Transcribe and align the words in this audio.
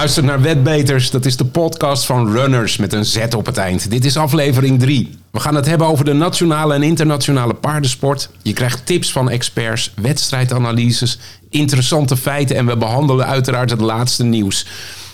Luistert 0.00 0.26
naar 0.26 0.40
Wetbeters, 0.40 1.10
dat 1.10 1.26
is 1.26 1.36
de 1.36 1.44
podcast 1.44 2.06
van 2.06 2.32
Runners 2.32 2.76
met 2.76 2.92
een 2.92 3.04
Z 3.04 3.18
op 3.36 3.46
het 3.46 3.56
eind. 3.56 3.90
Dit 3.90 4.04
is 4.04 4.16
aflevering 4.16 4.78
3. 4.80 5.18
We 5.30 5.40
gaan 5.40 5.54
het 5.54 5.66
hebben 5.66 5.86
over 5.86 6.04
de 6.04 6.12
nationale 6.12 6.74
en 6.74 6.82
internationale 6.82 7.54
paardensport. 7.54 8.30
Je 8.42 8.52
krijgt 8.52 8.86
tips 8.86 9.12
van 9.12 9.30
experts, 9.30 9.92
wedstrijdanalyses, 9.96 11.18
interessante 11.50 12.16
feiten 12.16 12.56
en 12.56 12.66
we 12.66 12.76
behandelen 12.76 13.26
uiteraard 13.26 13.70
het 13.70 13.80
laatste 13.80 14.24
nieuws. 14.24 14.66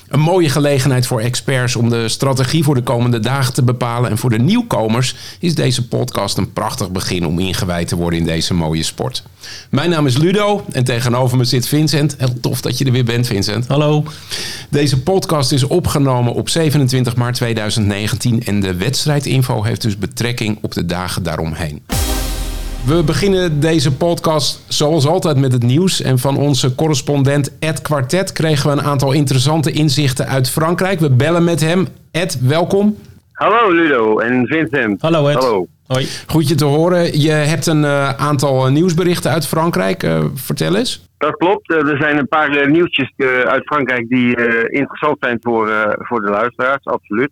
Een 0.09 0.20
mooie 0.20 0.48
gelegenheid 0.48 1.06
voor 1.06 1.20
experts 1.20 1.77
om 1.77 1.88
de 1.88 2.09
strategie 2.09 2.64
voor 2.64 2.74
de 2.74 2.83
komende 2.83 3.20
dagen 3.20 3.55
te 3.55 3.62
bepalen. 3.62 4.10
En 4.10 4.19
voor 4.19 4.30
de 4.30 4.38
nieuwkomers 4.38 5.14
is 5.41 5.55
deze 5.55 5.88
podcast 5.88 6.38
een 6.38 6.52
prachtig 6.52 6.91
begin 6.91 7.27
om 7.27 7.38
ingewijd 7.38 7.88
te 7.88 7.97
worden 7.97 8.19
in 8.19 8.24
deze 8.27 8.55
mooie 8.55 8.83
sport. 8.83 9.23
Mijn 9.70 9.91
naam 9.91 10.06
is 10.06 10.16
Ludo 10.16 10.64
en 10.73 10.84
tegenover 10.84 11.37
me 11.37 11.45
zit 11.45 11.69
Vincent. 11.69 12.14
Heel 12.19 12.41
tof 12.41 12.61
dat 12.61 12.78
je 12.78 12.84
er 12.84 12.92
weer 12.92 13.05
bent, 13.05 13.27
Vincent. 13.27 13.66
Hallo. 13.66 14.05
Deze 14.70 15.00
podcast 15.00 15.52
is 15.52 15.64
opgenomen 15.64 16.33
op 16.33 16.48
27 16.48 17.16
maart 17.16 17.34
2019 17.34 18.45
en 18.45 18.61
de 18.61 18.75
wedstrijdinfo 18.75 19.62
heeft 19.62 19.83
dus 19.83 19.98
betrekking 19.98 20.59
op 20.62 20.75
de 20.75 20.86
dagen 20.86 21.23
daaromheen. 21.23 21.83
We 22.87 23.03
beginnen 23.05 23.61
deze 23.61 23.97
podcast 23.97 24.65
zoals 24.69 25.07
altijd 25.07 25.37
met 25.37 25.53
het 25.53 25.63
nieuws. 25.63 26.03
En 26.03 26.19
van 26.19 26.37
onze 26.37 26.75
correspondent 26.75 27.59
Ed 27.59 27.83
Quartet 27.83 28.33
kregen 28.33 28.71
we 28.71 28.77
een 28.77 28.87
aantal 28.87 29.12
interessante 29.12 29.73
inzichten 29.73 30.27
uit 30.27 30.51
Frankrijk. 30.51 30.98
We 30.98 31.11
bellen 31.11 31.45
met 31.45 31.61
hem. 31.61 31.87
Ed, 32.12 32.41
welkom. 32.41 32.97
Hallo 33.33 33.70
Ludo 33.73 34.19
en 34.19 34.47
Vincent. 34.47 35.03
Hallo 35.03 35.28
Ed. 35.28 35.34
Hallo. 35.34 35.67
Hoi. 35.87 36.06
Goed 36.27 36.48
je 36.48 36.55
te 36.55 36.65
horen. 36.65 37.20
Je 37.20 37.31
hebt 37.31 37.67
een 37.67 37.83
uh, 37.83 38.09
aantal 38.09 38.70
nieuwsberichten 38.70 39.31
uit 39.31 39.47
Frankrijk. 39.47 40.03
Uh, 40.03 40.25
vertel 40.34 40.77
eens. 40.77 41.09
Dat 41.19 41.37
klopt. 41.37 41.71
Uh, 41.71 41.89
er 41.89 41.97
zijn 41.97 42.19
een 42.19 42.28
paar 42.28 42.56
uh, 42.56 42.67
nieuwtjes 42.67 43.12
uit 43.47 43.65
Frankrijk 43.65 44.09
die 44.09 44.37
interessant 44.71 45.17
zijn 45.21 45.39
voor, 45.41 45.97
voor 45.98 46.21
de 46.21 46.31
luisteraars, 46.31 46.84
absoluut. 46.84 47.31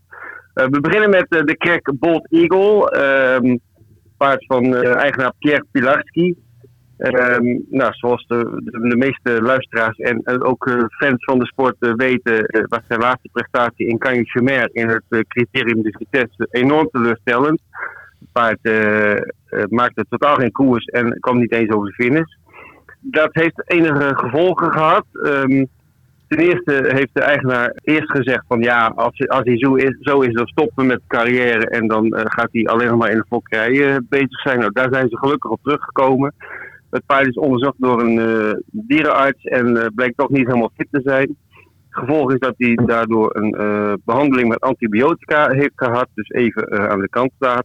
we 0.55 0.81
beginnen 0.81 1.11
met 1.11 1.27
de 1.29 1.57
krek 1.57 1.93
Bold 1.99 2.27
Eagle. 2.31 3.63
Ehm, 4.19 4.31
paard 4.31 4.45
van 4.47 4.75
eigenaar 4.75 5.33
Pierre 5.39 5.67
Pilarski. 5.71 6.35
Um, 6.99 7.65
nou, 7.71 7.93
zoals 7.93 8.27
de, 8.27 8.61
de, 8.89 8.97
meeste 8.97 9.43
luisteraars 9.43 9.97
en 9.97 10.43
ook 10.43 10.89
fans 10.99 11.25
van 11.25 11.39
de 11.39 11.47
sport 11.47 11.77
weten, 11.79 12.67
was 12.69 12.81
zijn 12.89 13.01
laatste 13.01 13.29
prestatie 13.33 13.87
in 13.87 13.99
Cagnes 13.99 14.71
in 14.73 14.89
het 14.89 15.27
criterium 15.29 15.83
de 15.83 15.97
vitesse 15.99 16.49
enorm 16.51 16.89
teleurstellend 16.91 17.61
paard 18.35 18.59
uh, 18.63 19.65
maakte 19.69 20.05
totaal 20.09 20.35
geen 20.35 20.53
koers 20.53 20.85
en 20.85 21.21
kwam 21.21 21.39
niet 21.39 21.53
eens 21.53 21.71
over 21.71 21.89
de 21.89 21.95
finish. 21.95 22.33
Dat 23.01 23.29
heeft 23.33 23.63
enige 23.71 24.17
gevolgen 24.17 24.73
gehad. 24.73 25.05
Um, 25.13 25.69
ten 26.29 26.39
eerste 26.39 26.85
heeft 26.95 27.11
de 27.13 27.21
eigenaar 27.21 27.73
eerst 27.83 28.11
gezegd 28.11 28.45
van 28.49 28.61
ja, 28.61 28.93
als, 28.97 29.29
als 29.29 29.45
hij 29.45 29.59
zo 29.59 29.75
is, 29.75 29.97
zo 30.01 30.21
is, 30.21 30.33
dan 30.33 30.47
stoppen 30.47 30.83
we 30.83 30.85
met 30.85 31.01
carrière 31.07 31.69
en 31.69 31.89
dan 31.89 32.07
uh, 32.07 32.21
gaat 32.25 32.49
hij 32.53 32.67
alleen 32.67 32.89
nog 32.89 32.99
maar 32.99 33.11
in 33.11 33.17
de 33.17 33.27
fokkerij 33.29 34.01
bezig 34.09 34.41
zijn. 34.41 34.59
Nou, 34.59 34.73
daar 34.73 34.89
zijn 34.91 35.09
ze 35.09 35.19
gelukkig 35.19 35.51
op 35.51 35.63
teruggekomen. 35.63 36.35
Het 36.91 37.07
paard 37.07 37.27
is 37.27 37.35
onderzocht 37.35 37.77
door 37.79 38.01
een 38.01 38.63
dierenarts 38.71 39.45
en 39.45 39.93
blijkt 39.95 40.17
toch 40.17 40.31
niet 40.31 40.47
helemaal 40.47 40.73
fit 40.77 40.89
te 40.91 41.01
zijn. 41.05 41.37
Gevolg 41.91 42.33
is 42.33 42.39
dat 42.39 42.55
hij 42.57 42.79
daardoor 42.87 43.37
een 43.37 43.57
behandeling 44.05 44.49
met 44.49 44.61
antibiotica 44.61 45.51
heeft 45.51 45.73
gehad, 45.77 46.09
dus 46.15 46.29
even 46.29 46.91
aan 46.91 47.01
de 47.01 47.09
kant 47.09 47.31
staat. 47.37 47.65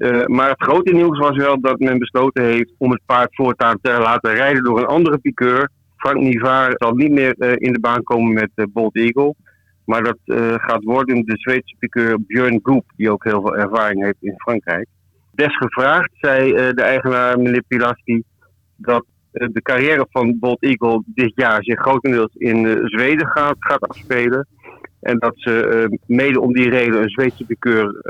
Uh, 0.00 0.26
maar 0.26 0.48
het 0.48 0.62
grote 0.62 0.92
nieuws 0.92 1.18
was 1.18 1.36
wel 1.36 1.60
dat 1.60 1.78
men 1.78 1.98
besloten 1.98 2.44
heeft 2.44 2.72
om 2.78 2.90
het 2.90 3.00
paard 3.06 3.34
voortaan 3.34 3.78
te 3.82 3.90
laten 3.90 4.34
rijden 4.34 4.64
door 4.64 4.78
een 4.78 4.86
andere 4.86 5.18
piqueur. 5.18 5.70
Frank 6.00 6.20
Nivaar 6.20 6.72
zal 6.74 6.92
niet 6.92 7.10
meer 7.10 7.34
uh, 7.38 7.52
in 7.56 7.72
de 7.72 7.80
baan 7.80 8.02
komen 8.02 8.32
met 8.32 8.50
uh, 8.54 8.64
Bold 8.72 8.96
Eagle. 8.96 9.34
Maar 9.84 10.02
dat 10.02 10.18
gaat 10.60 10.84
worden 10.84 11.24
de 11.24 11.36
Zweedse 11.36 11.74
piqueur 11.78 12.18
Björn 12.26 12.60
Goep, 12.62 12.84
die 12.96 13.10
ook 13.10 13.24
heel 13.24 13.40
veel 13.40 13.56
ervaring 13.56 14.04
heeft 14.04 14.16
in 14.20 14.34
Frankrijk. 14.36 14.86
Desgevraagd 15.32 16.10
zei 16.12 16.52
de 16.52 16.82
eigenaar, 16.82 17.38
meneer 17.38 17.62
Pilaski, 17.68 18.22
dat 18.76 19.04
de 19.30 19.62
carrière 19.62 20.06
van 20.10 20.38
Bold 20.38 20.62
Eagle 20.62 21.02
dit 21.06 21.32
jaar 21.34 21.64
zich 21.64 21.80
grotendeels 21.80 22.34
in 22.34 22.80
Zweden 22.84 23.26
gaat, 23.26 23.88
afspelen. 23.88 24.46
En 25.00 25.18
dat 25.18 25.32
ze 25.34 25.98
mede 26.06 26.40
om 26.40 26.52
die 26.52 26.68
reden 26.68 27.02
een 27.02 27.10
Zweedse 27.10 27.44
piqueur 27.44 28.02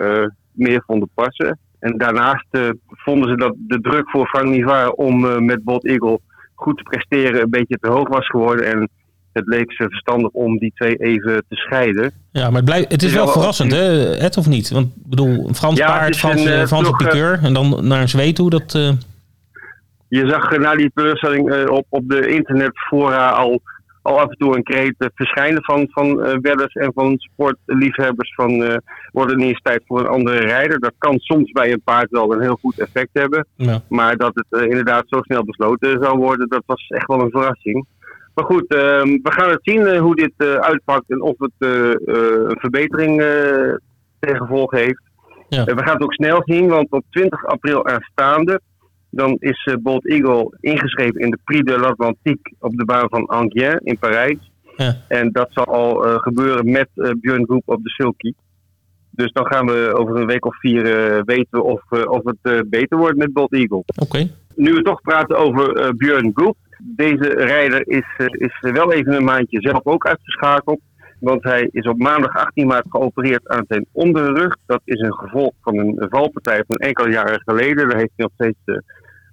meer 0.52 0.82
vonden 0.86 1.10
passen. 1.14 1.58
En 1.78 1.98
daarnaast 1.98 2.48
vonden 2.86 3.30
ze 3.30 3.36
dat 3.36 3.54
de 3.58 3.80
druk 3.80 4.10
voor 4.10 4.26
Frank 4.26 4.46
Nivar 4.46 4.90
om 4.90 5.44
met 5.44 5.64
Bold 5.64 5.86
Eagle 5.86 6.20
goed 6.60 6.76
te 6.76 6.82
presteren 6.82 7.40
een 7.40 7.50
beetje 7.50 7.78
te 7.80 7.88
hoog 7.88 8.08
was 8.08 8.26
geworden. 8.26 8.66
En 8.66 8.88
het 9.32 9.46
leek 9.46 9.72
ze 9.72 9.84
verstandig 9.88 10.30
om 10.30 10.58
die 10.58 10.72
twee 10.74 10.96
even 10.96 11.44
te 11.48 11.56
scheiden. 11.56 12.12
Ja, 12.32 12.46
maar 12.46 12.56
het, 12.56 12.64
blijft, 12.64 12.92
het 12.92 13.02
is 13.02 13.12
wel 13.12 13.28
verrassend, 13.28 13.72
hè, 13.72 14.16
Ed, 14.16 14.36
of 14.36 14.46
niet? 14.46 14.70
Want 14.70 14.86
ik 14.86 15.06
bedoel, 15.06 15.48
een 15.48 15.54
Frans 15.54 15.78
ja, 15.78 15.86
paard, 15.86 16.16
Frans, 16.16 16.44
een, 16.44 16.60
uh, 16.60 16.66
Franse 16.66 16.92
piqueur 16.92 17.40
en 17.42 17.54
dan 17.54 17.86
naar 17.86 18.00
een 18.00 18.08
Zweed 18.08 18.34
toe, 18.34 18.50
dat... 18.50 18.72
Je 20.08 20.28
zag 20.28 20.58
na 20.58 20.74
die 20.74 20.90
teleurstelling 20.94 21.68
op, 21.68 21.86
op 21.88 22.08
de 22.08 22.26
internetfora 22.28 23.30
al 23.30 23.60
al 24.02 24.20
af 24.20 24.28
en 24.28 24.36
toe 24.36 24.56
een 24.56 24.62
kreet 24.62 24.94
verschijnen 25.14 25.64
van, 25.64 25.88
van 25.90 26.06
uh, 26.06 26.36
wedders 26.40 26.74
en 26.74 26.92
van 26.94 27.18
sportliefhebbers 27.18 28.34
van 28.34 28.50
uh, 28.50 28.76
wordt 29.12 29.30
het 29.30 29.38
niet 29.38 29.48
eens 29.48 29.60
tijd 29.62 29.82
voor 29.86 30.00
een 30.00 30.06
andere 30.06 30.38
rijder. 30.38 30.80
Dat 30.80 30.92
kan 30.98 31.18
soms 31.18 31.52
bij 31.52 31.72
een 31.72 31.82
paard 31.84 32.10
wel 32.10 32.32
een 32.32 32.40
heel 32.40 32.58
goed 32.60 32.78
effect 32.78 33.10
hebben. 33.12 33.46
Ja. 33.56 33.82
Maar 33.88 34.16
dat 34.16 34.32
het 34.34 34.46
uh, 34.50 34.68
inderdaad 34.68 35.04
zo 35.06 35.18
snel 35.20 35.44
besloten 35.44 36.02
zou 36.02 36.18
worden, 36.18 36.48
dat 36.48 36.62
was 36.66 36.86
echt 36.88 37.06
wel 37.06 37.20
een 37.20 37.30
verrassing. 37.30 37.86
Maar 38.34 38.44
goed, 38.44 38.74
ehm, 38.74 39.06
we 39.06 39.32
gaan 39.32 39.50
het 39.50 39.60
zien 39.62 39.96
hoe 39.96 40.14
dit 40.14 40.32
uitpakt 40.60 41.10
en 41.10 41.22
of 41.22 41.34
het 41.38 41.52
een 41.58 42.58
verbetering 42.60 43.20
ten 44.18 44.36
gevolg 44.36 44.70
heeft. 44.70 45.00
Ja. 45.48 45.64
we 45.64 45.82
gaan 45.82 45.94
het 45.94 46.02
ook 46.02 46.12
snel 46.12 46.42
zien, 46.44 46.68
want 46.68 46.90
op 46.90 47.04
20 47.10 47.46
april 47.46 47.86
aanstaande 47.86 48.60
dan 49.10 49.36
is 49.38 49.66
uh, 49.66 49.74
Bold 49.82 50.08
Eagle 50.08 50.56
ingeschreven 50.60 51.20
in 51.20 51.30
de 51.30 51.38
Prix 51.44 51.64
de 51.64 51.78
l'Atlantique 51.78 52.54
op 52.58 52.76
de 52.76 52.84
baan 52.84 53.08
van 53.08 53.26
Angers 53.26 53.80
in 53.82 53.98
Parijs. 53.98 54.50
Ja. 54.76 54.96
En 55.08 55.32
dat 55.32 55.48
zal 55.50 55.64
al 55.64 56.06
uh, 56.06 56.18
gebeuren 56.18 56.70
met 56.70 56.88
uh, 56.94 57.10
Björn 57.20 57.44
Groep 57.44 57.62
op 57.64 57.82
de 57.82 57.90
Sulky. 57.90 58.32
Dus 59.10 59.32
dan 59.32 59.46
gaan 59.46 59.66
we 59.66 59.92
over 59.94 60.16
een 60.16 60.26
week 60.26 60.44
of 60.46 60.58
vier 60.58 60.82
weten 61.24 61.64
of, 61.64 61.82
of 61.90 62.20
het 62.24 62.70
beter 62.70 62.98
wordt 62.98 63.18
met 63.18 63.32
Bold 63.32 63.52
Eagle. 63.52 63.82
Okay. 64.02 64.30
Nu 64.54 64.72
we 64.72 64.82
toch 64.82 65.00
praten 65.00 65.36
over 65.36 65.94
Björn 65.96 66.30
Groep. 66.34 66.56
Deze 66.78 67.28
rijder 67.28 67.88
is, 67.88 68.06
is 68.30 68.58
wel 68.60 68.92
even 68.92 69.14
een 69.14 69.24
maandje 69.24 69.60
zelf 69.60 69.80
ook 69.82 70.06
uitgeschakeld. 70.06 70.80
Want 71.20 71.42
hij 71.42 71.68
is 71.72 71.86
op 71.86 71.98
maandag 71.98 72.36
18 72.36 72.66
maart 72.66 72.86
geopereerd 72.88 73.48
aan 73.48 73.64
zijn 73.68 73.86
onderrug. 73.92 74.56
Dat 74.66 74.80
is 74.84 75.00
een 75.00 75.14
gevolg 75.14 75.52
van 75.60 75.78
een 75.78 76.06
valpartij 76.10 76.64
van 76.66 76.76
enkele 76.76 77.10
jaren 77.10 77.40
geleden. 77.44 77.88
Daar 77.88 77.98
heeft 77.98 78.12
hij 78.16 78.26
nog 78.26 78.32
steeds 78.34 78.82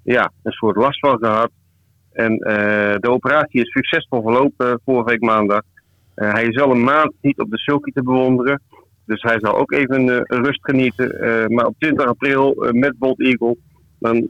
ja, 0.03 0.31
een 0.43 0.51
soort 0.51 0.75
last 0.75 0.99
van 0.99 1.17
gehad. 1.17 1.49
En 2.11 2.31
uh, 2.31 2.95
de 2.99 3.09
operatie 3.09 3.61
is 3.61 3.71
succesvol 3.71 4.21
verlopen 4.21 4.79
vorige 4.85 5.09
week 5.09 5.21
maandag. 5.21 5.61
Uh, 6.15 6.33
hij 6.33 6.45
is 6.45 6.55
wel 6.55 6.71
een 6.71 6.83
maand 6.83 7.13
niet 7.21 7.39
op 7.39 7.49
de 7.49 7.57
sulky 7.57 7.91
te 7.91 8.03
bewonderen. 8.03 8.61
Dus 9.05 9.21
hij 9.21 9.37
zal 9.39 9.57
ook 9.57 9.71
even 9.71 10.23
rust 10.23 10.59
genieten. 10.61 11.53
maar 11.53 11.65
op 11.65 11.75
20 11.79 12.05
april 12.05 12.67
met 12.71 12.97
Bold 12.97 13.19
Eagle 13.19 13.57
dan 13.99 14.27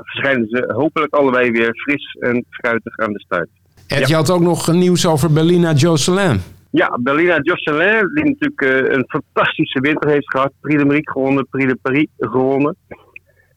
verschijnen 0.00 0.48
ze 0.48 0.72
hopelijk 0.76 1.14
allebei 1.14 1.50
weer 1.50 1.74
fris 1.74 2.16
en 2.20 2.44
fruitig 2.50 2.96
aan 2.96 3.12
de 3.12 3.20
start. 3.20 3.48
Ja. 3.86 4.06
je 4.06 4.14
had 4.14 4.30
ook 4.30 4.40
nog 4.40 4.72
nieuws 4.72 5.06
over 5.06 5.32
Berlina 5.32 5.72
Josselin. 5.72 6.40
Ja, 6.74 6.98
Berlina 7.00 7.38
Josselin, 7.42 8.10
die 8.14 8.24
natuurlijk 8.24 8.92
een 8.94 9.04
fantastische 9.08 9.80
winter 9.80 10.10
heeft 10.10 10.30
gehad. 10.30 10.52
Prix 10.60 10.82
de 10.82 10.88
Marique 10.88 11.12
gewonnen, 11.12 11.48
Prix 11.50 11.72
de 11.72 11.78
Paris 11.82 12.06
gewonnen. 12.18 12.76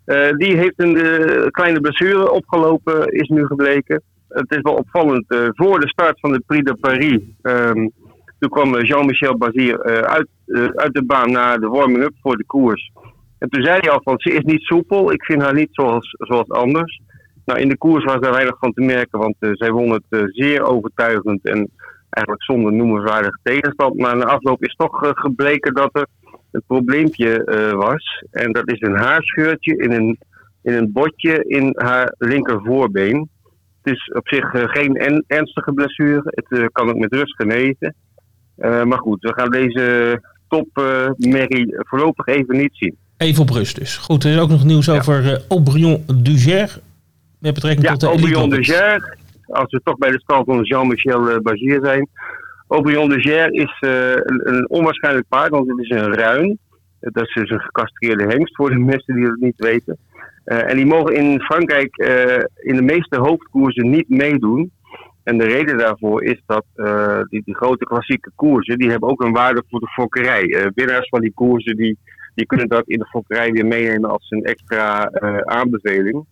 Uh, 0.05 0.31
die 0.31 0.57
heeft 0.57 0.73
een 0.75 0.95
uh, 0.95 1.45
kleine 1.45 1.79
blessure 1.79 2.31
opgelopen, 2.31 3.07
is 3.07 3.27
nu 3.27 3.45
gebleken. 3.45 4.01
Het 4.29 4.51
is 4.51 4.61
wel 4.61 4.73
opvallend. 4.73 5.25
Voor 5.27 5.79
de 5.79 5.87
start 5.87 6.19
van 6.19 6.31
de 6.31 6.43
Prix 6.45 6.63
de 6.63 6.75
Paris, 6.75 7.19
um, 7.41 7.91
toen 8.39 8.49
kwam 8.49 8.79
Jean-Michel 8.79 9.37
Bazir 9.37 9.83
uit, 10.03 10.27
uit 10.75 10.93
de 10.93 11.03
baan 11.05 11.31
naar 11.31 11.59
de 11.59 11.67
warming-up 11.67 12.13
voor 12.21 12.37
de 12.37 12.45
koers. 12.45 12.91
En 13.39 13.49
toen 13.49 13.63
zei 13.63 13.77
hij 13.79 13.89
al 13.89 14.01
van, 14.03 14.15
ze 14.17 14.31
is 14.31 14.43
niet 14.43 14.61
soepel, 14.61 15.11
ik 15.11 15.25
vind 15.25 15.41
haar 15.41 15.53
niet 15.53 15.69
zoals, 15.71 16.15
zoals 16.17 16.49
anders. 16.49 17.01
Nou, 17.45 17.59
in 17.59 17.69
de 17.69 17.77
koers 17.77 18.03
was 18.03 18.19
daar 18.19 18.31
weinig 18.31 18.57
van 18.59 18.73
te 18.73 18.81
merken, 18.81 19.19
want 19.19 19.35
zij 19.39 19.71
won 19.71 19.91
het 19.91 20.29
zeer 20.31 20.63
overtuigend 20.63 21.45
en 21.45 21.69
eigenlijk 22.15 22.43
zonder 22.43 22.73
noemenswaardige 22.73 23.39
tegenstand. 23.43 23.97
Maar 23.97 24.17
na 24.17 24.25
afloop 24.25 24.63
is 24.63 24.75
toch 24.75 25.11
gebleken 25.13 25.73
dat 25.73 25.89
er 25.91 26.07
een 26.51 26.63
probleempje 26.67 27.41
uh, 27.45 27.71
was. 27.71 28.23
En 28.31 28.51
dat 28.51 28.71
is 28.71 28.81
een 28.81 28.97
haarscheurtje 28.97 29.77
in 29.77 29.91
een, 29.91 30.17
in 30.61 30.73
een 30.73 30.91
botje 30.91 31.43
in 31.47 31.73
haar 31.77 32.13
linkervoorbeen. 32.17 33.29
Het 33.81 33.93
is 33.93 34.11
op 34.13 34.27
zich 34.27 34.53
uh, 34.53 34.63
geen 34.65 34.95
en, 34.95 35.23
ernstige 35.27 35.71
blessure. 35.71 36.21
Het 36.25 36.45
uh, 36.49 36.65
kan 36.71 36.89
ook 36.89 36.97
met 36.97 37.13
rust 37.13 37.35
genezen. 37.35 37.95
maar 38.57 38.99
goed, 38.99 39.21
we 39.21 39.33
gaan 39.33 39.49
deze 39.49 40.21
topmerrie 40.47 41.75
voorlopig 41.77 42.25
even 42.25 42.57
niet 42.57 42.73
zien. 42.73 42.95
Even 43.17 43.41
op 43.41 43.49
rust 43.49 43.75
dus. 43.75 43.97
Goed, 43.97 44.23
er 44.23 44.31
is 44.31 44.39
ook 44.39 44.49
nog 44.49 44.63
nieuws 44.63 44.85
ja. 44.85 44.95
over 44.95 45.41
Aubryon 45.49 46.03
Duger. 46.15 46.79
Met 47.39 47.53
betrekking 47.53 47.85
ja, 47.85 47.91
tot 47.91 48.01
de 48.01 48.07
Aubryon 48.07 48.49
Duger. 48.49 49.17
Als 49.47 49.71
we 49.71 49.81
toch 49.83 49.97
bij 49.97 50.11
de 50.11 50.19
stand 50.19 50.45
van 50.45 50.63
Jean-Michel 50.63 51.41
Bagier 51.41 51.79
zijn. 51.83 52.09
Aubryon 52.67 53.09
de 53.09 53.21
Ger 53.21 53.53
is 53.53 53.77
een, 53.79 54.53
een, 54.53 54.69
onwaarschijnlijk 54.69 55.27
paard, 55.27 55.49
want 55.49 55.69
het 55.69 55.79
is 55.79 55.89
een 55.89 56.13
ruin. 56.13 56.57
Dat 56.99 57.27
is 57.27 57.33
dus 57.33 57.49
een 57.49 57.59
gecastreerde 57.59 58.23
hengst 58.23 58.55
voor 58.55 58.69
de 58.69 58.79
mensen 58.79 59.15
die 59.15 59.25
het 59.25 59.39
niet 59.39 59.59
weten. 59.59 59.97
en 60.43 60.75
die 60.75 60.85
mogen 60.85 61.15
in 61.15 61.41
Frankrijk 61.41 61.95
in 62.55 62.75
de 62.75 62.81
meeste 62.81 63.17
hoofdkoersen 63.19 63.89
niet 63.89 64.09
meedoen. 64.09 64.71
En 65.23 65.37
de 65.37 65.45
reden 65.45 65.77
daarvoor 65.77 66.23
is 66.23 66.41
dat 66.45 66.65
die, 67.29 67.41
die, 67.45 67.55
grote 67.55 67.85
klassieke 67.85 68.31
koersen, 68.35 68.77
die 68.77 68.89
hebben 68.89 69.09
ook 69.09 69.21
een 69.21 69.33
waarde 69.33 69.63
voor 69.69 69.79
de 69.79 69.91
fokkerij. 69.91 70.71
winnaars 70.75 71.09
van 71.09 71.21
die 71.21 71.33
koersen, 71.33 71.75
die, 71.75 71.97
die 72.35 72.45
kunnen 72.45 72.67
dat 72.67 72.87
in 72.87 72.99
de 72.99 73.07
fokkerij 73.07 73.51
weer 73.51 73.65
meenemen 73.65 74.09
als 74.09 74.29
een 74.29 74.43
extra 74.43 75.09
aanbeveling. 75.43 76.25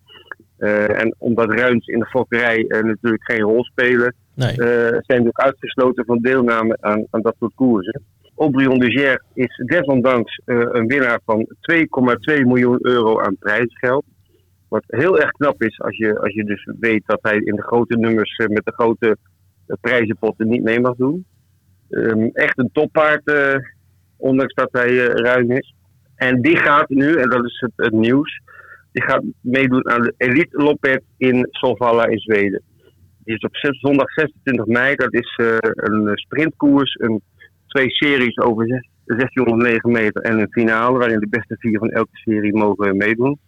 Uh, 0.64 1.02
en 1.02 1.16
omdat 1.18 1.54
ruins 1.54 1.88
in 1.88 2.00
de 2.00 2.06
fokkerij 2.06 2.66
uh, 2.68 2.82
natuurlijk 2.82 3.24
geen 3.24 3.42
rol 3.42 3.64
spelen, 3.64 4.16
nee. 4.34 4.58
uh, 4.58 4.98
zijn 5.02 5.28
ook 5.28 5.40
uitgesloten 5.40 6.06
van 6.06 6.18
deelname 6.18 6.78
aan, 6.80 7.06
aan 7.10 7.22
dat 7.22 7.36
soort 7.40 7.54
koersen. 7.56 8.02
Aubryon 8.38 8.80
de 8.80 8.92
Ger 8.92 9.24
is 9.34 9.62
desondanks 9.66 10.42
een 10.46 10.88
winnaar 10.88 11.20
van 11.26 11.48
2,2 11.72 11.86
miljoen 12.26 12.78
euro 12.82 13.20
aan 13.20 13.38
prijsgeld. 13.40 14.06
Wat 14.68 14.84
heel 14.88 15.20
erg 15.20 15.32
knap 15.32 15.64
is 15.64 15.80
als 15.80 15.98
je, 15.98 16.20
als 16.20 16.34
je 16.34 16.44
dus 16.44 16.70
weet 16.80 17.04
dat 17.06 17.20
hij 17.22 17.38
in 17.38 17.56
de 17.56 17.62
grote 17.62 17.98
nummers 17.98 18.38
met 18.38 18.66
de 18.66 18.74
grote 18.74 19.18
prijzenpotten 19.82 20.48
niet 20.48 20.64
mee 20.64 20.80
mag 20.80 20.96
doen. 20.96 21.26
Um, 21.90 22.30
echt 22.34 22.58
een 22.58 22.70
toppaard, 22.74 23.34
ondanks 24.18 24.54
dat 24.54 24.70
hij 24.72 24.96
ruim 25.06 25.52
is. 25.52 25.76
En 26.16 26.42
die 26.42 26.58
gaat 26.58 26.90
nu, 26.90 27.16
en 27.16 27.30
dat 27.30 27.46
is 27.46 27.60
het, 27.60 27.72
het 27.76 27.94
nieuws, 27.94 28.42
die 28.94 29.04
gaat 29.04 29.24
meedoen 29.42 29.90
aan 29.90 30.02
de 30.02 30.14
Elite 30.18 30.58
Loppet 30.58 31.04
in 31.18 31.48
Solvalla 31.52 32.06
in 32.06 32.20
Zweden. 32.20 32.62
Die 33.24 33.36
is 33.36 33.42
op 33.42 33.56
zondag 33.56 34.12
26 34.12 34.66
mei. 34.66 34.96
Dat 34.96 35.14
is 35.14 35.40
uh, 35.42 35.58
een 35.62 36.12
sprintkoers. 36.14 36.96
Een, 37.00 37.22
twee 37.68 37.90
series 37.90 38.38
over 38.38 38.68
1609 39.06 39.92
meter 39.92 40.22
en 40.22 40.40
een 40.40 40.52
finale. 40.52 40.98
Waarin 40.98 41.20
de 41.20 41.30
beste 41.30 41.56
vier 41.60 41.80
van 41.80 41.90
elke 41.90 42.18
serie 42.18 42.54
mogen 42.54 42.98
meedoen. 42.98 43.40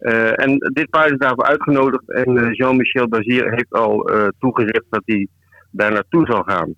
Uh, 0.00 0.40
en 0.40 0.58
dit 0.58 0.90
paard 0.90 1.10
is 1.10 1.18
daarvoor 1.18 1.44
uitgenodigd. 1.44 2.10
En 2.10 2.36
uh, 2.36 2.52
Jean-Michel 2.52 3.08
Bazier 3.08 3.50
heeft 3.50 3.72
al 3.72 4.10
toegezegd 4.38 4.84
dat 4.90 5.02
hij 5.04 5.28
daar 5.70 5.92
naartoe 5.92 6.26
zal 6.26 6.42
gaan. 6.42 6.74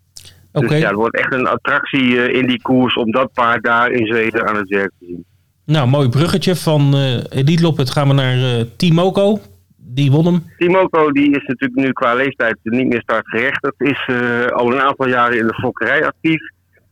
Okay. 0.52 0.68
Dus 0.68 0.78
ja, 0.78 0.88
er 0.88 0.94
wordt 0.94 1.16
echt 1.16 1.34
een 1.34 1.46
attractie 1.46 2.32
in 2.32 2.46
die 2.46 2.62
koers 2.62 2.94
om 2.94 3.10
dat 3.10 3.32
paard 3.32 3.64
daar 3.64 3.90
in 3.90 4.06
Zweden 4.06 4.46
aan 4.48 4.56
het 4.56 4.68
werk 4.68 4.92
te 4.98 5.06
zien. 5.06 5.24
Nou, 5.66 5.88
mooi 5.88 6.08
bruggetje. 6.08 6.56
Van 6.56 6.94
uh, 6.94 7.14
Elite 7.28 7.62
Loppet 7.62 7.90
gaan 7.90 8.08
we 8.08 8.14
naar 8.14 8.36
uh, 8.36 8.60
Timoko. 8.76 9.38
Die 9.76 10.10
won 10.10 10.24
hem. 10.24 10.42
Timoko 10.58 11.12
die 11.12 11.30
is 11.30 11.46
natuurlijk 11.46 11.80
nu 11.80 11.92
qua 11.92 12.14
leeftijd 12.14 12.58
niet 12.62 12.86
meer 12.86 13.00
startgerechtigd. 13.00 13.74
Is 13.78 14.08
uh, 14.10 14.46
al 14.46 14.72
een 14.72 14.80
aantal 14.80 15.08
jaren 15.08 15.38
in 15.38 15.46
de 15.46 15.54
fokkerij 15.54 16.06
actief. 16.06 16.40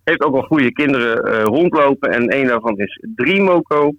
Heeft 0.05 0.23
ook 0.25 0.35
al 0.35 0.43
goede 0.43 0.73
kinderen 0.73 1.43
rondlopen. 1.43 2.11
En 2.11 2.37
een 2.37 2.47
daarvan 2.47 2.77
is 2.77 3.05
Drimoco. 3.17 3.93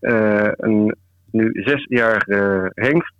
een 0.00 0.96
nu 1.30 1.50
zesjarige 1.52 2.70
hengst. 2.74 3.12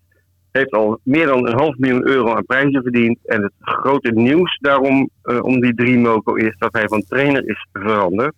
Heeft 0.53 0.73
al 0.73 1.01
meer 1.03 1.27
dan 1.27 1.47
een 1.47 1.59
half 1.59 1.77
miljoen 1.77 2.09
euro 2.09 2.35
aan 2.35 2.47
prijzen 2.47 2.83
verdiend. 2.83 3.19
En 3.25 3.43
het 3.43 3.53
grote 3.61 4.11
nieuws 4.11 4.59
daarom 4.61 5.11
om 5.41 5.61
die 5.61 5.75
Drimoco 5.75 6.35
is 6.35 6.55
dat 6.59 6.73
hij 6.73 6.89
van 6.89 7.05
trainer 7.09 7.49
is 7.49 7.67
veranderd. 7.73 8.35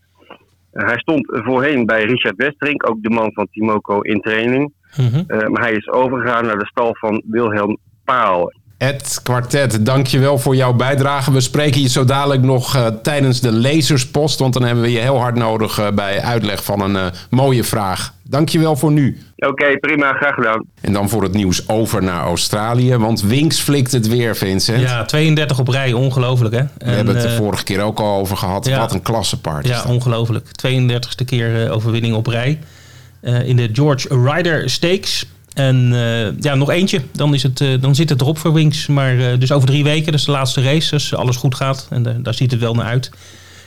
Hij 0.84 0.98
stond 0.98 1.26
voorheen 1.30 1.86
bij 1.86 2.04
Richard 2.04 2.36
Westerink, 2.36 2.88
ook 2.88 3.02
de 3.02 3.10
man 3.10 3.32
van 3.32 3.48
Timoko 3.50 4.00
in 4.00 4.20
training. 4.20 4.72
Mhm. 4.96 5.22
Eh, 5.26 5.48
maar 5.48 5.62
hij 5.62 5.72
is 5.72 5.88
overgegaan 5.88 6.44
naar 6.44 6.58
de 6.58 6.66
stal 6.66 6.94
van 6.94 7.22
Wilhelm 7.26 7.78
Paal. 8.04 8.52
Het 8.78 9.20
kwartet, 9.22 9.86
dankjewel 9.86 10.38
voor 10.38 10.56
jouw 10.56 10.72
bijdrage. 10.72 11.32
We 11.32 11.40
spreken 11.40 11.80
je 11.80 11.88
zo 11.88 12.04
dadelijk 12.04 12.42
nog 12.42 12.76
uh, 12.76 12.86
tijdens 12.86 13.40
de 13.40 13.52
lezerspost, 13.52 14.38
want 14.38 14.52
dan 14.52 14.62
hebben 14.62 14.82
we 14.84 14.90
je 14.92 14.98
heel 14.98 15.18
hard 15.20 15.34
nodig 15.34 15.78
uh, 15.80 15.90
bij 15.90 16.20
uitleg 16.22 16.64
van 16.64 16.80
een 16.80 16.94
uh, 16.94 17.06
mooie 17.30 17.64
vraag. 17.64 18.14
Dankjewel 18.22 18.76
voor 18.76 18.92
nu. 18.92 19.18
Oké, 19.36 19.78
prima, 19.78 20.12
graag 20.12 20.34
gedaan. 20.34 20.64
En 20.80 20.92
dan 20.92 21.08
voor 21.08 21.22
het 21.22 21.32
nieuws 21.32 21.68
over 21.68 22.02
naar 22.02 22.20
Australië, 22.20 22.96
want 22.96 23.22
Winks 23.22 23.60
flikt 23.60 23.92
het 23.92 24.08
weer, 24.08 24.36
Vincent. 24.36 24.80
Ja, 24.80 25.04
32 25.04 25.58
op 25.58 25.68
rij, 25.68 25.92
ongelooflijk 25.92 26.54
hè. 26.54 26.62
We 26.78 26.90
hebben 26.90 27.14
het 27.14 27.28
de 27.28 27.36
vorige 27.36 27.64
keer 27.64 27.80
ook 27.80 28.00
al 28.00 28.18
over 28.18 28.36
gehad. 28.36 28.66
Ja, 28.66 28.78
Wat 28.78 28.92
een 28.92 29.02
klassepaard. 29.02 29.66
Ja, 29.66 29.84
ongelooflijk. 29.86 30.46
32e 30.66 31.24
keer 31.24 31.70
overwinning 31.70 32.14
op 32.14 32.26
rij. 32.26 32.58
in 33.22 33.56
de 33.56 33.68
George 33.72 34.08
Ryder 34.24 34.70
Stakes. 34.70 35.26
En 35.52 35.92
uh, 35.92 36.40
ja, 36.40 36.54
nog 36.54 36.70
eentje. 36.70 37.00
Dan, 37.12 37.34
is 37.34 37.42
het, 37.42 37.60
uh, 37.60 37.80
dan 37.80 37.94
zit 37.94 38.08
het 38.08 38.20
erop 38.20 38.38
voor 38.38 38.52
Wings. 38.52 38.86
Maar 38.86 39.14
uh, 39.14 39.26
dus 39.38 39.52
over 39.52 39.68
drie 39.68 39.84
weken, 39.84 40.12
dus 40.12 40.24
de 40.24 40.30
laatste 40.30 40.62
race. 40.62 40.92
Als 40.92 41.14
alles 41.14 41.36
goed 41.36 41.54
gaat. 41.54 41.86
En 41.90 42.22
daar 42.22 42.34
ziet 42.34 42.50
het 42.50 42.60
wel 42.60 42.74
naar 42.74 42.86
uit. 42.86 43.10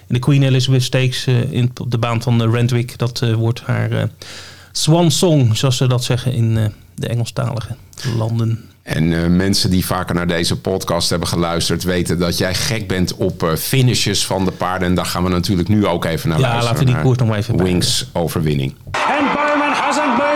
In 0.07 0.13
de 0.13 0.19
Queen 0.19 0.43
Elizabeth 0.43 0.83
Stakes 0.83 1.25
in, 1.49 1.71
op 1.81 1.91
de 1.91 1.97
baan 1.97 2.21
van 2.21 2.53
Randwick. 2.55 2.97
Dat 2.97 3.25
wordt 3.35 3.61
haar 3.61 4.09
swan 4.71 5.11
song, 5.11 5.53
zoals 5.53 5.77
ze 5.77 5.87
dat 5.87 6.03
zeggen 6.03 6.33
in 6.33 6.71
de 6.95 7.07
Engelstalige 7.07 7.75
landen. 8.17 8.69
En 8.83 9.35
mensen 9.35 9.69
die 9.69 9.85
vaker 9.85 10.15
naar 10.15 10.27
deze 10.27 10.59
podcast 10.59 11.09
hebben 11.09 11.27
geluisterd, 11.27 11.83
weten 11.83 12.19
dat 12.19 12.37
jij 12.37 12.55
gek 12.55 12.87
bent 12.87 13.15
op 13.15 13.53
finishes 13.57 14.25
van 14.25 14.45
de 14.45 14.51
paarden. 14.51 14.87
En 14.87 14.95
daar 14.95 15.05
gaan 15.05 15.23
we 15.23 15.29
natuurlijk 15.29 15.69
nu 15.69 15.85
ook 15.85 16.05
even 16.05 16.29
naar 16.29 16.39
ja, 16.39 16.43
luisteren. 16.43 16.67
Ja, 16.67 16.73
laten 16.73 16.87
we 16.87 16.93
die 16.93 17.03
koers 17.03 17.17
nog 17.17 17.27
maar 17.27 17.37
even 17.37 17.63
Wings 17.63 18.09
overwinning. 18.13 18.75
En 18.91 19.25
hasn't 19.73 20.17
moved 20.17 20.30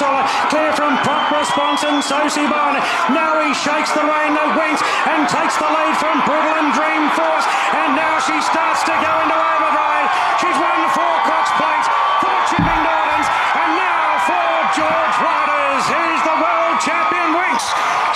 Clear 0.00 0.72
from 0.72 0.96
prop 1.04 1.28
response 1.28 1.84
and 1.84 2.00
Sosie 2.00 2.48
Barney. 2.48 2.80
Now 3.12 3.36
he 3.44 3.52
shakes 3.52 3.92
the 3.92 4.00
rein 4.00 4.32
of 4.32 4.56
Winks 4.56 4.80
and 5.04 5.28
takes 5.28 5.60
the 5.60 5.68
lead 5.68 5.92
from 6.00 6.24
Brutal 6.24 6.56
and 6.56 6.72
Dream 6.72 7.04
Force. 7.12 7.44
And 7.76 7.92
now 7.92 8.16
she 8.24 8.32
starts 8.40 8.80
to 8.88 8.96
go 8.96 9.12
into 9.20 9.36
overdrive. 9.36 10.08
She's 10.40 10.56
won 10.56 10.80
four 10.96 11.16
Cox 11.28 11.52
plates, 11.60 11.84
four 12.24 12.40
chipping 12.48 12.80
Gardens, 12.80 13.28
and 13.60 13.70
now 13.76 14.08
for 14.24 14.48
George 14.80 15.16
Riders. 15.20 15.84
He's 15.92 16.22
the 16.24 16.36
world 16.40 16.76
champion 16.80 17.28
Winks. 17.36 17.66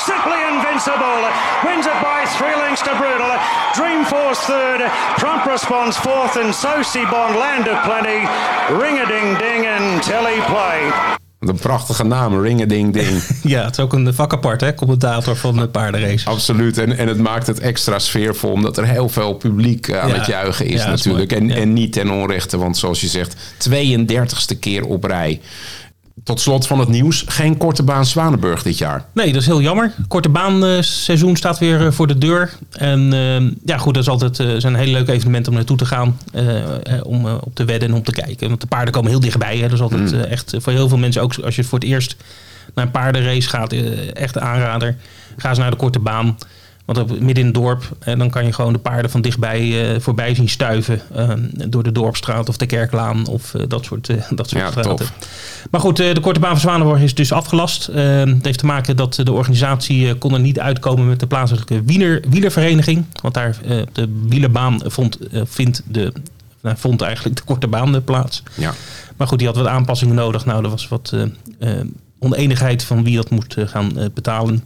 Simply 0.00 0.40
invincible. 0.40 1.20
Wins 1.68 1.84
it 1.84 1.98
by 2.00 2.24
three 2.40 2.56
lengths 2.56 2.80
to 2.88 2.96
Brutal. 2.96 3.28
Dreamforce 3.76 4.40
third. 4.48 4.80
Prompt 5.20 5.44
Response 5.44 6.00
fourth. 6.00 6.40
And 6.40 6.48
Sosie 6.48 7.04
Bond 7.12 7.36
land 7.36 7.68
of 7.68 7.76
plenty. 7.84 8.24
Ring 8.72 9.04
a 9.04 9.06
ding 9.06 9.36
ding 9.36 9.68
and 9.68 10.00
teleplay. 10.00 11.20
Een 11.48 11.58
prachtige 11.58 12.04
naam, 12.04 12.42
Ring 12.42 12.66
Ding 12.66 12.92
Ding. 12.92 13.22
ja, 13.42 13.64
het 13.64 13.78
is 13.78 13.84
ook 13.84 13.92
een 13.92 14.14
vak 14.14 14.32
apart, 14.32 14.60
hè? 14.60 14.74
Commentator 14.74 15.36
van 15.36 15.56
de 15.56 15.68
paardenrace. 15.68 16.28
Absoluut. 16.28 16.78
En, 16.78 16.98
en 16.98 17.08
het 17.08 17.18
maakt 17.18 17.46
het 17.46 17.60
extra 17.60 17.98
sfeervol, 17.98 18.50
omdat 18.50 18.78
er 18.78 18.86
heel 18.86 19.08
veel 19.08 19.34
publiek 19.34 19.92
aan 19.92 20.08
ja. 20.08 20.14
het 20.14 20.26
juichen 20.26 20.66
is, 20.66 20.82
ja, 20.82 20.88
natuurlijk. 20.88 21.32
Is 21.32 21.38
en, 21.38 21.50
en 21.50 21.72
niet 21.72 21.92
ten 21.92 22.10
onrechte, 22.10 22.58
want 22.58 22.76
zoals 22.76 23.00
je 23.00 23.08
zegt, 23.08 23.36
32e 23.68 24.58
keer 24.60 24.84
op 24.84 25.04
rij. 25.04 25.40
Tot 26.24 26.40
slot 26.40 26.66
van 26.66 26.78
het 26.78 26.88
nieuws, 26.88 27.24
geen 27.26 27.56
korte 27.56 27.82
baan 27.82 28.06
Zwanenburg 28.06 28.62
dit 28.62 28.78
jaar. 28.78 29.04
Nee, 29.12 29.32
dat 29.32 29.40
is 29.40 29.46
heel 29.46 29.60
jammer. 29.60 29.92
Korte 30.08 30.28
baan 30.28 30.64
uh, 30.64 30.80
seizoen 30.80 31.36
staat 31.36 31.58
weer 31.58 31.80
uh, 31.80 31.90
voor 31.90 32.06
de 32.06 32.18
deur. 32.18 32.52
En 32.70 33.12
uh, 33.12 33.50
ja, 33.64 33.78
goed, 33.78 33.94
dat 33.94 34.02
is 34.02 34.08
altijd 34.08 34.36
zijn 34.62 34.74
hele 34.74 34.92
leuke 34.92 35.12
evenementen 35.12 35.52
om 35.52 35.58
naartoe 35.58 35.76
te 35.76 35.86
gaan. 35.86 36.18
om 37.02 37.26
op 37.26 37.54
te 37.54 37.64
wedden 37.64 37.88
en 37.88 37.94
om 37.94 38.02
te 38.02 38.12
kijken. 38.12 38.48
Want 38.48 38.60
de 38.60 38.66
paarden 38.66 38.94
komen 38.94 39.10
heel 39.10 39.20
dichtbij. 39.20 39.56
Hè. 39.56 39.62
Dat 39.62 39.72
is 39.72 39.80
altijd 39.80 40.12
mm. 40.12 40.20
echt 40.20 40.54
voor 40.58 40.72
heel 40.72 40.88
veel 40.88 40.98
mensen, 40.98 41.22
ook 41.22 41.38
als 41.38 41.56
je 41.56 41.64
voor 41.64 41.78
het 41.78 41.88
eerst 41.88 42.16
naar 42.74 42.84
een 42.84 42.90
paardenrace 42.90 43.48
gaat, 43.48 43.72
echt 44.12 44.36
een 44.36 44.42
aanrader. 44.42 44.96
Ga 45.36 45.48
eens 45.48 45.58
naar 45.58 45.70
de 45.70 45.76
korte 45.76 45.98
baan. 45.98 46.36
Want 46.84 46.98
op, 46.98 47.08
midden 47.08 47.36
in 47.36 47.44
het 47.44 47.54
dorp, 47.54 47.96
en 47.98 48.18
dan 48.18 48.30
kan 48.30 48.44
je 48.44 48.52
gewoon 48.52 48.72
de 48.72 48.78
paarden 48.78 49.10
van 49.10 49.20
dichtbij 49.20 49.92
uh, 49.94 50.00
voorbij 50.00 50.34
zien 50.34 50.48
stuiven. 50.48 51.00
Uh, 51.16 51.32
door 51.68 51.82
de 51.82 51.92
dorpstraat 51.92 52.48
of 52.48 52.56
de 52.56 52.66
kerklaan 52.66 53.26
of 53.26 53.54
uh, 53.54 53.62
dat 53.68 53.84
soort, 53.84 54.06
dat 54.36 54.48
soort 54.48 54.62
ja, 54.62 54.70
straten. 54.70 54.96
Tof. 54.96 55.12
Maar 55.70 55.80
goed, 55.80 55.96
de 55.96 56.20
korte 56.20 56.40
baan 56.40 56.50
van 56.50 56.60
Zwanenborg 56.60 57.00
is 57.00 57.14
dus 57.14 57.32
afgelast. 57.32 57.86
het 57.86 58.44
heeft 58.44 58.58
te 58.58 58.66
maken 58.66 58.96
dat 58.96 59.14
de 59.14 59.32
organisatie 59.32 60.14
kon 60.14 60.34
er 60.34 60.40
niet 60.40 60.60
uitkomen 60.60 61.06
met 61.06 61.20
de 61.20 61.26
plaatselijke 61.26 61.82
wieler, 61.82 62.22
wielervereniging. 62.28 63.04
Want 63.22 63.34
daar 63.34 63.56
de 63.92 64.22
wielerbaan 64.28 64.80
vond, 64.84 65.18
vindt 65.44 65.82
de, 65.86 66.12
nou, 66.62 66.76
vond 66.78 67.02
eigenlijk 67.02 67.36
de 67.36 67.44
korte 67.44 67.68
baan 67.68 68.04
plaats. 68.04 68.42
Ja. 68.54 68.74
Maar 69.16 69.26
goed, 69.26 69.38
die 69.38 69.46
had 69.46 69.56
wat 69.56 69.66
aanpassingen 69.66 70.14
nodig. 70.14 70.44
Nou, 70.44 70.64
er 70.64 70.70
was 70.70 70.88
wat 70.88 71.16
oneenigheid 72.18 72.84
van 72.84 73.04
wie 73.04 73.16
dat 73.16 73.30
moet 73.30 73.56
gaan 73.58 74.10
betalen. 74.14 74.64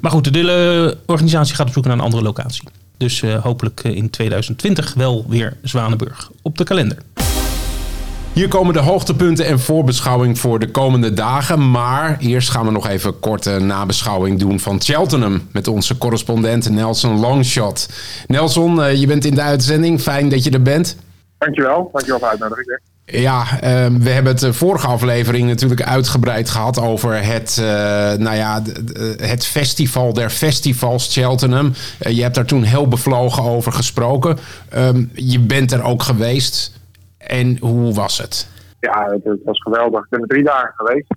Maar 0.00 0.10
goed, 0.10 0.32
de 0.32 0.96
organisatie 1.06 1.54
gaat 1.54 1.66
op 1.66 1.72
zoek 1.72 1.84
naar 1.84 1.92
een 1.94 2.00
andere 2.00 2.22
locatie. 2.22 2.68
Dus 2.96 3.22
uh, 3.22 3.42
hopelijk 3.42 3.80
in 3.82 4.10
2020 4.10 4.94
wel 4.94 5.24
weer 5.28 5.56
Zwanenburg 5.62 6.30
op 6.42 6.58
de 6.58 6.64
kalender. 6.64 6.98
Hier 8.32 8.48
komen 8.48 8.72
de 8.72 8.80
hoogtepunten 8.80 9.46
en 9.46 9.60
voorbeschouwing 9.60 10.38
voor 10.38 10.58
de 10.58 10.70
komende 10.70 11.12
dagen. 11.12 11.70
Maar 11.70 12.18
eerst 12.20 12.50
gaan 12.50 12.64
we 12.64 12.70
nog 12.70 12.88
even 12.88 13.08
een 13.08 13.20
korte 13.20 13.58
nabeschouwing 13.58 14.38
doen 14.38 14.60
van 14.60 14.80
Cheltenham. 14.80 15.48
Met 15.52 15.68
onze 15.68 15.98
correspondent 15.98 16.68
Nelson 16.68 17.20
Longshot. 17.20 17.88
Nelson, 18.26 18.98
je 18.98 19.06
bent 19.06 19.24
in 19.24 19.34
de 19.34 19.42
uitzending. 19.42 20.00
Fijn 20.00 20.28
dat 20.28 20.44
je 20.44 20.50
er 20.50 20.62
bent. 20.62 20.96
Dankjewel. 21.38 21.88
Dankjewel 21.92 22.18
voor 22.18 22.28
de 22.28 22.30
uitnodiging. 22.30 22.80
Ja, 23.10 23.60
ehm, 23.60 23.98
we 23.98 24.10
hebben 24.10 24.32
het 24.32 24.40
de 24.40 24.52
vorige 24.52 24.86
aflevering 24.86 25.48
natuurlijk 25.48 25.82
uitgebreid 25.82 26.48
gehad 26.50 26.80
over 26.80 27.24
het, 27.24 27.58
eh, 27.58 27.64
nou 28.18 28.36
ja, 28.36 28.62
d- 28.62 29.20
het 29.20 29.46
festival 29.46 30.12
der 30.12 30.30
festivals 30.30 31.12
Cheltenham. 31.14 31.72
Eh, 31.98 32.16
je 32.16 32.22
hebt 32.22 32.34
daar 32.34 32.44
toen 32.44 32.62
heel 32.62 32.88
bevlogen 32.88 33.42
over 33.42 33.72
gesproken. 33.72 34.38
Ehm, 34.70 35.04
je 35.14 35.40
bent 35.40 35.72
er 35.72 35.82
ook 35.84 36.02
geweest. 36.02 36.80
En 37.18 37.56
hoe 37.60 37.94
was 37.94 38.18
het? 38.18 38.48
Ja, 38.80 39.06
het, 39.10 39.24
het 39.24 39.40
was 39.44 39.60
geweldig. 39.62 40.00
Ik 40.04 40.10
ben 40.10 40.20
er 40.20 40.26
drie 40.28 40.44
dagen 40.44 40.72
geweest. 40.76 41.14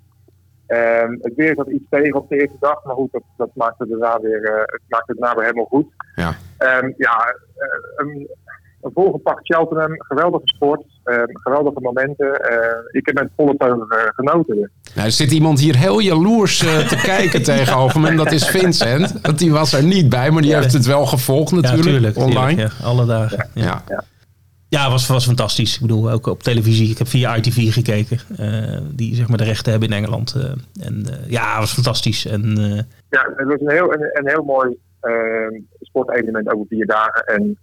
Ehm, 0.66 1.12
het 1.20 1.32
weer 1.36 1.54
zat 1.56 1.68
iets 1.68 1.84
tegen 1.90 2.14
op 2.14 2.28
de 2.28 2.40
eerste 2.40 2.56
dag, 2.60 2.84
maar 2.84 2.94
goed, 2.94 3.12
dat, 3.12 3.22
dat 3.36 3.50
maakte 3.54 3.76
het 3.88 3.90
daarna 3.90 4.20
weer, 4.20 4.44
eh, 4.44 4.58
het 4.60 4.80
maakte 4.88 5.12
het 5.12 5.20
daarna 5.20 5.34
weer 5.34 5.44
helemaal 5.44 5.64
goed. 5.70 5.86
Ja. 6.14 6.34
Ja, 6.96 7.34
eh, 7.56 8.06
een, 8.82 8.90
volgepakt 8.94 9.40
Cheltenham, 9.46 9.94
geweldige 9.98 10.46
sport, 10.46 10.84
ehm, 11.04 11.24
geweldige 11.32 11.80
momenten. 11.80 12.40
Eh, 12.40 12.78
ik 12.90 13.06
heb 13.06 13.14
met 13.14 13.28
volle 13.36 13.56
teugen 13.56 13.86
eh, 13.88 13.98
genoten. 14.14 14.70
Nou, 14.94 15.06
er 15.06 15.12
zit 15.12 15.30
iemand 15.32 15.60
hier 15.60 15.76
heel 15.76 15.98
jaloers 15.98 16.64
eh, 16.64 16.78
te 16.88 16.96
kijken 17.12 17.42
tegenover 17.42 18.00
me. 18.00 18.08
En 18.08 18.16
dat 18.16 18.32
is 18.32 18.48
Vincent. 18.48 19.20
Want 19.22 19.38
die 19.38 19.52
was 19.52 19.72
er 19.72 19.82
niet 19.84 20.08
bij, 20.08 20.30
maar 20.30 20.42
die 20.42 20.54
heeft 20.54 20.72
het 20.72 20.86
wel 20.86 21.06
gevolgd 21.06 21.52
natuurlijk. 21.52 21.84
ja, 21.84 21.90
tuurlijk, 21.90 22.16
online. 22.16 22.48
tuurlijk, 22.48 22.72
ja, 22.78 22.84
alle 22.86 23.06
dagen. 23.06 23.48
Ja, 23.54 23.82
Ja. 23.88 24.04
ja. 24.68 24.90
was, 24.90 25.06
was 25.06 25.24
fantastisch. 25.24 25.74
Ik 25.74 25.80
bedoel, 25.80 26.10
ook 26.10 26.26
op 26.26 26.42
televisie. 26.42 26.90
Ik 26.90 26.98
heb 26.98 27.08
via 27.08 27.36
ITV 27.36 27.72
gekeken. 27.72 28.18
eh, 28.36 28.78
die 28.90 29.14
zeg 29.14 29.28
maar 29.28 29.38
de 29.38 29.44
rechten 29.44 29.70
hebben 29.72 29.88
in 29.90 29.96
Engeland. 29.96 30.34
eh, 30.34 30.42
en 30.86 31.04
eh, 31.08 31.30
ja, 31.30 31.58
was 31.58 31.72
fantastisch. 31.72 32.26
En 32.26 32.58
eh, 32.58 32.82
Ja, 33.10 33.32
het 33.36 33.48
was 33.48 33.60
een 33.60 33.70
heel, 33.70 33.92
een, 33.94 34.10
een 34.12 34.28
heel 34.28 34.42
mooi 34.44 34.76
ehm, 35.00 35.60
sportevenement 35.80 36.52
over 36.54 36.66
vier 36.68 36.86
dagen. 36.86 37.24
En 37.26 37.58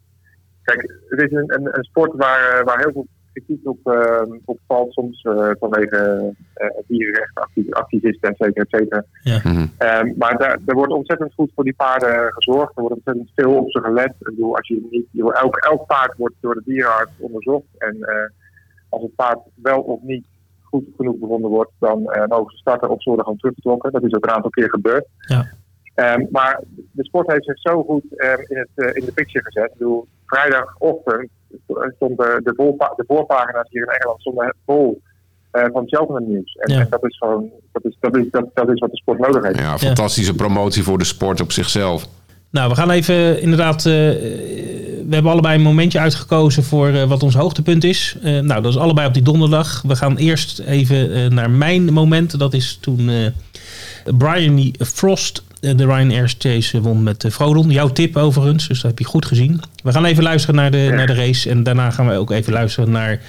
kijk, 0.69 1.01
het 1.09 1.21
is 1.21 1.31
een, 1.31 1.53
een, 1.53 1.77
een 1.77 1.83
sport 1.83 2.11
waar, 2.15 2.59
eh, 2.59 2.65
waar 2.65 2.79
heel 2.79 2.91
veel 2.91 3.07
kritiek 3.33 3.69
op, 3.69 3.79
ehm, 3.83 4.37
op 4.45 4.59
valt 4.67 4.93
soms 4.93 5.21
eh, 5.21 5.49
vanwege 5.59 6.33
eh 6.53 6.67
dierenrechtenactivisten, 6.87 8.29
et 8.29 8.35
cetera, 8.37 8.63
et 8.63 8.69
cetera. 8.69 9.03
ja. 9.23 9.39
Mhm. 9.43 9.65
Ehm, 9.77 10.13
maar 10.17 10.37
daar, 10.37 10.59
er 10.65 10.75
wordt 10.75 10.93
ontzettend 10.93 11.33
goed 11.33 11.51
voor 11.55 11.63
die 11.63 11.75
paarden 11.75 12.33
gezorgd. 12.33 12.75
Er 12.75 12.81
wordt 12.81 12.95
ontzettend 12.95 13.31
veel 13.35 13.57
op 13.57 13.71
ze 13.71 13.81
gelet. 13.81 14.13
Ik 14.19 14.25
bedoel, 14.25 14.55
als 14.55 14.67
je 14.67 14.87
niet, 14.91 15.05
je, 15.11 15.33
elk, 15.33 15.57
elk 15.57 15.85
paard 15.87 16.17
wordt 16.17 16.35
door 16.39 16.53
de 16.53 16.61
dierenarts 16.65 17.11
onderzocht. 17.17 17.67
En 17.77 17.97
eh, 18.01 18.29
als 18.89 19.01
het 19.01 19.15
paard 19.15 19.39
wel 19.55 19.81
of 19.81 20.01
niet 20.01 20.25
goed 20.61 20.85
genoeg 20.97 21.17
bevonden 21.17 21.49
wordt, 21.49 21.71
dan 21.79 22.01
mogen 22.27 22.51
ze 22.51 22.57
starten 22.57 22.89
of 22.89 23.01
ze 23.01 23.09
worden 23.09 23.25
gewoon 23.25 23.39
teruggetrokken. 23.39 23.91
Dat 23.91 24.03
is 24.03 24.13
ook 24.13 24.25
een 24.25 24.33
aantal 24.33 24.49
keer 24.49 24.69
gebeurd. 24.69 25.05
Ja. 25.19 25.47
Ehm, 26.03 26.21
maar 26.31 26.59
de 26.91 27.03
sport 27.05 27.31
heeft 27.31 27.45
zich 27.45 27.59
zo 27.59 27.83
goed 27.83 28.03
ehm, 28.15 28.39
in, 28.47 28.57
het, 28.57 28.69
eh, 28.75 28.95
in 28.95 29.05
de 29.05 29.11
picture 29.11 29.43
gezet. 29.45 29.65
Ik 29.71 29.77
bedoel, 29.77 30.07
vrijdagochtend 30.25 31.29
stonden 31.95 32.43
de, 32.43 32.53
voorpa- 32.55 32.93
de 32.95 33.03
voorpagina's 33.07 33.67
hier 33.69 33.81
in 33.83 33.89
Engeland 33.93 34.19
stonden 34.21 34.55
vol 34.65 35.01
eh, 35.51 35.65
van 35.73 35.87
Cheltenham 35.87 36.27
nieuws. 36.27 36.53
En, 36.55 36.73
Ja. 36.73 36.79
en 36.79 36.87
dat 36.89 37.05
is 37.05 37.17
gewoon, 37.17 37.49
dat 37.71 37.85
is, 37.85 37.97
dat, 37.99 38.15
is, 38.17 38.25
dat, 38.31 38.45
dat 38.53 38.69
is 38.69 38.79
wat 38.79 38.89
de 38.91 38.97
sport 38.97 39.19
nodig 39.19 39.43
heeft. 39.43 39.59
ja, 39.59 39.77
fantastische 39.77 40.35
promotie 40.35 40.83
voor 40.83 40.97
de 40.97 41.03
sport 41.03 41.41
op 41.41 41.51
zichzelf. 41.51 42.07
Nou, 42.51 42.69
we 42.69 42.75
gaan 42.75 42.89
even 42.89 43.41
inderdaad. 43.41 43.77
eh, 43.85 43.93
we 45.03 45.15
hebben 45.15 45.31
allebei 45.31 45.55
een 45.55 45.61
momentje 45.63 45.99
uitgekozen 45.99 46.63
voor 46.63 46.87
eh, 46.87 47.03
wat 47.03 47.23
ons 47.23 47.35
hoogtepunt 47.35 47.83
is. 47.83 48.17
Nou, 48.21 48.47
dat 48.61 48.65
is 48.65 48.77
allebei 48.77 49.07
op 49.07 49.13
die 49.13 49.23
donderdag. 49.23 49.81
We 49.81 49.95
gaan 49.95 50.17
eerst 50.17 50.59
even 50.59 51.33
naar 51.33 51.49
mijn 51.49 51.93
moment. 51.93 52.39
Dat 52.39 52.53
is 52.53 52.77
toen 52.81 53.09
eh 53.09 53.25
Brian 54.17 54.73
Frost 54.79 55.43
de 55.59 55.85
Ryanair 55.85 56.33
Chase 56.37 56.81
won 56.81 57.03
met 57.03 57.23
uh, 57.23 57.31
Frodon. 57.31 57.69
Jouw 57.69 57.89
tip 57.89 58.17
overigens, 58.17 58.67
dus 58.67 58.81
dat 58.81 58.89
heb 58.89 58.99
je 58.99 59.05
goed 59.05 59.25
gezien. 59.25 59.61
We 59.83 59.91
gaan 59.91 60.05
even 60.05 60.23
luisteren 60.23 60.55
naar 60.55 60.71
de, 60.71 60.91
naar 60.95 61.07
de 61.07 61.13
race. 61.13 61.49
En 61.49 61.63
daarna 61.63 61.89
gaan 61.89 62.07
we 62.07 62.13
ook 62.13 62.31
even 62.31 62.53
luisteren 62.53 62.91
naar 62.91 63.21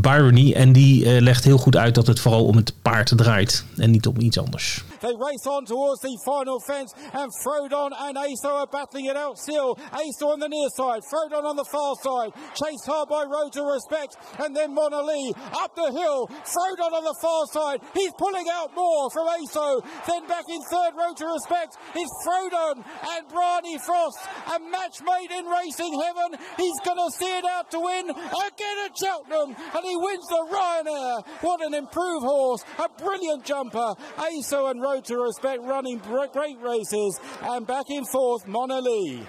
Byrony. 0.00 0.52
En 0.52 0.72
die 0.72 1.04
uh, 1.04 1.20
legt 1.20 1.44
heel 1.44 1.58
goed 1.58 1.76
uit 1.76 1.94
dat 1.94 2.06
het 2.06 2.20
vooral 2.20 2.44
om 2.44 2.56
het 2.56 2.72
paard 2.82 3.12
draait. 3.16 3.64
En 3.76 3.90
niet 3.90 4.06
om 4.06 4.20
iets 4.20 4.38
anders. 4.38 4.84
They 5.04 5.12
race 5.18 5.44
on 5.44 5.64
towards 5.64 6.00
the 6.00 6.16
final 6.24 6.60
fence, 6.60 6.94
and 7.12 7.28
Frodon 7.42 7.92
and 7.92 8.16
Aso 8.16 8.56
are 8.56 8.66
battling 8.70 9.06
it 9.10 9.16
out 9.16 9.38
still. 9.38 9.76
Aso 9.92 10.32
on 10.32 10.40
the 10.40 10.48
near 10.48 10.70
side, 10.70 11.04
Frodon 11.04 11.44
on 11.44 11.56
the 11.56 11.68
far 11.68 11.94
side, 12.00 12.32
chased 12.54 12.86
hard 12.86 13.08
by 13.08 13.22
Road 13.28 13.52
to 13.52 13.62
Respect, 13.68 14.16
and 14.40 14.56
then 14.56 14.72
Mona 14.72 15.02
Lee 15.02 15.34
up 15.62 15.74
the 15.74 15.92
hill. 15.92 16.24
Frodon 16.48 16.92
on 16.96 17.04
the 17.04 17.18
far 17.20 17.44
side, 17.52 17.84
he's 17.92 18.12
pulling 18.16 18.48
out 18.48 18.72
more 18.74 19.10
from 19.10 19.28
Aso. 19.28 19.84
Then 20.08 20.26
back 20.26 20.48
in 20.48 20.62
third, 20.72 20.96
Road 20.96 21.16
to 21.20 21.26
Respect 21.26 21.76
is 21.94 22.10
Frodon 22.24 22.80
and 23.12 23.28
Brawny 23.28 23.76
Frost. 23.84 24.24
A 24.56 24.58
match 24.72 25.04
made 25.04 25.30
in 25.36 25.44
racing 25.44 26.00
heaven. 26.00 26.40
He's 26.56 26.80
going 26.80 26.96
to 26.96 27.10
see 27.12 27.28
it 27.28 27.44
out 27.44 27.70
to 27.72 27.80
win 27.80 28.08
again 28.08 28.78
at 28.88 28.96
Cheltenham, 28.96 29.52
and 29.52 29.83
he 29.84 29.96
wins 29.96 30.26
the 30.28 30.42
Ryanair. 30.54 31.24
What 31.40 31.60
an 31.66 31.74
improved 31.74 32.26
horse, 32.26 32.62
a 32.78 32.88
brilliant 33.02 33.44
jumper. 33.44 33.94
Aso 34.16 34.70
and 34.70 34.80
Road 34.80 35.04
to 35.04 35.16
Respect 35.16 35.62
running 35.62 35.98
great 35.98 36.58
races. 36.60 37.20
And 37.42 37.66
back 37.66 37.86
in 37.90 38.04
fourth, 38.04 38.46
Mona 38.46 38.80
Lee. 38.80 39.22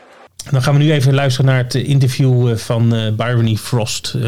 Dan 0.51 0.61
gaan 0.61 0.73
we 0.73 0.83
nu 0.83 0.91
even 0.91 1.13
luisteren 1.13 1.45
naar 1.45 1.57
het 1.57 1.75
interview 1.75 2.57
van 2.57 2.93
uh, 2.93 3.13
Byrony 3.15 3.55
Frost 3.55 4.13
uh, 4.15 4.23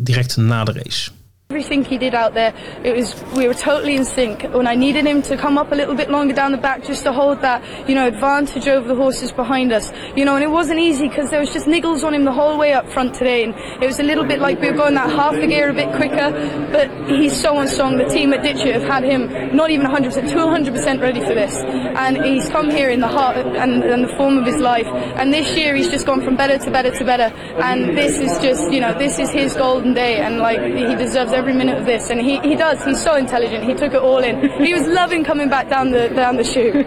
direct 0.00 0.36
na 0.36 0.64
de 0.64 0.72
race. 0.72 1.10
Everything 1.50 1.84
he 1.84 1.98
did 1.98 2.14
out 2.14 2.34
there, 2.34 2.54
it 2.84 2.94
was 2.94 3.12
we 3.36 3.48
were 3.48 3.54
totally 3.54 3.96
in 3.96 4.04
sync. 4.04 4.44
When 4.52 4.68
I 4.68 4.76
needed 4.76 5.04
him 5.04 5.20
to 5.22 5.36
come 5.36 5.58
up 5.58 5.72
a 5.72 5.74
little 5.74 5.96
bit 5.96 6.08
longer 6.08 6.32
down 6.32 6.52
the 6.52 6.58
back, 6.58 6.84
just 6.84 7.02
to 7.02 7.12
hold 7.12 7.40
that 7.40 7.88
you 7.88 7.96
know 7.96 8.06
advantage 8.06 8.68
over 8.68 8.86
the 8.86 8.94
horses 8.94 9.32
behind 9.32 9.72
us, 9.72 9.92
you 10.14 10.24
know, 10.24 10.36
and 10.36 10.44
it 10.44 10.50
wasn't 10.50 10.78
easy 10.78 11.08
because 11.08 11.30
there 11.30 11.40
was 11.40 11.52
just 11.52 11.66
niggles 11.66 12.04
on 12.04 12.14
him 12.14 12.22
the 12.22 12.30
whole 12.30 12.56
way 12.56 12.72
up 12.72 12.88
front 12.88 13.16
today, 13.16 13.42
and 13.42 13.56
it 13.82 13.86
was 13.88 13.98
a 13.98 14.04
little 14.04 14.22
bit 14.24 14.38
like 14.38 14.60
we 14.60 14.70
were 14.70 14.76
going 14.76 14.94
that 14.94 15.10
half 15.10 15.34
a 15.34 15.44
gear 15.44 15.70
a 15.70 15.74
bit 15.74 15.92
quicker. 15.96 16.30
But 16.70 16.88
he's 17.08 17.40
so 17.40 17.58
unstrung. 17.58 17.98
The 17.98 18.04
team 18.04 18.32
at 18.32 18.44
Ditcher 18.44 18.72
have 18.74 18.84
had 18.84 19.02
him 19.02 19.56
not 19.56 19.72
even 19.72 19.86
100%, 19.86 20.30
200% 20.30 21.00
ready 21.00 21.18
for 21.18 21.34
this, 21.34 21.56
and 21.56 22.24
he's 22.24 22.48
come 22.48 22.70
here 22.70 22.90
in 22.90 23.00
the 23.00 23.08
heart 23.08 23.38
and, 23.38 23.82
and 23.82 24.04
the 24.04 24.14
form 24.16 24.38
of 24.38 24.46
his 24.46 24.58
life. 24.58 24.86
And 24.86 25.34
this 25.34 25.56
year 25.56 25.74
he's 25.74 25.90
just 25.90 26.06
gone 26.06 26.22
from 26.22 26.36
better 26.36 26.58
to 26.58 26.70
better 26.70 26.96
to 26.96 27.04
better, 27.04 27.34
and 27.60 27.98
this 27.98 28.20
is 28.20 28.38
just 28.38 28.70
you 28.70 28.80
know 28.80 28.96
this 28.96 29.18
is 29.18 29.30
his 29.30 29.56
golden 29.56 29.94
day, 29.94 30.20
and 30.20 30.38
like 30.38 30.60
he 30.62 30.94
deserves 30.94 31.39
every 31.40 31.54
minute 31.54 31.78
of 31.78 31.84
this, 31.84 32.10
and 32.10 32.20
he, 32.20 32.38
he 32.40 32.56
does. 32.56 32.84
He's 32.84 33.02
so 33.02 33.16
intelligent. 33.16 33.64
He 33.64 33.74
took 33.74 33.92
it 33.92 34.00
all 34.00 34.22
in. 34.22 34.36
He 34.66 34.74
was 34.74 34.86
loving 34.86 35.24
coming 35.24 35.48
back 35.48 35.68
down 35.68 35.90
the 35.90 36.10
down 36.14 36.36
the 36.36 36.44
chute. 36.44 36.86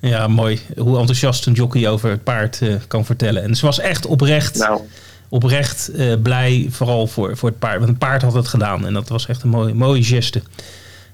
ja, 0.12 0.28
mooi. 0.28 0.60
Hoe 0.76 0.98
enthousiast 0.98 1.46
een 1.46 1.52
jockey 1.52 1.88
over 1.88 2.10
het 2.10 2.24
paard 2.24 2.60
uh, 2.60 2.74
kan 2.88 3.04
vertellen. 3.04 3.42
En 3.42 3.54
ze 3.54 3.66
was 3.66 3.78
echt 3.78 4.06
oprecht, 4.06 4.58
nou. 4.58 4.80
oprecht 5.28 5.90
uh, 5.94 6.14
blij, 6.22 6.66
vooral 6.70 7.06
voor, 7.06 7.36
voor 7.36 7.48
het 7.48 7.58
paard. 7.58 7.76
Want 7.76 7.88
het 7.88 7.98
paard 7.98 8.22
had 8.22 8.34
het 8.34 8.48
gedaan 8.48 8.86
en 8.86 8.92
dat 8.92 9.08
was 9.08 9.26
echt 9.26 9.42
een 9.42 9.48
mooie, 9.48 9.74
mooie 9.74 10.02
geste. 10.02 10.42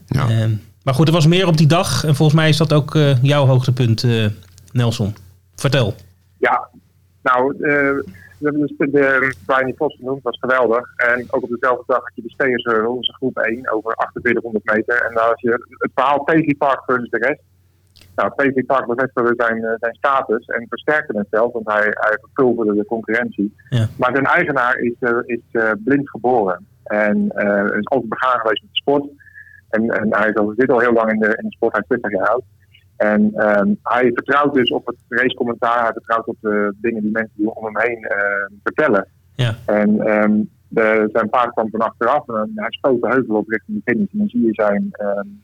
Ja. 0.06 0.28
Uh, 0.28 0.44
maar 0.82 0.94
goed, 0.94 1.06
er 1.06 1.14
was 1.14 1.26
meer 1.26 1.46
op 1.46 1.56
die 1.56 1.66
dag. 1.66 2.04
En 2.04 2.14
volgens 2.14 2.38
mij 2.38 2.48
is 2.48 2.56
dat 2.56 2.72
ook 2.72 2.94
uh, 2.94 3.22
jouw 3.22 3.46
hoogtepunt, 3.46 4.06
Nelson. 4.72 5.16
Vertel. 5.56 5.94
Ja, 6.38 6.68
nou, 7.22 7.54
we 8.38 8.48
hebben 8.48 8.66
dus 8.66 8.90
de 8.90 9.74
Vos 9.76 9.96
genoemd, 9.96 10.22
was 10.22 10.38
geweldig. 10.38 10.92
En 10.96 11.26
ook 11.30 11.42
op 11.42 11.50
dezelfde 11.50 11.84
dag 11.86 12.02
had 12.02 12.12
je 12.14 12.22
de 12.22 12.30
Steers 12.30 12.64
Hurdle, 12.64 12.88
onze 12.88 13.12
groep 13.12 13.38
1, 13.38 13.72
over 13.72 13.92
4800 13.96 14.64
meter. 14.64 15.02
En 15.02 15.14
daar 15.14 15.26
had 15.26 15.40
je 15.40 15.50
het 15.50 15.90
verhaal 15.94 16.24
Paisley 16.24 16.54
Park 16.58 16.82
versus 16.84 17.10
de 17.10 17.18
rest. 17.18 17.42
Nou, 18.14 18.30
Paisley 18.30 18.62
Park 18.62 18.86
bevestigde 18.86 19.34
zijn, 19.36 19.76
zijn 19.80 19.94
status 19.94 20.46
en 20.46 20.66
versterkte 20.68 21.18
het 21.18 21.26
zelf, 21.30 21.52
want 21.52 21.66
hij, 21.66 21.86
hij 21.90 22.18
verpulverde 22.20 22.74
de 22.74 22.84
concurrentie. 22.84 23.54
Ja. 23.68 23.86
Maar 23.98 24.10
zijn 24.12 24.26
eigenaar 24.26 24.78
is, 24.78 24.94
uh, 25.00 25.18
is 25.24 25.40
uh, 25.52 25.70
blind 25.84 26.10
geboren 26.10 26.66
en 26.84 27.32
uh, 27.36 27.78
is 27.78 27.86
altijd 27.86 28.08
begaan 28.08 28.40
geweest 28.40 28.62
met 28.62 28.70
de 28.72 28.78
sport. 28.78 29.04
En, 29.68 29.90
en 29.90 30.14
hij 30.14 30.28
is 30.28 30.34
al, 30.34 30.52
zit 30.56 30.70
al 30.70 30.80
heel 30.80 30.92
lang 30.92 31.12
in 31.12 31.18
de, 31.18 31.26
in 31.26 31.48
de 31.48 31.54
sport, 31.54 31.72
hij 31.72 31.80
is 31.80 31.98
20 32.00 32.10
jaar 32.10 32.28
oud. 32.28 32.42
En 32.96 33.20
um, 33.58 33.78
hij 33.82 34.10
vertrouwt 34.14 34.54
dus 34.54 34.70
op 34.70 34.86
het 34.86 34.96
racecommentaar, 35.08 35.82
hij 35.82 35.92
vertrouwt 35.92 36.26
op 36.26 36.36
de 36.40 36.74
dingen 36.80 37.02
die 37.02 37.10
mensen 37.10 37.32
die 37.36 37.54
om 37.54 37.64
hem 37.64 37.78
heen 37.78 37.98
uh, 38.02 38.58
vertellen. 38.62 39.08
Ja. 39.34 39.54
En 39.66 40.08
um, 40.08 40.50
de, 40.68 41.08
zijn 41.12 41.28
paard 41.28 41.52
kwam 41.52 41.70
van 41.70 41.80
achteraf 41.80 42.28
en 42.28 42.52
hij 42.54 42.70
spoot 42.70 43.02
de 43.02 43.08
heuvel 43.08 43.36
op 43.36 43.48
richting 43.48 43.82
de 43.84 43.92
finish. 43.92 44.12
En 44.12 44.18
dan 44.18 44.28
zie 44.28 44.46
je 44.46 44.54
zijn, 44.54 44.90
um, 45.00 45.42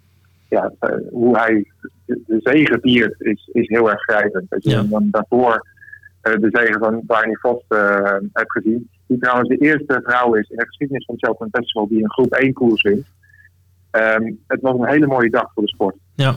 ja, 0.48 0.72
uh, 0.80 0.96
hoe 1.10 1.36
hij 1.38 1.66
de, 2.06 2.20
de 2.26 2.40
zegen 2.42 2.80
viert 2.80 3.20
is, 3.20 3.48
is 3.52 3.68
heel 3.68 3.90
erg 3.90 4.00
grijpend. 4.02 4.50
Dat 4.50 4.64
je 4.64 4.70
Ja. 4.70 4.82
dan 4.82 5.08
daarvoor 5.10 5.66
uh, 6.22 6.34
de 6.34 6.48
zegen 6.50 6.78
van 6.78 7.00
Barney 7.04 7.36
Vos 7.40 7.64
hebt 8.32 8.52
gezien. 8.52 8.90
Die 9.06 9.18
trouwens 9.18 9.48
de 9.48 9.56
eerste 9.58 10.00
vrouw 10.04 10.34
is 10.34 10.48
in 10.50 10.56
de 10.56 10.66
geschiedenis 10.66 11.04
van 11.04 11.14
het 11.14 11.24
Cheltenham 11.24 11.54
Festival 11.54 11.88
die 11.88 12.02
een 12.02 12.12
groep 12.12 12.32
1 12.32 12.52
koers 12.52 12.82
wint. 12.82 13.06
het 14.46 14.60
was 14.60 14.78
een 14.78 14.88
hele 14.88 15.06
mooie 15.06 15.30
dag 15.30 15.52
voor 15.54 15.62
de 15.62 15.68
sport. 15.68 15.96
Ja. 16.14 16.36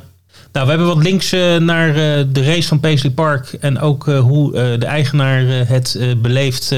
Nou, 0.52 0.66
we 0.66 0.74
hebben 0.74 0.88
wat 0.88 1.04
links 1.04 1.34
uh, 1.34 1.58
naar 1.58 1.88
uh, 1.88 1.96
de 2.28 2.44
race 2.44 2.68
van 2.68 2.80
Paisley 2.80 3.12
Park 3.12 3.54
en 3.54 3.80
ook 3.80 4.08
uh, 4.08 4.20
hoe 4.20 4.52
de 4.52 4.86
eigenaar 4.86 5.42
het 5.46 6.16
beleeft 6.22 6.72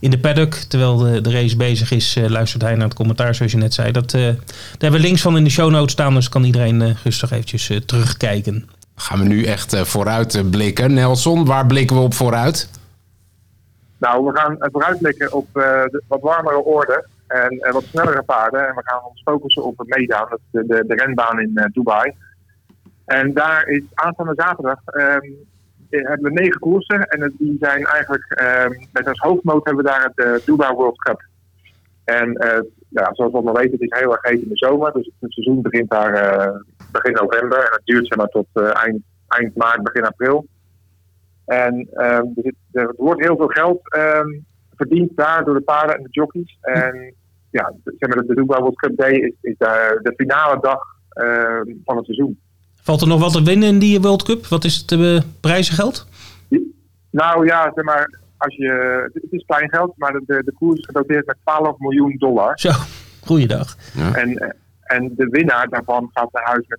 in 0.00 0.10
de 0.10 0.18
paddock. 0.18 0.54
Terwijl 0.54 0.96
de, 0.96 1.20
de 1.20 1.30
race 1.30 1.56
bezig 1.56 1.90
is, 1.90 2.16
luistert 2.26 2.62
hij 2.62 2.74
naar 2.74 2.86
het 2.86 2.94
commentaar 2.94 3.34
zoals 3.34 3.52
je 3.52 3.58
net 3.58 3.74
zei. 3.74 3.92
Dat, 3.92 4.10
daar 4.10 4.34
hebben 4.70 5.00
we 5.00 5.06
links 5.06 5.20
van 5.20 5.36
in 5.36 5.44
de 5.44 5.50
show 5.50 5.70
notes 5.70 5.92
staan, 5.92 6.14
dus 6.14 6.28
kan 6.28 6.44
iedereen 6.44 6.96
rustig 7.04 7.30
eventjes 7.30 7.70
terugkijken. 7.86 8.68
Gaan 8.94 9.18
we 9.18 9.24
nu 9.24 9.44
echt 9.44 9.76
vooruit 9.76 10.50
blikken. 10.50 10.94
Nelson, 10.94 11.44
waar 11.44 11.66
blikken 11.66 11.96
we 11.96 12.02
op 12.02 12.14
vooruit? 12.14 12.70
Nou, 13.98 14.24
we 14.24 14.38
gaan 14.38 14.56
vooruitblikken 14.58 15.32
op 15.32 15.46
de 15.52 16.02
wat 16.08 16.20
warmere 16.20 16.64
orde. 16.64 17.06
En 17.30 17.58
eh, 17.60 17.72
wat 17.72 17.84
snellere 17.84 18.22
paarden. 18.22 18.68
En 18.68 18.74
we 18.74 18.82
gaan 18.84 19.00
ons 19.04 19.22
focussen 19.24 19.64
op 19.64 19.76
dat 19.76 19.86
is 19.86 20.38
de, 20.50 20.66
de, 20.66 20.84
de 20.86 20.94
renbaan 20.94 21.40
in 21.40 21.50
eh, 21.54 21.64
Dubai. 21.72 22.14
En 23.10 23.34
daar 23.34 23.66
is 23.66 23.82
aanstaande 23.94 24.32
zaterdag 24.36 24.84
eh, 24.84 25.16
hebben 25.90 26.32
we 26.32 26.40
negen 26.40 26.60
koersen. 26.60 27.08
En 27.08 27.34
die 27.38 27.56
zijn 27.60 27.84
eigenlijk, 27.84 28.24
ehm, 28.28 28.70
met 28.92 29.08
als 29.08 29.18
hoofdmoot 29.18 29.64
hebben 29.64 29.84
we 29.84 29.90
daar 29.90 30.04
het 30.04 30.18
eh, 30.18 30.46
Dubai 30.46 30.74
World 30.74 30.98
Cup. 30.98 31.22
En 32.04 32.34
eh, 32.34 32.62
ja, 32.88 33.14
zoals 33.14 33.30
we 33.30 33.36
allemaal 33.36 33.54
weten, 33.54 33.72
het 33.72 33.80
is 33.80 33.98
heel 33.98 34.12
erg 34.12 34.22
heet 34.22 34.42
in 34.42 34.48
de 34.48 34.56
zomer. 34.56 34.92
Dus 34.92 35.10
het 35.20 35.32
seizoen 35.32 35.62
begint 35.62 35.90
daar 35.90 36.14
eh, 36.14 36.60
begin 36.92 37.12
november. 37.12 37.58
En 37.58 37.72
het 37.72 37.84
duurt 37.84 38.06
zeg 38.06 38.18
maar 38.18 38.28
tot 38.28 38.46
eind, 38.54 39.02
eind 39.28 39.56
maart, 39.56 39.82
begin 39.82 40.04
april. 40.04 40.46
En 41.44 41.88
ehm, 41.92 42.24
er, 42.72 42.94
wordt 42.96 43.20
heel 43.20 43.36
veel 43.36 43.48
geld 43.48 43.80
verdiend 44.76 45.16
daar 45.16 45.44
door 45.44 45.54
de 45.54 45.60
paarden 45.60 45.96
en 45.96 46.02
de 46.02 46.08
jockeys. 46.10 46.58
En 46.60 47.14
ja, 47.50 47.72
zeg 47.84 48.14
maar, 48.14 48.26
de 48.26 48.34
Dubai 48.34 48.60
World 48.60 48.76
Cup 48.76 48.96
Day 48.96 49.12
is, 49.12 49.34
is 49.40 49.54
daar 49.58 49.98
de 50.02 50.12
finale 50.16 50.60
dag 50.60 50.80
van 51.84 51.96
het 51.96 52.04
seizoen. 52.04 52.38
Valt 52.90 53.02
er 53.02 53.08
nog 53.08 53.20
wat 53.20 53.32
te 53.32 53.42
winnen 53.42 53.68
in 53.68 53.78
die 53.78 54.00
World 54.00 54.22
Cup? 54.22 54.46
Wat 54.46 54.64
is 54.64 54.76
het 54.76 54.92
uh, 54.92 55.20
prijzengeld? 55.40 56.06
Nou 57.10 57.46
ja, 57.46 57.72
zeg 57.74 57.84
maar, 57.84 58.18
als 58.36 58.56
je, 58.56 59.10
het 59.12 59.32
is 59.32 59.44
klein 59.46 59.68
geld, 59.68 59.92
maar 59.96 60.12
de, 60.12 60.22
de, 60.26 60.42
de 60.44 60.52
koers 60.52 60.78
is 60.78 60.84
gedoteerd 60.84 61.26
met 61.26 61.36
12 61.44 61.78
miljoen 61.78 62.16
dollar. 62.18 62.58
Zo, 62.58 62.70
goeiedag. 63.24 63.76
En, 64.12 64.56
en 64.82 65.12
de 65.16 65.26
winnaar 65.26 65.68
daarvan 65.68 66.10
gaat 66.12 66.32
naar 66.32 66.44
huis 66.44 66.66
met 66.66 66.78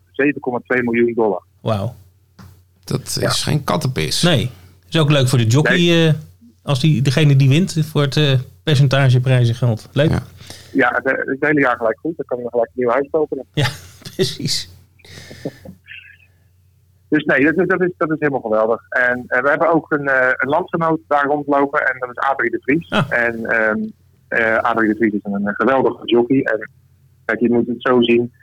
7,2 0.78 0.84
miljoen 0.84 1.14
dollar. 1.14 1.44
Wauw. 1.62 1.96
Dat 2.84 3.18
is 3.22 3.44
geen 3.44 3.64
kattenpis. 3.64 4.22
Nee. 4.22 4.52
Is 4.90 5.00
ook 5.00 5.12
leuk 5.12 5.28
voor 5.28 5.38
de 5.38 5.48
jockey 5.48 6.08
eh, 6.08 6.14
als 6.64 6.80
die, 6.80 7.02
degene 7.02 7.36
die 7.36 7.50
wint 7.50 7.86
voor 7.86 8.02
het 8.02 8.18
eh, 8.18 8.40
percentage 8.64 9.20
prijzengeld. 9.20 9.90
Leuk. 9.92 10.10
Ja. 10.10 10.24
Ja, 10.74 11.02
het, 11.04 11.18
het 11.26 11.38
hele 11.40 11.60
jaar 11.60 11.78
gelijk 11.78 12.00
goed. 12.00 12.18
Dan 12.18 12.26
kan 12.26 12.38
je 12.38 12.44
nog 12.44 12.52
gelijk 12.52 12.70
een 12.70 12.82
nieuw 12.82 12.92
huis 12.92 13.08
kopen. 13.12 13.46
Ja, 13.54 13.68
precies. 14.16 14.70
Dus 17.12 17.24
nee, 17.24 17.44
dat 17.44 17.58
is, 17.58 17.68
dat 17.68 17.82
is, 17.82 17.92
dat 17.98 18.12
is 18.12 18.20
helemaal 18.20 18.42
geweldig. 18.42 18.82
En 18.90 19.24
eh, 19.28 19.42
we 19.42 19.50
hebben 19.50 19.74
ook 19.74 19.92
een, 19.92 20.08
eh, 20.08 20.28
een 20.32 20.50
landgenoot 20.50 21.00
daar 21.08 21.26
rondlopen 21.26 21.86
en 21.86 22.00
dat 22.00 22.10
is 22.10 22.18
Adrie 22.18 22.52
de 22.52 22.60
Vries. 22.62 22.90
Ah. 22.90 23.26
En 23.26 23.46
eh, 24.28 24.58
Adrie 24.58 24.90
de 24.90 24.96
Vries 24.96 25.14
is 25.14 25.24
een, 25.24 25.48
een 25.48 25.56
geweldige 25.56 26.06
jockey. 26.06 26.42
En 26.42 26.70
kijk, 27.26 27.40
je 27.40 27.52
moet 27.52 27.68
het 27.68 27.82
zo 27.82 28.02
zien. 28.02 28.34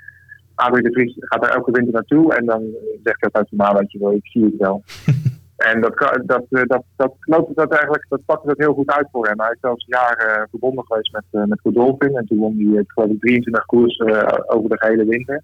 Adrie 0.54 0.82
de 0.82 0.92
Vries 0.92 1.14
gaat 1.18 1.44
er 1.44 1.54
elke 1.54 1.70
winter 1.70 1.92
naartoe 1.92 2.34
en 2.34 2.46
dan 2.46 2.62
zegt 3.02 3.20
hij 3.20 3.30
uit 3.32 3.50
de 3.50 3.56
maan, 3.56 3.76
weet 3.76 3.92
je 3.92 3.98
wel, 3.98 4.12
ik 4.12 4.26
zie 4.26 4.44
het 4.44 4.56
wel. 4.56 4.82
en 5.70 5.80
dat, 5.80 6.22
dat, 6.26 6.44
dat, 6.48 6.82
dat 6.96 7.14
loopt 7.20 7.56
dat 7.56 7.72
eigenlijk, 7.72 8.06
dat 8.08 8.24
pakt 8.24 8.46
het 8.46 8.58
heel 8.58 8.74
goed 8.74 8.90
uit 8.90 9.08
voor 9.12 9.26
hem. 9.26 9.40
Hij 9.40 9.50
is 9.50 9.60
zelfs 9.60 9.86
jaren 9.86 10.48
verbonden 10.50 10.84
geweest 10.86 11.12
met, 11.12 11.24
eh 11.30 11.44
met 11.44 11.60
Godolphin 11.60 12.16
en 12.16 12.26
toen 12.26 12.38
won 12.38 12.72
hij, 12.72 12.84
geloof 12.86 13.10
ik, 13.10 13.20
23 13.20 13.64
koers 13.64 14.00
over 14.46 14.68
de 14.68 14.78
gehele 14.78 15.04
winter. 15.04 15.42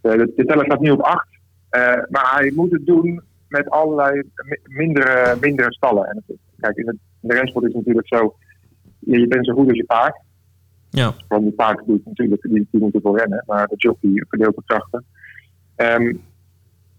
Eh, 0.00 0.12
de, 0.12 0.32
de 0.36 0.44
teller 0.44 0.64
staat 0.64 0.80
nu 0.80 0.90
op 0.90 1.00
8. 1.00 1.26
Eh, 1.74 2.02
maar 2.08 2.34
hij 2.34 2.52
moet 2.54 2.70
het 2.70 2.86
doen 2.86 3.22
met 3.48 3.70
allerlei 3.70 4.22
mi- 4.48 4.60
mindere, 4.62 5.36
mindere 5.40 5.72
stallen. 5.72 6.06
En 6.08 6.22
het- 6.26 6.36
kijk, 6.60 6.76
in, 6.76 6.86
het, 6.86 6.96
in 7.20 7.28
de 7.28 7.34
rensport 7.34 7.64
is 7.64 7.72
het 7.74 7.78
natuurlijk 7.78 8.08
zo, 8.08 8.34
je, 8.98 9.18
je 9.20 9.26
bent 9.26 9.46
zo 9.46 9.54
goed 9.54 9.68
als 9.68 9.76
je 9.76 9.84
paard. 9.84 10.20
Ja. 10.90 11.12
Want 11.28 11.42
die 11.42 11.52
paard 11.52 11.86
doet 11.86 12.04
natuurlijk, 12.06 12.42
die, 12.42 12.68
die 12.70 12.80
moet 12.80 12.94
ervoor 12.94 13.18
rennen, 13.18 13.44
maar 13.46 13.66
de 13.66 13.76
jockey 13.76 14.24
verdeelt 14.28 14.56
de 14.56 14.62
krachten. 14.66 15.04
Ehm, 15.76 16.14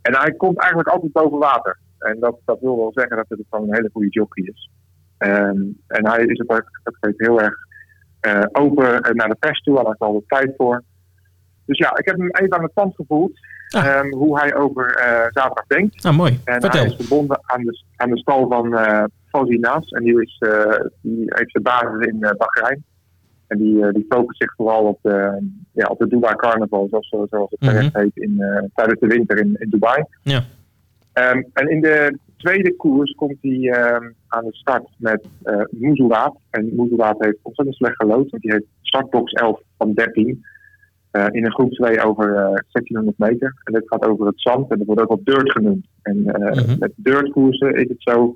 en 0.01 0.15
hij 0.17 0.31
komt 0.31 0.57
eigenlijk 0.59 0.89
altijd 0.89 1.11
boven 1.11 1.37
water. 1.39 1.77
En 1.99 2.19
dat, 2.19 2.39
dat 2.45 2.59
wil 2.59 2.77
wel 2.77 2.91
zeggen 2.93 3.15
dat 3.17 3.25
het 3.29 3.39
gewoon 3.49 3.67
een 3.67 3.75
hele 3.75 3.89
goede 3.93 4.09
jockey 4.09 4.43
is. 4.43 4.69
Ehm, 5.17 5.61
en 5.87 6.07
hij 6.07 6.25
is 6.25 6.37
het 6.37 6.49
ook, 6.49 6.69
steeds 6.83 7.17
heel 7.17 7.41
erg 7.41 7.55
eh, 8.19 8.43
open 8.51 9.15
naar 9.15 9.29
de 9.29 9.35
pers 9.39 9.61
toe, 9.61 9.75
hij 9.75 9.85
heeft 9.85 10.01
er 10.01 10.07
altijd 10.07 10.27
tijd 10.27 10.53
voor. 10.57 10.83
Dus 11.65 11.77
ja, 11.77 11.97
ik 11.97 12.05
heb 12.05 12.17
hem 12.17 12.29
even 12.31 12.57
aan 12.57 12.63
het 12.63 12.75
tand 12.75 12.95
gevoeld. 12.95 13.31
Ah. 13.69 13.85
ehm, 13.85 14.11
hoe 14.13 14.39
hij 14.39 14.55
over 14.55 14.95
eh, 14.95 15.25
zaterdag 15.29 15.65
denkt. 15.67 16.03
Nou, 16.03 16.15
mooi. 16.15 16.39
En 16.43 16.61
Vertel. 16.61 16.79
hij 16.81 16.89
is 16.89 16.95
verbonden 16.95 17.39
aan 17.41 17.63
de, 17.63 17.83
aan 17.95 18.09
de 18.09 18.17
stal 18.17 18.47
van 18.47 18.77
eh 18.77 19.03
Fawzi 19.29 19.57
Naas. 19.57 19.89
En 19.89 20.03
die, 20.03 20.21
is, 20.21 20.35
eh, 20.39 20.79
die 21.01 21.23
heeft 21.25 21.51
zijn 21.51 21.63
basis 21.63 22.07
in 22.07 22.23
eh, 22.23 22.31
Bahrein. 22.37 22.83
En 23.47 23.57
die, 23.57 23.85
eh, 23.85 23.93
die 23.93 24.05
focust 24.09 24.41
zich 24.41 24.55
vooral 24.55 24.83
op 24.83 24.99
de, 25.01 25.43
ja, 25.71 25.87
op 25.87 25.99
de 25.99 26.07
Dubai 26.07 26.35
Carnival, 26.35 26.87
zoals, 26.89 27.07
zoals 27.29 27.49
het 27.49 27.61
Mhm. 27.61 27.71
terecht 27.71 27.93
heet, 27.95 28.11
in, 28.17 28.41
eh, 28.41 28.63
tijdens 28.73 28.99
de 28.99 29.07
winter 29.07 29.37
in, 29.39 29.55
in 29.59 29.69
Dubai. 29.69 30.03
Ja. 30.21 30.43
Ehm, 31.13 31.43
en 31.53 31.69
in 31.69 31.81
de 31.81 32.17
tweede 32.37 32.75
koers 32.75 33.11
komt 33.11 33.37
hij 33.41 33.69
ehm, 33.71 34.09
aan 34.27 34.43
de 34.43 34.55
start 34.55 34.87
met 34.97 35.25
eh 35.43 35.61
Moezoewaat. 35.69 36.35
En 36.49 36.71
Moezoewaat 36.75 37.15
heeft 37.19 37.37
ontzettend 37.41 37.77
slecht 37.77 37.95
gelood, 37.95 38.29
want 38.29 38.43
die 38.43 38.51
heeft 38.51 38.65
startbox 38.81 39.31
11 39.31 39.61
van 39.77 39.93
13. 39.93 40.45
Eh, 41.15 41.25
in 41.31 41.45
een 41.45 41.51
groep 41.53 41.71
2 41.71 42.01
over 42.03 42.35
eh 42.35 42.43
1600 42.71 43.17
meter. 43.17 43.55
En 43.63 43.73
dit 43.73 43.83
gaat 43.85 44.05
over 44.05 44.25
het 44.25 44.41
zand 44.41 44.71
en 44.71 44.77
dat 44.77 44.87
wordt 44.87 45.01
ook 45.01 45.07
wel 45.07 45.21
dirt 45.23 45.51
genoemd. 45.51 45.85
En 46.01 46.17
Mhm. 46.23 46.75
met 46.79 46.91
dirtkoersen 46.95 47.73
is 47.75 47.87
het 47.89 48.01
zo, 48.01 48.33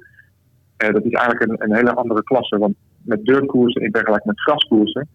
dat 0.77 1.03
is 1.05 1.11
eigenlijk 1.11 1.41
een, 1.51 1.69
een 1.69 1.75
hele 1.75 1.93
andere 1.93 2.23
klasse. 2.23 2.57
Want 2.57 2.75
met 3.01 3.25
dirtkoersen 3.25 3.81
in 3.81 3.91
vergelijking 3.91 4.27
met 4.35 4.41
graskoersen. 4.41 5.07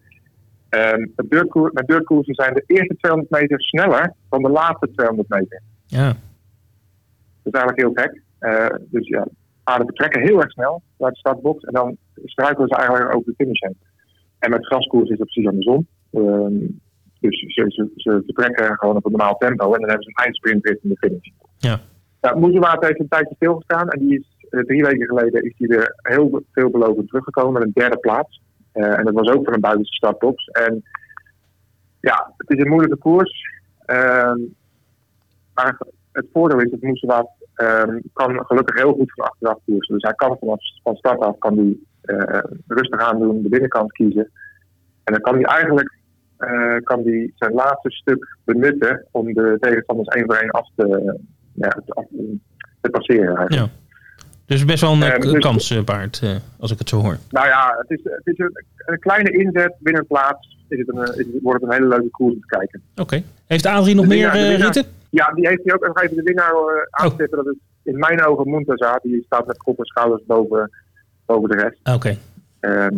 ehm, 0.69 0.99
met, 1.15 1.29
dirtkoer, 1.29 1.69
met 1.73 1.87
dirtkoersen 1.87 2.33
zijn 2.35 2.53
de 2.53 2.63
eerste 2.67 2.95
200 2.95 3.31
meter 3.41 3.61
sneller 3.61 4.13
dan 4.29 4.41
de 4.43 4.49
laatste 4.49 4.91
200 4.95 5.29
meter. 5.29 5.61
Ja. 5.85 6.07
Dat 7.43 7.53
is 7.53 7.59
eigenlijk 7.59 7.79
heel 7.79 7.93
gek. 7.93 8.21
Dus 8.91 9.07
ja, 9.07 9.27
paarden 9.63 9.85
vertrekken 9.85 10.21
heel 10.21 10.41
erg 10.41 10.51
snel 10.51 10.81
uit 10.99 11.13
de 11.13 11.19
startbox 11.19 11.63
en 11.63 11.73
dan 11.73 11.97
struikelen 12.25 12.67
ze 12.67 12.75
eigenlijk 12.75 13.15
over 13.15 13.25
de 13.25 13.43
finish 13.43 13.59
heen. 13.59 13.77
En 14.39 14.49
met 14.49 14.65
graskoers 14.65 15.09
is 15.09 15.19
het 15.19 15.27
precies 15.31 15.49
andersom. 15.49 15.87
Ehm 16.11 16.55
dus 17.29 17.53
ze, 17.53 17.65
ze, 17.67 17.91
ze 17.95 18.21
vertrekken 18.25 18.77
gewoon 18.77 18.95
op 18.95 19.05
een 19.05 19.11
normaal 19.11 19.37
tempo 19.37 19.73
en 19.73 19.79
dan 19.79 19.89
hebben 19.89 20.03
ze 20.03 20.09
een 20.09 20.23
eindsprintrit 20.23 20.79
in 20.83 20.89
de 20.89 20.97
finish. 20.97 21.29
Ja. 21.57 21.79
Nou, 22.21 22.39
Moezewaard 22.39 22.85
heeft 22.85 22.99
een 22.99 23.07
tijdje 23.07 23.35
stilgestaan 23.35 23.89
en 23.89 23.99
die 23.99 24.19
is 24.19 24.47
eh, 24.49 24.59
drie 24.59 24.83
weken 24.83 25.07
geleden 25.07 25.43
is 25.43 25.53
hij 25.57 25.67
weer 25.67 25.95
heel 25.95 26.43
veelbelovend 26.51 27.07
teruggekomen 27.07 27.53
met 27.53 27.63
een 27.63 27.71
derde 27.73 27.97
plaats. 27.97 28.41
Eh, 28.71 28.97
en 28.97 29.05
dat 29.05 29.13
was 29.13 29.27
ook 29.27 29.43
voor 29.45 29.53
een 29.53 29.59
buitenste 29.59 29.95
startbox. 29.95 30.45
En 30.45 30.83
ja, 31.99 32.33
het 32.37 32.57
is 32.57 32.63
een 32.63 32.69
moeilijke 32.69 32.97
koers. 32.97 33.45
Ehm, 33.85 34.39
maar 35.53 35.77
het 36.11 36.27
voordeel 36.33 36.59
is 36.59 36.71
dat 36.71 36.81
Moesewaard 36.81 37.27
ehm 37.55 37.99
kan 38.13 38.45
gelukkig 38.45 38.75
heel 38.81 38.93
goed 38.93 39.13
van 39.13 39.25
achteraf 39.25 39.57
koersen. 39.65 39.93
Dus 39.93 40.03
hij 40.03 40.13
kan 40.13 40.37
vanaf 40.39 40.59
van 40.83 40.95
start 40.95 41.19
af 41.19 41.37
kan 41.37 41.55
die, 41.55 41.87
eh, 42.01 42.43
rustig 42.67 42.99
aandoen, 42.99 43.41
de 43.43 43.49
binnenkant 43.49 43.91
kiezen. 43.91 44.31
En 45.03 45.13
dan 45.13 45.21
kan 45.21 45.33
hij 45.33 45.43
eigenlijk 45.43 45.94
eh, 46.37 46.75
kan 46.83 47.03
die 47.03 47.33
zijn 47.35 47.53
laatste 47.53 47.91
stuk 47.91 48.37
benutten 48.43 49.05
om 49.11 49.33
de 49.33 49.57
tegenstanders 49.59 50.07
één 50.07 50.25
voor 50.25 50.35
één 50.35 50.51
af 50.51 50.67
te, 50.75 51.17
ja, 51.53 51.69
te, 52.81 52.89
passeren. 52.89 53.35
Eigenlijk. 53.37 53.51
ja. 53.51 53.67
Dus 54.45 54.65
best 54.65 54.81
wel 54.81 54.91
een 54.93 55.03
Eh, 55.03 55.13
eh, 55.15 55.21
dus- 55.21 55.39
kanspaard, 55.39 56.21
als 56.59 56.71
ik 56.71 56.79
het 56.79 56.89
zo 56.89 57.01
hoor. 57.01 57.17
Nou 57.29 57.47
ja, 57.47 57.75
het 57.77 57.99
is, 57.99 58.03
het 58.03 58.27
is 58.27 58.37
een, 58.37 58.63
een 58.85 58.99
kleine 58.99 59.31
inzet 59.31 59.73
binnen 59.79 60.07
plaats. 60.07 60.57
Is 60.67 60.77
het 60.79 60.87
een, 60.95 61.01
is 61.03 61.17
het, 61.17 61.27
wordt 61.41 61.61
het 61.61 61.69
een 61.71 61.75
hele 61.77 61.87
leuke 61.89 62.09
koers 62.09 62.33
om 62.33 62.39
te 62.39 62.47
kijken. 62.57 62.81
Oké. 62.95 63.23
Heeft 63.45 63.65
Adrie 63.65 63.95
nog 63.95 64.07
meer 64.07 64.31
winnaar- 64.31 64.55
ritten? 64.59 64.83
Ja, 65.09 65.31
die 65.33 65.47
heeft 65.47 65.61
hij 65.63 65.73
ook 65.73 65.87
nog 65.87 66.01
even 66.01 66.15
de 66.15 66.23
winnaar 66.23 66.53
Oh. 66.55 66.69
aanzetten. 66.89 67.37
Dat 67.43 67.45
is 67.53 67.59
in 67.83 67.97
mijn 67.99 68.25
ogen 68.25 68.49
Muntaza. 68.49 68.99
Die 69.03 69.23
staat 69.25 69.47
met 69.47 69.57
kop 69.57 69.79
en 69.79 69.85
schouders 69.85 70.23
boven, 70.25 70.71
boven 71.25 71.49
de 71.49 71.55
rest. 71.55 71.95
Oké. 71.95 72.17
Ehm, 72.59 72.95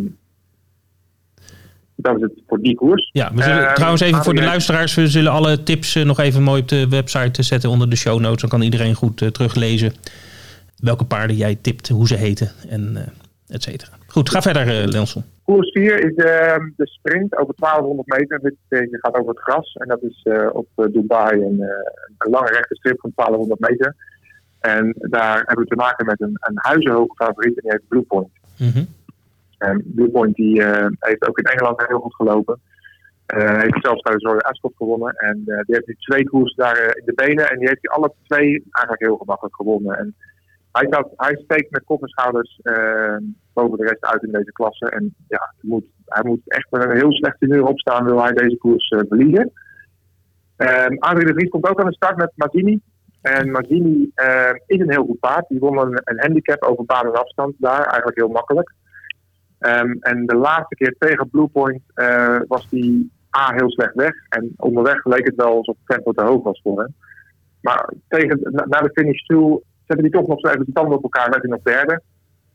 dat 2.02 2.16
is 2.16 2.22
het 2.22 2.32
voor 2.46 2.60
die 2.60 2.74
koers. 2.74 3.10
Ja, 3.12 3.30
we 3.34 3.42
zullen 3.42 3.64
Ehm, 3.64 3.74
trouwens 3.74 4.02
even 4.02 4.24
voor 4.24 4.34
de 4.34 4.42
luisteraars, 4.42 4.94
we 4.94 5.08
zullen 5.08 5.32
alle 5.32 5.62
tips 5.62 5.94
eh, 5.94 6.04
nog 6.04 6.18
even 6.18 6.42
mooi 6.42 6.62
op 6.62 6.68
de 6.68 6.88
website 6.88 7.42
zetten 7.42 7.70
onder 7.70 7.90
de 7.90 7.96
show 7.96 8.20
notes. 8.20 8.40
Dan 8.40 8.50
kan 8.50 8.62
iedereen 8.62 8.94
goed 8.94 9.22
eh, 9.22 9.28
teruglezen 9.28 9.92
welke 10.76 11.04
paarden 11.04 11.36
jij 11.36 11.58
tipt, 11.60 11.88
hoe 11.88 12.06
ze 12.06 12.14
heten 12.14 12.50
en 12.68 12.96
eh 12.96 13.02
et 13.48 13.62
cetera. 13.62 13.90
Goed, 14.06 14.30
ga 14.30 14.42
verder 14.42 14.88
Nelson. 14.88 15.24
Koers 15.44 15.70
4 15.70 16.04
is 16.04 16.14
ehm, 16.14 16.68
de 16.76 16.86
sprint 16.86 17.36
over 17.36 17.54
1200 17.56 18.08
meter. 18.08 18.40
Dit 18.40 18.54
deze 18.68 18.98
gaat 19.00 19.14
over 19.14 19.28
het 19.28 19.38
gras. 19.38 19.72
En 19.74 19.88
dat 19.88 20.02
is 20.02 20.26
op 20.52 20.68
Dubai 20.74 21.40
een, 21.40 21.60
een 22.18 22.30
lange 22.30 22.50
rechte 22.50 22.74
strip 22.74 23.00
van 23.00 23.12
1200 23.14 23.60
meter. 23.60 23.94
En 24.60 24.94
daar 24.96 25.36
hebben 25.36 25.64
we 25.64 25.70
te 25.70 25.76
maken 25.76 26.06
met 26.06 26.20
een, 26.20 26.36
een 26.40 26.58
huizenhoge 26.58 27.14
favoriet. 27.14 27.56
En 27.56 27.62
die 27.62 27.72
heet 27.72 27.88
Blue 27.88 28.02
Point. 28.02 28.30
En 28.58 28.97
Blue 29.84 30.10
Point 30.10 30.34
die, 30.34 30.62
eh, 30.62 30.86
heeft 30.98 31.28
ook 31.28 31.38
in 31.38 31.44
Engeland 31.44 31.86
heel 31.86 32.00
goed 32.00 32.14
gelopen. 32.14 32.60
Eh 33.26 33.60
heeft 33.60 33.78
zelfs 33.80 34.02
tijdens 34.02 34.24
Royal 34.24 34.40
Ascot 34.40 34.76
gewonnen. 34.76 35.14
En 35.14 35.42
eh, 35.46 35.60
die 35.60 35.74
heeft 35.74 35.86
nu 35.86 35.94
twee 35.98 36.28
koersen 36.28 36.56
daar 36.56 36.96
in 36.96 37.04
de 37.04 37.14
benen. 37.14 37.50
En 37.50 37.58
die 37.58 37.68
heeft 37.68 37.78
hij 37.82 37.96
alle 37.96 38.12
twee 38.26 38.64
eigenlijk 38.70 39.02
heel 39.02 39.16
gemakkelijk 39.16 39.56
gewonnen. 39.56 39.98
En 39.98 40.14
hij, 40.72 40.86
staat, 40.86 41.08
hij 41.16 41.40
steekt 41.44 41.70
met 41.70 41.84
kop 41.84 42.02
en 42.02 42.08
schouders 42.08 42.60
boven 43.52 43.78
de 43.78 43.84
rest 43.84 44.04
uit 44.04 44.22
in 44.22 44.32
deze 44.32 44.52
klasse. 44.52 44.90
En 44.90 45.14
ja, 45.28 45.54
hij 45.60 45.70
moet, 45.70 45.84
hij 46.04 46.22
moet 46.24 46.40
echt 46.44 46.70
met 46.70 46.84
een 46.84 46.96
heel 46.96 47.12
slecht 47.12 47.36
humeur 47.40 47.66
opstaan 47.66 48.04
wil 48.04 48.22
hij 48.22 48.32
deze 48.32 48.56
koers 48.56 48.94
verliezen. 49.08 49.52
Um, 50.56 50.98
de 50.98 51.32
Vries 51.34 51.48
komt 51.50 51.68
ook 51.68 51.80
aan 51.80 51.88
de 51.88 51.94
start 51.94 52.16
met 52.16 52.32
Mazzini. 52.34 52.80
En 53.22 53.50
Mazzini 53.50 54.10
eh, 54.14 54.50
is 54.66 54.80
een 54.80 54.90
heel 54.90 55.04
goed 55.04 55.18
paard. 55.18 55.48
Die 55.48 55.58
won 55.58 55.78
een, 55.78 56.00
een 56.04 56.20
handicap 56.20 56.62
over 56.62 56.84
baan 56.84 57.06
en 57.06 57.20
afstand 57.20 57.54
daar, 57.58 57.84
eigenlijk 57.84 58.16
heel 58.16 58.28
makkelijk. 58.28 58.74
Ehm, 59.58 59.92
en 60.00 60.26
de 60.26 60.36
laatste 60.36 60.74
keer 60.74 60.94
tegen 60.98 61.30
Bluepoint 61.30 61.82
eh 61.94 62.40
was 62.46 62.68
die 62.68 63.10
A 63.36 63.52
heel 63.54 63.70
slecht 63.70 63.94
weg. 63.94 64.14
En 64.28 64.52
onderweg 64.56 65.04
leek 65.04 65.26
het 65.26 65.34
wel 65.34 65.56
alsof 65.56 65.76
het 65.76 65.96
tempo 65.96 66.12
te 66.12 66.22
hoog 66.22 66.42
was 66.42 66.60
voor 66.62 66.78
hem. 66.80 66.94
Maar 67.60 67.92
tegen, 68.08 68.38
na, 68.42 68.64
na 68.68 68.80
de 68.80 68.90
finish 68.92 69.22
toe 69.22 69.62
zetten 69.86 70.10
die 70.10 70.18
toch 70.18 70.26
nog 70.26 70.40
zo 70.40 70.48
even 70.48 70.64
de 70.64 70.72
tanden 70.72 70.96
op 70.96 71.02
elkaar. 71.02 71.30
Werd 71.30 71.42
hij 71.42 71.50
nog 71.50 71.62
derde. 71.62 72.02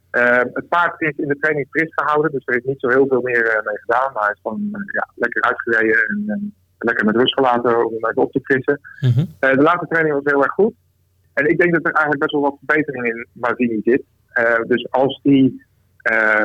Ehm, 0.09 0.47
het 0.53 0.67
paard 0.67 1.01
is 1.01 1.17
in 1.17 1.27
de 1.27 1.37
training 1.39 1.67
fris 1.69 1.93
gehouden. 1.93 2.31
Dus 2.31 2.45
er 2.45 2.57
is 2.57 2.63
niet 2.63 2.79
zo 2.79 2.89
heel 2.89 3.07
veel 3.07 3.21
meer 3.21 3.45
eh, 3.47 3.65
mee 3.65 3.77
gedaan. 3.77 4.13
Maar 4.13 4.23
hij 4.23 4.33
is 4.33 4.39
gewoon 4.41 4.69
eh, 4.71 4.81
ja, 4.93 5.07
lekker 5.15 5.41
uitgereden. 5.41 6.07
En, 6.07 6.23
en 6.27 6.53
lekker 6.77 7.05
met 7.05 7.15
rust 7.15 7.33
gelaten 7.33 7.85
om 7.85 7.93
hem 7.93 8.09
even 8.09 8.21
op 8.21 8.31
te 8.31 8.39
frissen. 8.43 8.79
Mhm. 8.99 9.25
De 9.39 9.61
laatste 9.61 9.87
training 9.87 10.15
was 10.15 10.33
heel 10.33 10.43
erg 10.43 10.53
goed. 10.53 10.73
En 11.33 11.49
ik 11.49 11.59
denk 11.59 11.73
dat 11.73 11.85
er 11.85 11.91
eigenlijk 11.91 12.19
best 12.19 12.31
wel 12.31 12.41
wat 12.41 12.57
verbetering 12.65 13.05
in 13.05 13.27
Marzini 13.31 13.81
zit. 13.83 14.03
Dus 14.67 14.91
als 14.91 15.19
die 15.23 15.65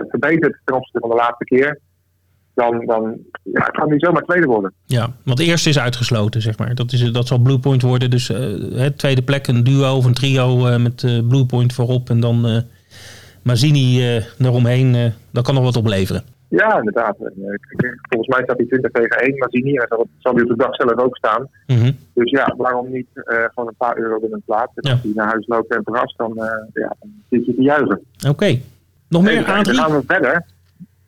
verbetert 0.09 0.57
ten 0.65 0.75
opzichte 0.77 0.99
van 1.01 1.09
de 1.11 1.15
laatste 1.17 1.45
keer, 1.45 1.79
dan, 2.55 2.87
dan 2.87 3.17
ja, 3.43 3.61
kan 3.65 3.89
hij 3.89 3.99
zomaar 3.99 4.23
tweede 4.23 4.47
worden. 4.47 4.73
Ja, 4.87 5.13
want 5.25 5.39
de 5.39 5.45
eerste 5.45 5.69
is 5.69 5.79
uitgesloten, 5.79 6.43
zeg 6.43 6.59
maar. 6.59 6.75
Dat, 6.75 6.93
is, 6.93 7.13
dat 7.13 7.27
zal 7.27 7.39
Bluepoint 7.39 7.83
worden. 7.83 8.11
Dus 8.11 8.31
eh, 8.31 8.39
hè, 8.73 8.91
tweede 8.91 9.23
plek, 9.23 9.47
een 9.47 9.65
duo 9.65 9.97
of 9.97 10.05
een 10.05 10.15
trio 10.15 10.67
eh, 10.67 10.77
met 10.83 11.03
eh, 11.05 11.19
Bluepoint 11.29 11.73
voorop. 11.73 12.11
En 12.11 12.21
dan 12.21 12.47
eh 12.47 12.59
Mazzini 13.43 14.01
eh 14.17 14.25
eromheen. 14.39 14.95
eh 14.95 15.11
dat 15.31 15.45
kan 15.45 15.55
nog 15.55 15.65
wat 15.65 15.77
opleveren. 15.77 16.23
Ja, 16.49 16.79
inderdaad. 16.79 17.17
Eh, 17.21 17.31
volgens 18.09 18.29
mij 18.35 18.43
staat 18.45 18.57
hij 18.57 18.67
20 18.67 18.91
tegen 18.91 19.19
1 19.21 19.39
Marzini. 19.39 19.77
En 19.77 19.87
zal, 19.89 20.07
zal 20.19 20.33
hij 20.35 20.43
op 20.43 20.49
de 20.49 20.57
dag 20.57 20.75
zelf 20.75 20.93
ook 20.99 21.17
staan. 21.17 21.49
Mhm. 21.67 21.93
Dus 22.15 22.31
ja, 22.31 22.55
waarom 22.57 22.91
niet 22.93 23.07
eh, 23.15 23.37
gewoon 23.55 23.69
een 23.69 23.75
paar 23.79 23.99
euro 23.99 24.21
binnen 24.21 24.43
plaats. 24.45 24.73
En 24.75 24.89
Ja. 24.89 24.91
als 24.93 25.03
hij 25.03 25.13
naar 25.15 25.27
huis 25.29 25.47
loopt 25.47 25.75
en 25.75 25.83
verrast, 25.85 26.19
dan, 26.19 26.31
eh, 26.39 26.45
ja, 26.73 26.97
dan 27.01 27.11
zit 27.31 27.47
je 27.47 27.55
te 27.55 27.63
juichen. 27.63 28.01
Oké. 28.29 28.59
Nog 29.09 29.23
meer, 29.23 29.45
kijken, 29.45 29.65
Dan 29.65 29.75
gaan 29.75 29.93
we 29.93 30.03
verder. 30.07 30.47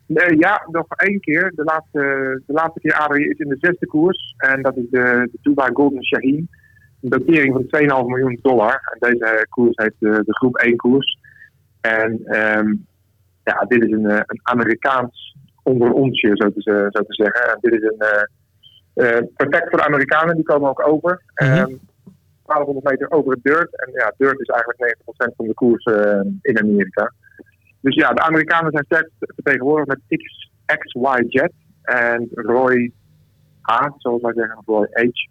Nee, 0.05 0.37
ja, 0.37 0.67
nog 0.71 0.85
één 0.95 1.19
keer. 1.19 1.51
De 1.55 1.63
laatste, 1.63 1.99
de 2.45 2.53
laatste 2.53 2.79
keer 2.79 2.93
Adrie 2.93 3.29
is 3.29 3.37
in 3.37 3.49
de 3.49 3.57
zesde 3.59 3.85
koers. 3.85 4.33
En 4.37 4.61
dat 4.61 4.77
is 4.77 4.89
de, 4.89 5.29
de 5.31 5.37
Dubai 5.41 5.69
Golden 5.73 6.05
Shaheen. 6.05 6.49
Een 7.01 7.09
dotering 7.09 7.53
van 7.53 7.81
2,5 7.81 8.07
miljoen 8.07 8.39
dollar. 8.41 8.97
En 8.99 9.09
deze 9.09 9.45
koers 9.49 9.75
heet 9.75 9.93
de, 9.99 10.23
de 10.25 10.35
groep 10.35 10.57
1 10.57 10.75
koers. 10.75 11.19
En 11.81 12.21
ehm, 12.25 12.75
ja, 13.43 13.65
dit 13.67 13.83
is 13.83 13.91
een, 13.91 14.05
eh, 14.05 14.21
een 14.25 14.39
Amerikaans 14.43 15.37
onder 15.63 15.91
onsje, 15.91 16.31
zo 16.33 16.51
te, 16.51 16.61
zo 16.91 17.03
te 17.03 17.13
zeggen. 17.13 17.51
En 17.51 17.57
dit 17.61 17.73
is 17.73 17.89
een 17.89 18.27
eh, 18.93 19.21
perfect 19.35 19.69
voor 19.69 19.79
de 19.79 19.85
Amerikanen, 19.85 20.35
die 20.35 20.43
komen 20.43 20.69
ook 20.69 20.87
over. 20.87 21.21
Ehm, 21.33 21.75
1200 22.45 22.89
meter 22.89 23.11
over 23.11 23.31
het 23.31 23.43
dirt. 23.43 23.85
En 23.85 23.91
ja, 23.93 24.13
dirt 24.17 24.39
is 24.39 24.47
eigenlijk 24.47 24.79
90% 24.79 25.35
van 25.35 25.47
de 25.47 25.53
koers 25.53 25.85
in 26.41 26.59
Amerika. 26.59 27.13
Dus 27.81 27.95
ja, 27.95 28.13
de 28.13 28.21
Amerikanen 28.21 28.71
zijn 28.71 28.85
sterk 28.85 29.09
vertegenwoordigd 29.19 29.87
met 29.87 30.19
X, 30.19 30.49
XY 30.65 31.23
Jet 31.27 31.53
en 31.81 32.29
Roy 32.33 32.91
H, 33.61 33.87
zoals 33.97 34.21
wij 34.21 34.33
zeggen, 34.35 34.57
of 34.57 34.65
Roy 34.65 34.87
H. 34.91 35.29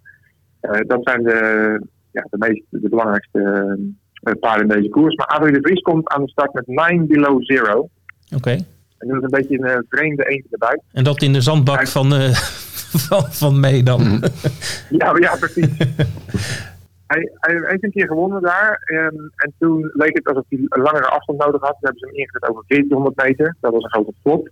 Eh, 0.60 0.80
dat 0.86 1.00
zijn 1.02 1.22
de, 1.22 1.80
ja, 2.12 2.26
de, 2.30 2.38
meest, 2.38 2.62
de 2.68 2.88
belangrijkste 2.88 3.78
eh, 4.22 4.32
paarden 4.40 4.68
in 4.68 4.76
deze 4.76 4.88
koers. 4.88 5.14
Maar 5.14 5.26
Adrie 5.26 5.52
de 5.52 5.60
Vries 5.62 5.80
komt 5.80 6.08
aan 6.08 6.24
de 6.24 6.30
start 6.30 6.52
met 6.52 6.66
9 6.66 7.06
below 7.06 7.44
zero. 7.44 7.88
Oké. 8.34 8.50
En 8.98 9.08
dat 9.08 9.16
is 9.16 9.22
een 9.22 9.28
beetje 9.30 9.58
een 9.58 9.64
eh, 9.64 9.78
vreemde 9.88 10.28
eentje 10.28 10.48
erbij. 10.50 10.80
En 10.92 11.04
dat 11.04 11.22
in 11.22 11.32
de 11.32 11.40
zandbak 11.40 11.88
van, 11.88 12.14
eh 12.14 12.34
van, 13.08 13.22
van 13.32 13.60
mee 13.60 13.82
dan. 13.82 14.22
Ja, 14.90 15.16
ja 15.18 15.36
precies. 15.36 15.68
hij, 17.12 17.32
hij 17.34 17.54
heeft 17.70 17.84
een 17.84 17.90
keer 17.90 18.06
gewonnen 18.06 18.42
daar. 18.42 18.80
ehm, 18.84 19.16
en 19.36 19.52
toen 19.58 19.90
leek 19.92 20.16
het 20.16 20.26
alsof 20.28 20.44
hij 20.48 20.58
een 20.68 20.82
langere 20.82 21.06
afstand 21.08 21.38
nodig 21.38 21.60
had. 21.60 21.70
Toen 21.70 21.78
hebben 21.88 22.00
ze 22.00 22.06
hem 22.06 22.14
ingezet 22.16 22.48
over 22.50 22.64
1400 22.66 23.16
meter. 23.24 23.56
Dat 23.60 23.72
was 23.72 23.82
een 23.82 23.90
grote 23.90 24.12
flop. 24.20 24.48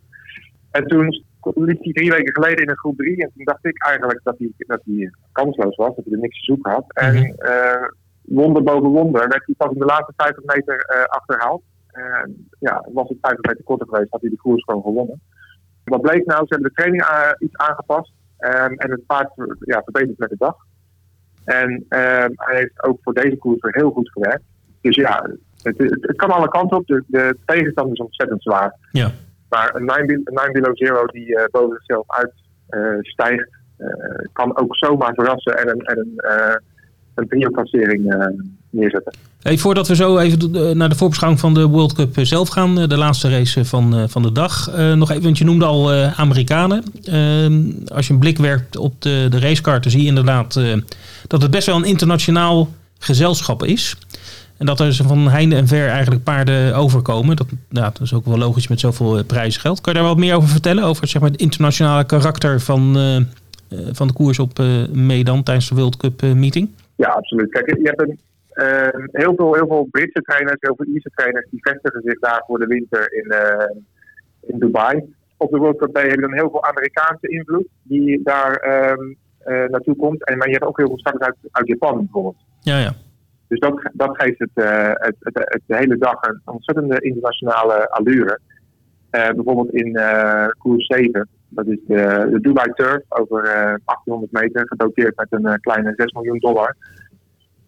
En 0.70 0.86
toen 0.86 1.24
liep 1.54 1.82
hij 1.82 1.92
drie 1.92 2.10
weken 2.10 2.34
geleden 2.34 2.62
in 2.64 2.68
een 2.70 2.76
groep 2.78 2.96
3. 2.96 3.16
En 3.22 3.30
toen 3.34 3.44
dacht 3.44 3.64
ik 3.66 3.84
eigenlijk 3.84 4.20
dat 4.22 4.38
hij, 4.38 4.52
dat 4.56 4.80
hij 4.84 5.10
kansloos 5.32 5.76
was. 5.76 5.94
Dat 5.96 6.04
hij 6.04 6.14
er 6.14 6.20
niks 6.20 6.38
te 6.38 6.44
zoeken 6.52 6.72
had. 6.72 6.84
En 6.88 7.14
Mhm. 7.14 7.32
eh, 7.38 7.88
wonder 8.22 8.62
boven 8.62 8.88
wonder 8.88 9.28
werd 9.28 9.46
hij 9.46 9.54
pas 9.58 9.72
in 9.72 9.78
de 9.78 9.84
laatste 9.94 10.12
50 10.16 10.44
meter 10.44 10.76
eh, 10.80 11.04
achterhaald. 11.04 11.62
En 11.92 12.48
ja, 12.58 12.84
was 12.92 13.08
het 13.08 13.18
50 13.20 13.44
meter 13.50 13.64
korter 13.64 13.86
geweest, 13.88 14.10
had 14.10 14.20
hij 14.20 14.30
de 14.30 14.36
koers 14.36 14.64
gewoon 14.64 14.82
gewonnen. 14.82 15.20
Wat 15.84 16.00
bleek 16.00 16.26
nou? 16.26 16.40
Ze 16.46 16.54
hebben 16.54 16.68
de 16.68 16.74
training 16.74 17.02
a- 17.04 17.36
iets 17.38 17.56
aangepast. 17.56 18.12
ehm, 18.38 18.72
en 18.72 18.90
het 18.90 19.06
paard 19.06 19.30
ja, 19.60 19.82
verbeterd 19.82 20.18
met 20.18 20.28
de 20.28 20.36
dag. 20.38 20.56
En 21.48 21.84
ehm, 21.88 22.30
hij 22.34 22.56
heeft 22.56 22.82
ook 22.82 22.98
voor 23.02 23.14
deze 23.14 23.36
koers 23.36 23.60
weer 23.60 23.74
heel 23.74 23.90
goed 23.90 24.10
gewerkt. 24.10 24.42
Dus 24.80 24.96
ja, 24.96 25.30
het, 25.62 25.78
het, 25.78 25.96
het 26.00 26.16
kan 26.16 26.30
alle 26.30 26.48
kanten 26.48 26.76
op. 26.76 26.86
De, 26.86 27.04
de 27.06 27.36
tegenstand 27.44 27.92
is 27.92 27.98
ontzettend 27.98 28.42
zwaar. 28.42 28.74
Ja. 28.92 29.10
Maar 29.48 29.74
een 29.74 29.84
9 29.84 30.06
be- 30.06 30.12
een 30.12 30.34
9 30.34 30.52
below 30.52 30.76
zero 30.76 31.06
die 31.06 31.36
eh, 31.36 31.44
boven 31.50 31.76
zichzelf 31.76 32.04
uit 32.06 32.32
eh, 32.68 32.98
stijgt, 33.00 33.48
eh, 33.76 33.88
kan 34.32 34.58
ook 34.58 34.76
zomaar 34.76 35.14
verrassen 35.14 35.58
en 35.58 35.68
een, 35.68 35.80
en 35.80 35.98
een, 35.98 36.12
eh 36.16 36.56
een 37.18 37.28
trio-klassering 37.28 38.12
eh, 38.12 38.26
neerzetten. 38.70 39.12
Hey, 39.42 39.58
voordat 39.58 39.88
we 39.88 39.94
zo 39.94 40.18
even 40.18 40.54
eh, 40.54 40.74
naar 40.74 40.88
de 40.88 40.94
voorbeschouwing 40.94 41.40
van 41.40 41.54
de 41.54 41.66
World 41.66 41.92
Cup 41.92 42.16
eh, 42.16 42.24
zelf 42.24 42.48
gaan, 42.48 42.74
de 42.74 42.96
laatste 42.96 43.30
race 43.30 43.64
van, 43.64 44.08
van 44.08 44.22
de 44.22 44.32
dag. 44.32 44.70
Nog 44.94 45.10
even, 45.10 45.22
want 45.22 45.38
je 45.38 45.44
noemde 45.44 45.64
al 45.64 45.92
Amerikanen. 45.92 46.84
Ehm, 47.04 47.62
als 47.86 48.06
je 48.06 48.12
een 48.12 48.18
blik 48.18 48.38
werpt 48.38 48.76
op 48.76 49.02
de, 49.02 49.26
de 49.30 49.38
racekaarten, 49.38 49.90
zie 49.90 50.00
je 50.00 50.06
inderdaad 50.06 50.60
dat 51.26 51.42
het 51.42 51.50
best 51.50 51.66
wel 51.66 51.76
een 51.76 51.84
internationaal 51.84 52.68
gezelschap 52.98 53.64
is. 53.64 53.96
En 54.56 54.66
dat 54.66 54.80
er 54.80 54.94
van 54.94 55.28
heinde 55.28 55.56
en 55.56 55.66
ver 55.66 55.88
eigenlijk 55.88 56.22
paarden 56.22 56.74
overkomen. 56.74 57.36
Dat, 57.36 57.46
dat 57.68 58.00
is 58.00 58.12
ook 58.12 58.26
wel 58.26 58.38
logisch 58.38 58.68
met 58.68 58.80
zoveel 58.80 59.24
prijzengeld. 59.24 59.80
Kan 59.80 59.92
je 59.92 59.98
daar 59.98 60.08
wat 60.08 60.18
meer 60.18 60.34
over 60.34 60.48
vertellen? 60.48 60.84
Over 60.84 61.08
zeg 61.08 61.20
maar, 61.20 61.30
het 61.30 61.40
internationale 61.40 62.04
karakter 62.04 62.60
van, 62.60 62.96
van 63.92 64.06
de 64.06 64.12
koers 64.12 64.38
op 64.38 64.62
Medan 64.92 65.42
tijdens 65.42 65.68
de 65.68 65.74
World 65.74 65.96
Cup 65.96 66.22
meeting? 66.22 66.68
Ja, 66.98 67.08
absoluut. 67.08 67.50
Kijk, 67.50 67.76
je 67.76 67.88
hebt 67.88 68.02
een, 68.02 68.18
eh, 68.48 69.04
heel, 69.12 69.34
veel, 69.34 69.54
heel 69.54 69.66
veel 69.66 69.88
Britse 69.90 70.22
trainers, 70.22 70.56
heel 70.60 70.74
veel 70.76 70.86
Ierse 70.86 71.10
trainers, 71.14 71.46
die 71.50 71.60
vestigen 71.62 72.02
zich 72.04 72.18
daar 72.18 72.42
voor 72.46 72.58
de 72.58 72.66
winter 72.66 73.12
in, 73.12 73.30
eh, 73.30 73.76
in 74.40 74.58
Dubai. 74.58 75.14
Op 75.36 75.50
de 75.50 75.58
World 75.58 75.76
Cup 75.76 75.94
Day 75.94 76.02
heb 76.02 76.14
je 76.14 76.20
dan 76.20 76.32
heel 76.32 76.50
veel 76.50 76.64
Amerikaanse 76.64 77.28
invloed 77.28 77.66
die 77.82 78.22
daar 78.22 78.52
ehm, 78.56 79.14
eh, 79.38 79.64
naartoe 79.68 79.96
komt. 79.96 80.24
En, 80.24 80.38
maar 80.38 80.46
je 80.46 80.52
hebt 80.52 80.64
ook 80.64 80.78
heel 80.78 80.86
veel 80.86 80.98
starters 80.98 81.24
uit, 81.24 81.36
uit 81.50 81.66
Japan 81.66 81.98
bijvoorbeeld. 81.98 82.36
Ja, 82.60 82.78
ja. 82.78 82.92
Dus 83.48 83.58
dat, 83.58 83.90
dat 83.92 84.10
geeft 84.12 84.38
het, 84.38 84.50
eh, 84.54 84.90
het, 84.92 85.16
het, 85.18 85.34
het 85.34 85.62
de 85.66 85.76
hele 85.76 85.98
dag 85.98 86.22
een 86.22 86.40
ontzettende 86.44 87.00
internationale 87.00 87.90
allure. 87.90 88.40
Bijvoorbeeld 89.10 89.72
in 89.72 89.98
koers 90.58 90.86
7, 90.86 91.28
dat 91.48 91.66
is 91.66 91.78
de, 91.86 92.28
de 92.32 92.40
Dubai 92.40 92.72
Turf 92.74 93.02
over 93.08 93.44
eh 93.44 93.52
1800 93.52 94.32
meter, 94.32 94.66
gedoteerd 94.68 95.16
met 95.16 95.26
een 95.30 95.46
eh, 95.46 95.54
kleine 95.60 95.92
6 95.96 96.12
miljoen 96.12 96.38
dollar. 96.38 96.76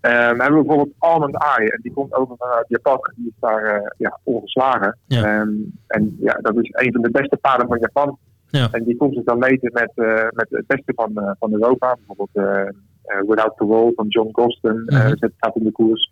Eh, 0.01 0.11
we 0.11 0.43
hebben 0.43 0.67
bijvoorbeeld 0.67 0.95
Almond 0.99 1.37
Eye, 1.57 1.71
en 1.71 1.81
die 1.83 1.93
komt 1.93 2.15
over 2.15 2.35
vanuit 2.39 2.65
Japan 2.69 2.99
die 3.17 3.27
is 3.27 3.33
daar 3.41 3.65
eh, 3.65 3.87
ja, 3.97 4.19
ongeslagen. 4.23 4.99
Ja. 5.07 5.23
Ehm, 5.25 5.51
en 5.87 6.17
ja, 6.21 6.33
dat 6.43 6.57
is 6.57 6.69
een 6.73 6.93
van 6.93 7.03
de 7.03 7.11
beste 7.11 7.37
paarden 7.37 7.67
van 7.69 7.79
Japan. 7.79 8.19
Ja. 8.51 8.69
En 8.73 8.85
die 8.85 8.97
komt 8.97 9.15
zich 9.15 9.25
dan 9.25 9.39
meten 9.39 9.71
met, 9.73 9.93
eh, 9.95 10.27
met 10.31 10.47
het 10.51 10.67
beste 10.67 10.93
van, 10.95 11.17
eh, 11.19 11.31
van 11.39 11.53
Europa. 11.53 11.95
Bijvoorbeeld 11.97 12.31
eh, 12.47 12.61
eh, 13.03 13.21
Without 13.29 13.57
the 13.57 13.67
Wall 13.67 13.93
van 13.95 14.07
John 14.09 14.29
Gosden 14.33 14.83
eh, 14.87 14.99
Mhm. 14.99 15.17
zit 15.17 15.33
staat 15.37 15.57
in 15.57 15.65
de 15.65 15.73
koers. 15.73 16.11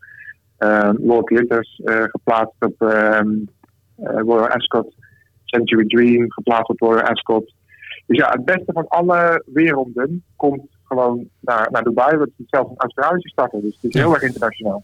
Uh, 0.59 0.91
Lord 0.99 1.27
Glitters 1.29 1.81
eh, 1.85 2.03
geplaatst 2.03 2.65
op 2.65 2.75
ehm, 2.83 3.29
eh, 3.97 4.19
Royal 4.21 4.49
Ascot. 4.49 4.95
Century 5.45 5.87
Dream 5.87 6.33
geplaatst 6.33 6.69
op 6.69 6.79
Royal 6.81 7.01
Ascot. 7.03 7.55
Dus 8.09 8.17
ja, 8.19 8.31
het 8.31 8.45
beste 8.45 8.73
van 8.73 8.89
alle 8.89 9.43
werelden 9.47 10.25
komt 10.37 10.63
gewoon 10.85 11.29
naar, 11.41 11.69
naar 11.71 11.83
Dubai. 11.83 12.17
Want 12.17 12.31
het 12.31 12.39
is 12.39 12.45
zelfs 12.49 12.71
een 12.71 12.77
Australische 12.79 13.29
starter. 13.29 13.61
Dus 13.61 13.75
het 13.81 13.85
is 13.85 14.01
Ja. 14.01 14.01
heel 14.07 14.15
erg 14.15 14.23
internationaal. 14.23 14.83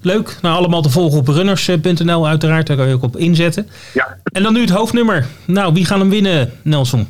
Leuk. 0.00 0.38
Nou, 0.42 0.56
allemaal 0.56 0.82
te 0.82 0.90
volgen 0.90 1.18
op 1.18 1.28
runners.nl 1.28 2.26
uiteraard. 2.28 2.66
Daar 2.66 2.76
kan 2.76 2.88
je 2.88 2.94
ook 2.94 3.02
op 3.02 3.16
inzetten. 3.16 3.66
Ja, 3.94 4.16
En 4.24 4.42
dan 4.42 4.52
nu 4.52 4.60
het 4.60 4.70
hoofdnummer. 4.70 5.26
Nou, 5.46 5.72
wie 5.72 5.84
gaan 5.84 6.00
hem 6.00 6.10
winnen, 6.10 6.50
Nelson? 6.64 7.00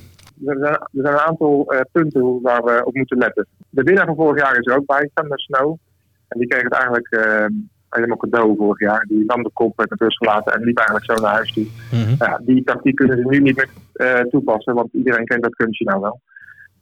er 0.47 0.57
zijn, 0.61 0.73
er 0.75 0.89
zijn 0.93 1.13
een 1.15 1.21
aantal 1.21 1.65
eh, 1.73 1.81
punten 1.93 2.39
waar 2.43 2.63
we 2.65 2.83
op 2.85 2.95
moeten 2.95 3.19
letten. 3.19 3.47
De 3.71 3.83
winnaar 3.83 4.07
van 4.07 4.15
vorig 4.15 4.43
jaar 4.43 4.59
is 4.59 4.67
er 4.67 4.77
ook 4.77 4.87
bij, 4.87 5.11
Thunder 5.15 5.41
Snow. 5.41 5.77
En 6.29 6.39
die 6.39 6.49
kreeg 6.49 6.63
het 6.63 6.73
eigenlijk 6.73 7.07
eh, 7.11 7.45
helemaal 7.95 8.17
cadeau 8.17 8.57
vorig 8.57 8.79
jaar. 8.79 9.05
Die 9.09 9.25
nam 9.25 9.43
de 9.43 9.51
kop, 9.53 9.77
met 9.77 10.01
rust 10.01 10.17
gelaten 10.17 10.55
en 10.55 10.65
liep 10.65 10.79
eigenlijk 10.79 11.11
zo 11.11 11.23
naar 11.23 11.33
huis 11.33 11.53
toe. 11.53 11.67
Mhm. 11.93 12.15
Ja, 12.19 12.41
die 12.43 12.65
tactiek 12.65 12.95
kunnen 12.95 13.17
ze 13.17 13.29
nu 13.29 13.41
niet 13.41 13.57
meer 13.57 13.69
eh, 13.93 14.21
toepassen, 14.21 14.75
want 14.75 14.93
iedereen 14.93 15.25
kent 15.25 15.43
dat 15.43 15.55
kunstje 15.55 15.85
nou 15.85 16.01
wel. 16.01 16.21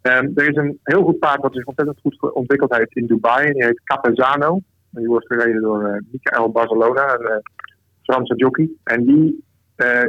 Ehm, 0.03 0.29
er 0.35 0.49
is 0.49 0.57
een 0.57 0.79
heel 0.83 1.03
goed 1.05 1.19
paard 1.19 1.43
wat 1.43 1.55
zich 1.55 1.65
ontzettend 1.65 2.01
goed 2.01 2.33
ontwikkeld 2.33 2.77
heeft 2.77 2.97
in 2.97 3.07
Dubai. 3.07 3.47
En 3.47 3.53
die 3.53 3.65
heet 3.65 3.81
Capezano. 3.85 4.61
Die 4.91 5.07
wordt 5.07 5.27
gereden 5.27 5.63
door 5.63 5.85
eh 5.85 6.01
Michael 6.11 6.51
Barcelona, 6.51 7.19
een 7.19 7.27
eh, 7.27 7.37
Franse 8.03 8.35
jockey. 8.35 8.71
En 8.85 9.05
die 9.05 9.45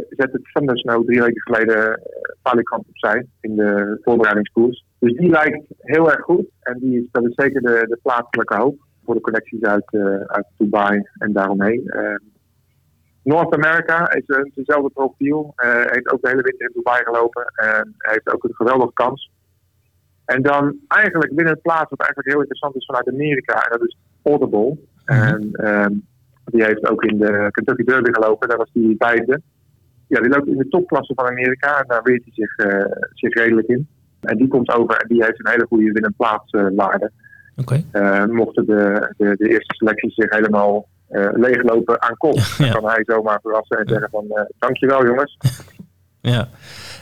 zet 0.09 0.31
het 0.31 0.41
Thunder 0.53 0.77
Snow 0.77 1.05
drie 1.05 1.21
weken 1.21 1.41
geleden 1.41 1.77
uh, 1.87 1.93
falikant 2.41 2.85
opzij 2.87 3.25
in 3.41 3.55
de 3.55 3.99
voorbereidingskoers. 4.01 4.85
Dus 4.99 5.17
die 5.17 5.29
lijkt 5.29 5.63
heel 5.77 6.11
erg 6.11 6.21
goed. 6.21 6.45
En 6.59 6.79
die 6.79 7.01
is, 7.01 7.07
dat 7.11 7.23
is 7.23 7.33
zeker 7.35 7.61
de, 7.61 7.85
de 7.89 7.99
plaatselijke 8.01 8.55
hoop 8.55 8.75
voor 9.05 9.15
de 9.15 9.21
connecties 9.21 9.61
uit, 9.61 9.93
eh, 9.93 10.15
uit 10.15 10.45
Dubai 10.57 11.09
en 11.17 11.33
daaromheen. 11.33 11.87
Ehm, 11.87 12.17
North 13.23 13.53
America 13.53 14.05
heeft 14.09 14.29
een- 14.29 14.51
hetzelfde 14.55 14.89
profiel. 14.89 15.53
Eh, 15.55 15.69
heeft 15.75 16.11
ook 16.11 16.21
de 16.21 16.29
hele 16.29 16.41
winter 16.41 16.65
in 16.67 16.71
Dubai 16.73 17.03
gelopen. 17.03 17.45
En 17.55 17.95
heeft 17.97 18.33
ook 18.33 18.43
een 18.43 18.55
geweldige 18.55 18.93
kans. 18.93 19.31
En 20.25 20.41
dan 20.41 20.75
eigenlijk 20.87 21.35
binnen 21.35 21.53
het 21.53 21.61
plaats 21.61 21.89
wat 21.89 21.99
eigenlijk 21.99 22.29
heel 22.29 22.39
interessant 22.39 22.75
is 22.75 22.85
vanuit 22.85 23.07
Amerika. 23.09 23.53
En 23.53 23.69
dat 23.79 23.87
is 23.87 23.97
Audible. 24.23 24.77
En 25.05 25.49
ehm, 25.51 25.93
die 26.45 26.63
heeft 26.63 26.89
ook 26.89 27.03
in 27.03 27.17
de 27.17 27.47
Kentucky 27.51 27.83
Derby 27.83 28.11
gelopen. 28.11 28.47
Daar 28.47 28.57
was 28.57 28.71
die 28.73 28.95
vijfde. 28.97 29.41
Ja, 30.07 30.19
die 30.19 30.29
loopt 30.29 30.47
in 30.47 30.57
de 30.57 30.67
topklasse 30.67 31.13
van 31.13 31.25
Amerika. 31.27 31.79
En 31.79 31.87
daar 31.87 32.03
weet 32.03 32.23
hij 32.23 32.33
zich, 32.33 32.55
eh, 32.57 32.91
zich 33.13 33.33
redelijk 33.33 33.67
in. 33.67 33.87
En 34.21 34.37
die 34.37 34.47
komt 34.47 34.71
over 34.71 34.97
en 34.97 35.07
die 35.07 35.23
heeft 35.23 35.39
een 35.39 35.51
hele 35.51 35.65
goede 35.67 35.91
win- 35.91 36.03
en 36.03 36.13
plaatswaarde. 36.17 37.11
Oké. 37.55 37.83
Eh, 37.91 38.25
mochten 38.25 38.65
de, 38.65 39.13
de, 39.17 39.35
de 39.37 39.49
eerste 39.49 39.75
selecties 39.75 40.15
zich 40.15 40.29
helemaal 40.29 40.87
eh, 41.09 41.29
leeglopen 41.33 42.01
aan 42.01 42.17
kop, 42.17 42.39
dan 42.57 42.71
kan 42.71 42.85
hij 42.85 43.03
zomaar 43.05 43.39
verrassen 43.41 43.77
en 43.77 43.87
zeggen 43.87 44.09
van 44.09 44.25
eh, 44.29 44.43
dankjewel 44.59 45.05
jongens. 45.05 45.37
Ja. 46.25 46.49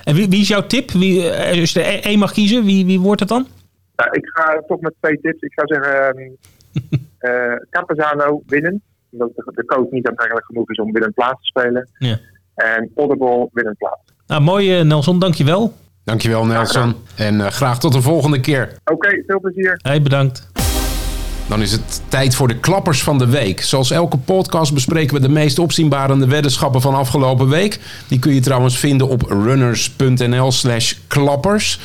En 0.04 0.16
wie, 0.16 0.30
wie 0.30 0.42
is 0.42 0.48
jouw 0.48 0.68
tip? 0.68 0.92
Wie, 0.92 1.32
als 1.60 1.72
je 1.72 1.82
er 1.82 2.04
één 2.04 2.20
mag 2.20 2.32
kiezen, 2.32 2.64
wie, 2.64 2.86
wie 2.86 3.00
wordt 3.00 3.20
het 3.20 3.30
dan? 3.30 3.48
Nou, 3.96 4.10
ik 4.12 4.30
ga 4.34 4.64
toch 4.68 4.80
met 4.80 4.94
twee 5.00 5.20
tips. 5.22 5.42
Ik 5.42 5.54
zou 5.54 5.68
zeggen 5.68 6.16
ehm 6.16 6.32
eh, 7.30 7.56
Capazano 7.70 8.42
winnen. 8.48 8.82
Omdat 9.12 9.30
de, 9.36 9.52
de 9.56 9.66
coach 9.66 9.90
niet 9.90 10.08
aantrekkelijk 10.08 10.46
genoeg 10.46 10.70
is 10.70 10.78
om 10.78 10.92
winnend 10.92 11.14
plaats 11.14 11.42
te 11.42 11.46
spelen. 11.60 11.90
Ja. 11.98 12.20
En 12.56 12.92
Audible 12.96 13.50
winnend 13.52 13.78
plaats. 13.78 14.02
Nou, 14.28 14.42
mooi 14.42 14.84
Nelson, 14.84 15.20
dankjewel. 15.20 15.74
Dankjewel 16.04 16.46
Nelson. 16.46 16.96
En 17.16 17.42
eh, 17.42 17.52
graag 17.52 17.80
tot 17.80 17.94
de 17.94 18.02
volgende 18.02 18.40
keer. 18.40 18.74
Oké, 18.86 19.24
veel 19.28 19.40
plezier. 19.40 19.80
Hey, 19.82 20.02
bedankt. 20.02 20.50
Dan 21.48 21.62
is 21.62 21.72
het 21.72 22.02
tijd 22.08 22.36
voor 22.36 22.48
de 22.48 22.60
klappers 22.60 23.04
van 23.04 23.18
de 23.18 23.28
week. 23.28 23.62
Zoals 23.62 23.92
elke 23.92 24.18
podcast 24.18 24.74
bespreken 24.74 25.16
we 25.16 25.22
de 25.22 25.30
meest 25.30 25.60
opzienbarende 25.60 26.28
weddenschappen 26.28 26.82
van 26.82 26.94
afgelopen 26.94 27.50
week. 27.50 27.80
Die 28.08 28.20
kun 28.20 28.34
je 28.34 28.40
trouwens 28.40 28.78
vinden 28.78 29.08
op 29.08 29.22
runners.nl 29.22 30.52
slash 30.52 30.94
klappers. 31.08 31.80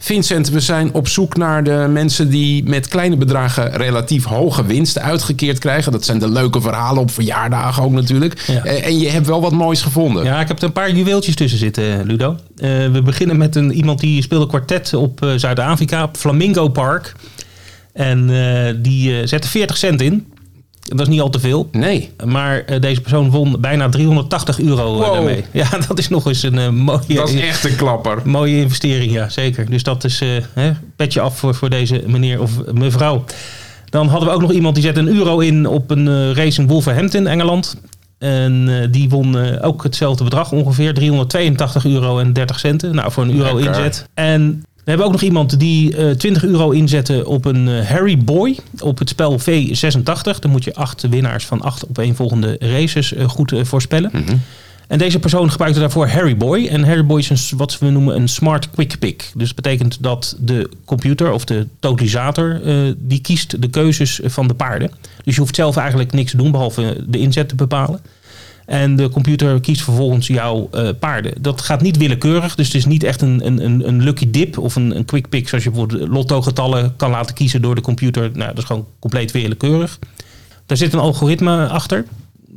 Vincent, 0.00 0.48
we 0.48 0.60
zijn 0.60 0.94
op 0.94 1.08
zoek 1.08 1.36
naar 1.36 1.64
de 1.64 1.86
mensen 1.90 2.28
die 2.30 2.64
met 2.68 2.88
kleine 2.88 3.16
bedragen 3.16 3.70
relatief 3.76 4.24
hoge 4.24 4.66
winsten 4.66 5.02
uitgekeerd 5.02 5.58
krijgen. 5.58 5.92
Dat 5.92 6.04
zijn 6.04 6.18
de 6.18 6.28
leuke 6.30 6.60
verhalen 6.60 7.02
op 7.02 7.10
verjaardagen 7.10 7.82
ook 7.82 7.92
natuurlijk. 7.92 8.40
Ja. 8.46 8.64
Eh, 8.64 8.86
En 8.86 8.98
je 8.98 9.08
hebt 9.08 9.26
wel 9.26 9.40
wat 9.40 9.52
moois 9.52 9.82
gevonden. 9.82 10.24
Ja, 10.24 10.40
ik 10.40 10.48
heb 10.48 10.58
er 10.58 10.64
een 10.64 10.72
paar 10.72 10.90
juweeltjes 10.92 11.34
tussen 11.34 11.58
zitten, 11.58 12.06
Ludo. 12.06 12.36
Eh, 12.56 12.68
we 12.92 13.02
beginnen 13.04 13.36
met 13.36 13.56
een, 13.56 13.72
iemand 13.72 14.00
die 14.00 14.22
speelde 14.22 14.46
kwartet 14.46 14.94
op 14.94 15.22
eh, 15.22 15.30
Zuid-Afrika, 15.36 16.02
op 16.02 16.16
Flamingo 16.16 16.68
Park. 16.68 17.14
En 17.92 18.30
eh, 18.30 18.74
die 18.76 19.20
eh, 19.20 19.26
zette 19.26 19.48
40 19.48 19.76
cent 19.76 20.00
in. 20.00 20.26
Dat 20.88 21.00
is 21.00 21.08
niet 21.08 21.20
al 21.20 21.30
te 21.30 21.40
veel. 21.40 21.68
Nee. 21.72 22.10
Maar 22.24 22.60
eh, 22.64 22.80
deze 22.80 23.00
persoon 23.00 23.30
won 23.30 23.56
bijna 23.60 23.88
380 23.88 24.60
euro 24.60 24.92
eh, 25.00 25.04
Wow. 25.06 25.12
daarmee. 25.14 25.44
Ja, 25.52 25.68
dat 25.88 25.98
is 25.98 26.08
nog 26.08 26.26
eens 26.26 26.42
een 26.42 26.58
eh, 26.58 26.68
mooie, 26.68 27.14
Dat 27.14 27.28
is 27.28 27.40
echt 27.40 27.64
een 27.64 27.76
klapper. 27.76 28.18
mooie 28.38 28.56
investering, 28.56 29.12
ja, 29.12 29.28
zeker. 29.28 29.70
Dus 29.70 29.82
dat 29.82 30.04
is 30.04 30.22
hè, 30.54 30.70
petje 30.96 31.20
af 31.20 31.38
voor, 31.38 31.54
voor 31.54 31.70
deze 31.70 32.02
meneer 32.06 32.40
of 32.40 32.50
mevrouw. 32.72 33.24
Dan 33.84 34.08
hadden 34.08 34.28
we 34.28 34.34
ook 34.34 34.40
nog 34.40 34.52
iemand 34.52 34.74
die 34.74 34.84
zette 34.84 35.00
een 35.00 35.08
euro 35.16 35.38
in 35.38 35.66
op 35.66 35.90
een 35.90 36.34
race 36.34 36.60
in 36.60 36.66
Wolverhampton, 36.68 37.26
Engeland. 37.26 37.76
En 38.18 38.88
die 38.90 39.08
won 39.08 39.60
ook 39.60 39.82
hetzelfde 39.82 40.24
bedrag, 40.24 40.52
ongeveer 40.52 40.94
382 40.94 41.84
euro 41.86 42.18
en 42.18 42.32
30 42.32 42.58
centen. 42.58 42.94
Nou, 42.94 43.12
voor 43.12 43.22
een 43.22 43.36
euro 43.36 43.54
Lekker. 43.54 43.74
inzet. 43.84 44.08
En 44.14 44.64
we 44.88 44.94
hebben 44.94 45.12
ook 45.12 45.20
nog 45.20 45.28
iemand 45.28 45.60
die 45.60 45.96
eh 45.96 46.10
20 46.10 46.44
euro 46.44 46.70
inzette 46.70 47.26
op 47.26 47.44
een 47.44 47.68
eh, 47.68 47.86
Harry 47.86 48.18
Boy 48.18 48.58
op 48.80 48.98
het 48.98 49.08
spel 49.08 49.40
V86. 49.40 50.38
Dan 50.40 50.50
moet 50.50 50.64
je 50.64 50.74
acht 50.74 51.08
winnaars 51.08 51.46
van 51.46 51.60
acht 51.60 51.88
opeenvolgende 51.88 52.56
races 52.60 53.14
eh, 53.14 53.28
goed 53.28 53.52
eh, 53.52 53.64
voorspellen. 53.64 54.10
En 54.86 54.98
deze 54.98 55.18
persoon 55.18 55.50
gebruikte 55.50 55.80
daarvoor 55.80 56.08
Harry 56.08 56.36
Boy. 56.36 56.66
En 56.66 56.84
Harry 56.84 57.06
Boy 57.06 57.18
is 57.18 57.30
een, 57.30 57.58
wat 57.58 57.78
we 57.78 57.90
noemen 57.90 58.16
een 58.16 58.28
smart 58.28 58.70
quick 58.70 58.98
pick. 58.98 59.30
Dus 59.34 59.46
dat 59.46 59.56
betekent 59.56 60.02
dat 60.02 60.36
de 60.40 60.70
computer 60.84 61.32
of 61.32 61.44
de 61.44 61.66
totalisator... 61.78 62.60
eh, 62.64 62.76
die 62.98 63.20
kiest 63.20 63.62
de 63.62 63.68
keuzes 63.68 64.20
van 64.24 64.48
de 64.48 64.54
paarden. 64.54 64.90
Dus 65.24 65.34
je 65.34 65.40
hoeft 65.40 65.54
zelf 65.54 65.76
eigenlijk 65.76 66.12
niks 66.12 66.30
te 66.30 66.36
doen 66.36 66.50
behalve 66.50 67.04
de 67.06 67.18
inzet 67.18 67.48
te 67.48 67.54
bepalen. 67.54 68.00
En 68.68 68.96
de 68.96 69.08
computer 69.08 69.60
kiest 69.60 69.82
vervolgens 69.82 70.26
jouw 70.26 70.68
eh, 70.72 70.88
paarden. 71.00 71.32
Dat 71.40 71.60
gaat 71.60 71.80
niet 71.82 71.96
willekeurig. 71.96 72.54
Dus 72.54 72.66
het 72.66 72.76
is 72.76 72.84
niet 72.86 73.02
echt 73.02 73.20
een, 73.22 73.46
een, 73.46 73.88
een- 73.88 74.02
lucky 74.02 74.30
dip 74.30 74.58
of 74.58 74.76
een, 74.76 74.96
een 74.96 75.04
quick 75.04 75.28
pick... 75.28 75.48
zoals 75.48 75.64
je 75.64 75.70
bijvoorbeeld 75.70 76.08
lotto-getallen 76.08 76.96
kan 76.96 77.10
laten 77.10 77.34
kiezen 77.34 77.62
door 77.62 77.74
de 77.74 77.80
computer. 77.80 78.30
Nou, 78.34 78.48
dat 78.48 78.58
is 78.58 78.64
gewoon 78.64 78.86
compleet 78.98 79.30
willekeurig. 79.32 79.98
Daar 80.66 80.76
zit 80.76 80.92
een 80.92 80.98
algoritme 80.98 81.66
achter. 81.66 82.04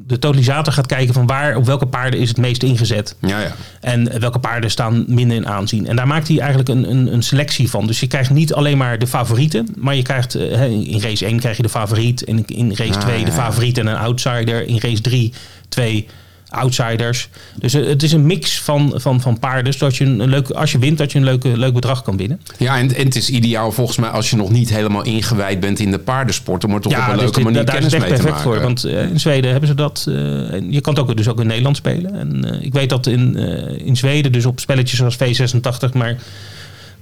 De 0.08 0.20
totalisator 0.20 0.74
gaat 0.74 0.86
kijken 0.86 1.14
van 1.14 1.28
waar 1.28 1.56
op 1.56 1.66
welke 1.66 1.86
paarden 1.86 2.20
is 2.20 2.28
het 2.28 2.38
meest 2.38 2.64
ingezet. 2.64 3.16
Ja, 3.22 3.40
ja. 3.40 3.56
En 3.82 4.20
welke 4.20 4.40
paarden 4.40 4.72
staan 4.72 5.04
minder 5.08 5.38
in 5.38 5.48
aanzien. 5.48 5.88
En 5.88 5.96
daar 5.96 6.08
maakt 6.08 6.28
hij 6.28 6.40
eigenlijk 6.40 6.70
een, 6.70 6.90
een, 6.92 7.14
een 7.14 7.24
selectie 7.24 7.70
van. 7.70 7.88
Dus 7.88 8.00
je 8.00 8.08
krijgt 8.08 8.30
niet 8.30 8.54
alleen 8.54 8.78
maar 8.78 9.00
de 9.00 9.08
favorieten. 9.08 9.68
Maar 9.78 9.96
je 9.96 10.02
krijgt 10.02 10.36
eh, 10.36 10.64
in 10.72 11.00
race 11.02 11.26
1 11.26 11.40
krijg 11.40 11.58
je 11.58 11.64
de 11.64 11.70
favoriet. 11.70 12.24
En 12.24 12.46
in 12.46 12.70
race 12.76 12.94
Ah, 12.94 13.00
2 13.00 13.20
ja, 13.20 13.26
de 13.26 13.32
favoriet 13.32 13.78
en 13.78 13.88
een 13.88 13.98
outsider. 13.98 14.68
In 14.68 14.78
race 14.82 15.02
3 15.02 15.34
twee 15.72 16.08
outsiders. 16.50 17.30
Dus 17.56 17.74
het 17.74 18.04
is 18.04 18.12
een 18.12 18.26
mix 18.26 18.62
van, 18.62 18.94
van, 18.96 19.22
van 19.22 19.40
paarden. 19.40 19.74
Zodat 19.74 19.96
je 19.98 20.06
een, 20.06 20.20
een 20.20 20.30
leuk, 20.30 20.50
als 20.50 20.72
je 20.72 20.80
wint, 20.80 20.98
dat 20.98 21.12
je 21.12 21.18
een 21.18 21.24
leuke, 21.24 21.58
leuk 21.58 21.74
bedrag 21.74 22.02
kan 22.04 22.18
winnen. 22.18 22.42
Ja, 22.58 22.78
en, 22.78 22.96
en 22.96 23.06
het 23.06 23.16
is 23.16 23.30
ideaal 23.30 23.72
volgens 23.72 23.98
mij 23.98 24.10
als 24.10 24.30
je 24.30 24.36
nog 24.36 24.50
niet 24.50 24.70
helemaal 24.70 25.04
ingewijd 25.04 25.60
bent 25.60 25.80
in 25.80 25.92
de 25.92 26.00
paardensport. 26.00 26.64
Om 26.64 26.74
er 26.74 26.82
toch 26.82 26.92
op 26.94 26.98
een 27.00 27.06
dus 27.12 27.20
leuke 27.20 27.36
dit- 27.36 27.44
manier 27.44 27.66
daar 27.66 27.78
is 27.78 27.84
het 27.84 27.92
mee 27.92 28.02
echt 28.02 28.10
te 28.10 28.24
perfect 28.24 28.46
maken. 28.46 28.52
voor. 28.52 28.62
Want 28.64 28.84
eh, 28.84 29.10
in 29.10 29.20
Zweden 29.20 29.52
hebben 29.52 29.70
ze 29.70 29.76
dat. 29.76 30.06
eh, 30.08 30.54
en 30.54 30.72
je 30.72 30.82
kan 30.82 30.94
het 30.94 31.04
ook 31.04 31.18
dus 31.18 31.28
ook 31.28 31.40
in 31.40 31.48
Nederland 31.48 31.76
spelen. 31.78 32.14
En 32.20 32.54
eh, 32.54 32.66
ik 32.66 32.74
weet 32.74 32.90
dat 32.90 33.08
in, 33.08 33.36
in 33.86 33.98
Zweden, 33.98 34.32
dus 34.32 34.46
op 34.46 34.60
spelletjes 34.60 34.98
zoals 35.00 35.16
V86, 35.18 35.94
maar, 35.94 36.16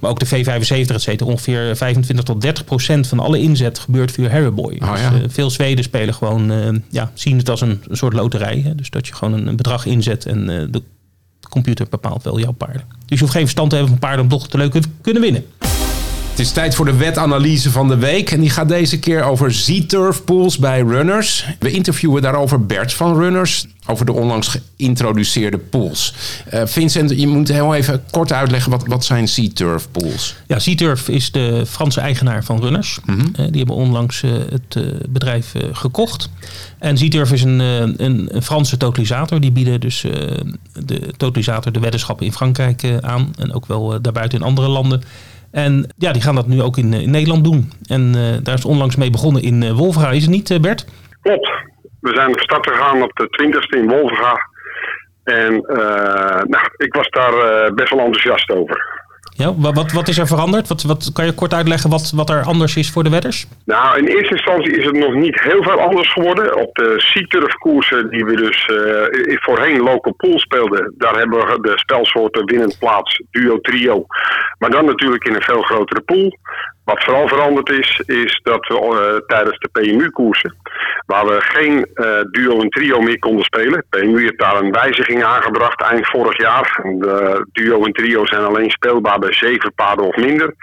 maar 0.00 0.10
ook 0.10 0.18
de 0.18 0.26
V75, 0.26 0.94
et 0.94 1.02
cetera, 1.02 1.30
ongeveer 1.30 1.76
25 1.76 2.24
tot 2.24 2.40
30 2.40 2.64
procent 2.64 3.06
van 3.06 3.18
alle 3.18 3.38
inzet 3.38 3.78
gebeurt 3.78 4.12
via 4.12 4.28
Harryboy. 4.28 4.78
Oh, 4.82 4.92
dus, 4.92 5.00
ja. 5.00 5.12
eh, 5.12 5.20
veel 5.28 5.50
Zweden 5.50 5.84
spelen 5.84 6.14
gewoon, 6.14 6.50
eh, 6.50 6.68
ja, 6.88 7.10
zien 7.14 7.38
het 7.38 7.50
als 7.50 7.60
een, 7.60 7.82
een 7.88 7.96
soort 7.96 8.12
loterij. 8.12 8.60
Hè? 8.64 8.74
Dus 8.74 8.90
dat 8.90 9.06
je 9.06 9.14
gewoon 9.14 9.34
een, 9.34 9.46
een 9.46 9.56
bedrag 9.56 9.86
inzet 9.86 10.26
en 10.26 10.60
eh, 10.60 10.66
de 10.70 10.82
computer 11.48 11.86
bepaalt 11.90 12.22
wel 12.22 12.38
jouw 12.40 12.52
paarden. 12.52 12.82
Dus 13.06 13.18
je 13.18 13.18
hoeft 13.18 13.32
geen 13.32 13.42
verstand 13.42 13.70
te 13.70 13.76
hebben 13.76 13.92
van 13.94 14.08
paarden 14.08 14.24
om 14.24 14.30
toch 14.30 14.48
te 14.48 14.56
leuk 14.56 14.72
te 14.72 14.88
kunnen 15.00 15.22
winnen. 15.22 15.44
Het 16.40 16.48
is 16.48 16.54
tijd 16.54 16.74
voor 16.74 16.84
de 16.84 16.96
wetanalyse 16.96 17.70
van 17.70 17.88
de 17.88 17.96
week. 17.96 18.30
En 18.30 18.40
die 18.40 18.50
gaat 18.50 18.68
deze 18.68 18.98
keer 18.98 19.22
over 19.22 19.52
Z-Turf 19.52 20.24
pools 20.24 20.58
bij 20.58 20.80
runners. 20.80 21.46
We 21.58 21.70
interviewen 21.70 22.22
daarover 22.22 22.66
Bert 22.66 22.92
van 22.92 23.16
Runners. 23.16 23.66
Over 23.86 24.06
de 24.06 24.12
onlangs 24.12 24.58
geïntroduceerde 24.76 25.58
pools. 25.58 26.14
Eh, 26.46 26.62
Vincent, 26.66 27.10
je 27.10 27.26
moet 27.26 27.48
heel 27.48 27.74
even 27.74 28.02
kort 28.10 28.32
uitleggen 28.32 28.70
wat, 28.70 28.86
wat 28.86 29.04
zijn 29.04 29.28
Z-Turf 29.28 29.88
pools. 29.90 30.36
Ja, 30.46 30.58
Z-Turf 30.58 31.08
is 31.08 31.32
de 31.32 31.64
Franse 31.66 32.00
eigenaar 32.00 32.44
van 32.44 32.60
Runners. 32.60 32.98
Mhm. 33.04 33.20
Eh, 33.20 33.26
die 33.34 33.58
hebben 33.58 33.76
onlangs 33.76 34.22
eh, 34.22 34.30
het 34.50 34.78
bedrijf 35.08 35.52
gekocht. 35.72 36.30
En 36.78 36.98
Z-Turf 36.98 37.32
is 37.32 37.42
een, 37.42 37.58
een, 37.58 38.36
een 38.36 38.42
Franse 38.42 38.76
totalisator. 38.76 39.40
Die 39.40 39.52
bieden 39.52 39.80
dus 39.80 40.00
de 40.72 41.12
totalisator, 41.16 41.72
de 41.72 41.80
weddenschappen 41.80 42.26
in 42.26 42.32
Frankrijk 42.32 42.82
aan. 43.00 43.32
En 43.38 43.52
ook 43.52 43.66
wel 43.66 44.00
daarbuiten 44.02 44.38
in 44.38 44.44
andere 44.44 44.68
landen. 44.68 45.02
En 45.50 45.92
ja, 45.96 46.12
die 46.12 46.22
gaan 46.22 46.34
dat 46.34 46.46
nu 46.46 46.62
ook 46.62 46.76
in, 46.76 46.92
eh, 46.92 47.06
Nederland 47.06 47.44
doen. 47.44 47.72
En 47.86 48.14
eh, 48.14 48.44
daar 48.44 48.54
is 48.54 48.64
onlangs 48.64 48.96
mee 48.96 49.10
begonnen 49.10 49.42
in 49.42 49.62
uh, 49.62 49.70
Wolvera. 49.72 50.10
Is 50.10 50.22
het 50.22 50.30
niet, 50.30 50.50
eh, 50.50 50.60
Bert? 50.60 50.86
Klopt. 51.22 51.50
We 52.00 52.14
zijn 52.14 52.30
van 52.30 52.40
start 52.40 52.66
gegaan 52.70 53.02
op 53.02 53.12
de 53.12 53.28
20ste 53.30 53.78
in 53.78 53.88
Wolverga. 53.88 54.48
En 55.24 55.60
eh, 55.60 56.42
nou, 56.42 56.68
ik 56.76 56.94
was 56.94 57.08
daar 57.08 57.32
eh, 57.32 57.72
best 57.74 57.90
wel 57.90 58.04
enthousiast 58.04 58.50
over. 58.50 58.99
Ja, 59.40 59.54
wa- 59.56 59.72
wat, 59.72 59.92
wat 59.92 60.08
is 60.08 60.18
er 60.18 60.26
veranderd? 60.26 60.68
Wat, 60.68 60.82
wat, 60.82 61.10
kan 61.12 61.24
je 61.24 61.32
kort 61.32 61.54
uitleggen 61.54 61.90
wat, 61.90 62.12
wat 62.14 62.30
er 62.30 62.42
anders 62.42 62.76
is 62.76 62.90
voor 62.90 63.04
de 63.04 63.10
wedders? 63.10 63.46
Nou, 63.64 63.98
in 63.98 64.06
eerste 64.06 64.34
instantie 64.34 64.76
is 64.78 64.84
het 64.84 64.96
nog 64.96 65.14
niet 65.14 65.40
heel 65.40 65.62
veel 65.62 65.80
anders 65.80 66.12
geworden. 66.12 66.56
Op 66.56 66.74
de 66.74 66.88
C-turf 67.12 67.54
koersen 67.54 68.10
die 68.10 68.24
we 68.24 68.36
dus 68.36 68.66
eh, 68.66 69.38
voorheen 69.40 69.80
local 69.80 70.14
pool 70.16 70.38
speelden, 70.38 70.94
daar 70.98 71.16
hebben 71.16 71.38
we 71.38 71.58
de 71.60 71.78
spelsoorten 71.78 72.44
winnend 72.44 72.78
plaats, 72.78 73.22
duo, 73.30 73.60
trio. 73.60 74.06
Maar 74.58 74.70
dan 74.70 74.84
natuurlijk 74.84 75.24
in 75.24 75.34
een 75.34 75.42
veel 75.42 75.62
grotere 75.62 76.00
pool. 76.00 76.38
Wat 76.90 77.04
vooral 77.04 77.28
veranderd 77.28 77.70
is, 77.70 78.02
is 78.06 78.40
dat 78.42 78.66
we 78.66 78.74
eh, 78.74 79.26
tijdens 79.26 79.58
de 79.58 79.68
PMU-koersen, 79.72 80.56
waar 81.06 81.26
we 81.26 81.40
geen 81.40 81.86
eh, 81.94 82.20
duo 82.30 82.60
en 82.60 82.68
trio 82.68 83.00
meer 83.00 83.18
konden 83.18 83.44
spelen. 83.44 83.84
PMU 83.88 84.20
heeft 84.20 84.38
daar 84.38 84.56
een 84.56 84.72
wijziging 84.72 85.24
aangebracht 85.24 85.82
eind 85.82 86.06
vorig 86.06 86.38
jaar. 86.38 86.80
De 86.98 87.46
duo 87.52 87.84
en 87.84 87.92
trio 87.92 88.26
zijn 88.26 88.42
alleen 88.42 88.70
speelbaar 88.70 89.18
bij 89.18 89.32
zeven 89.32 89.74
paarden 89.74 90.06
of 90.06 90.16
minder. 90.16 90.54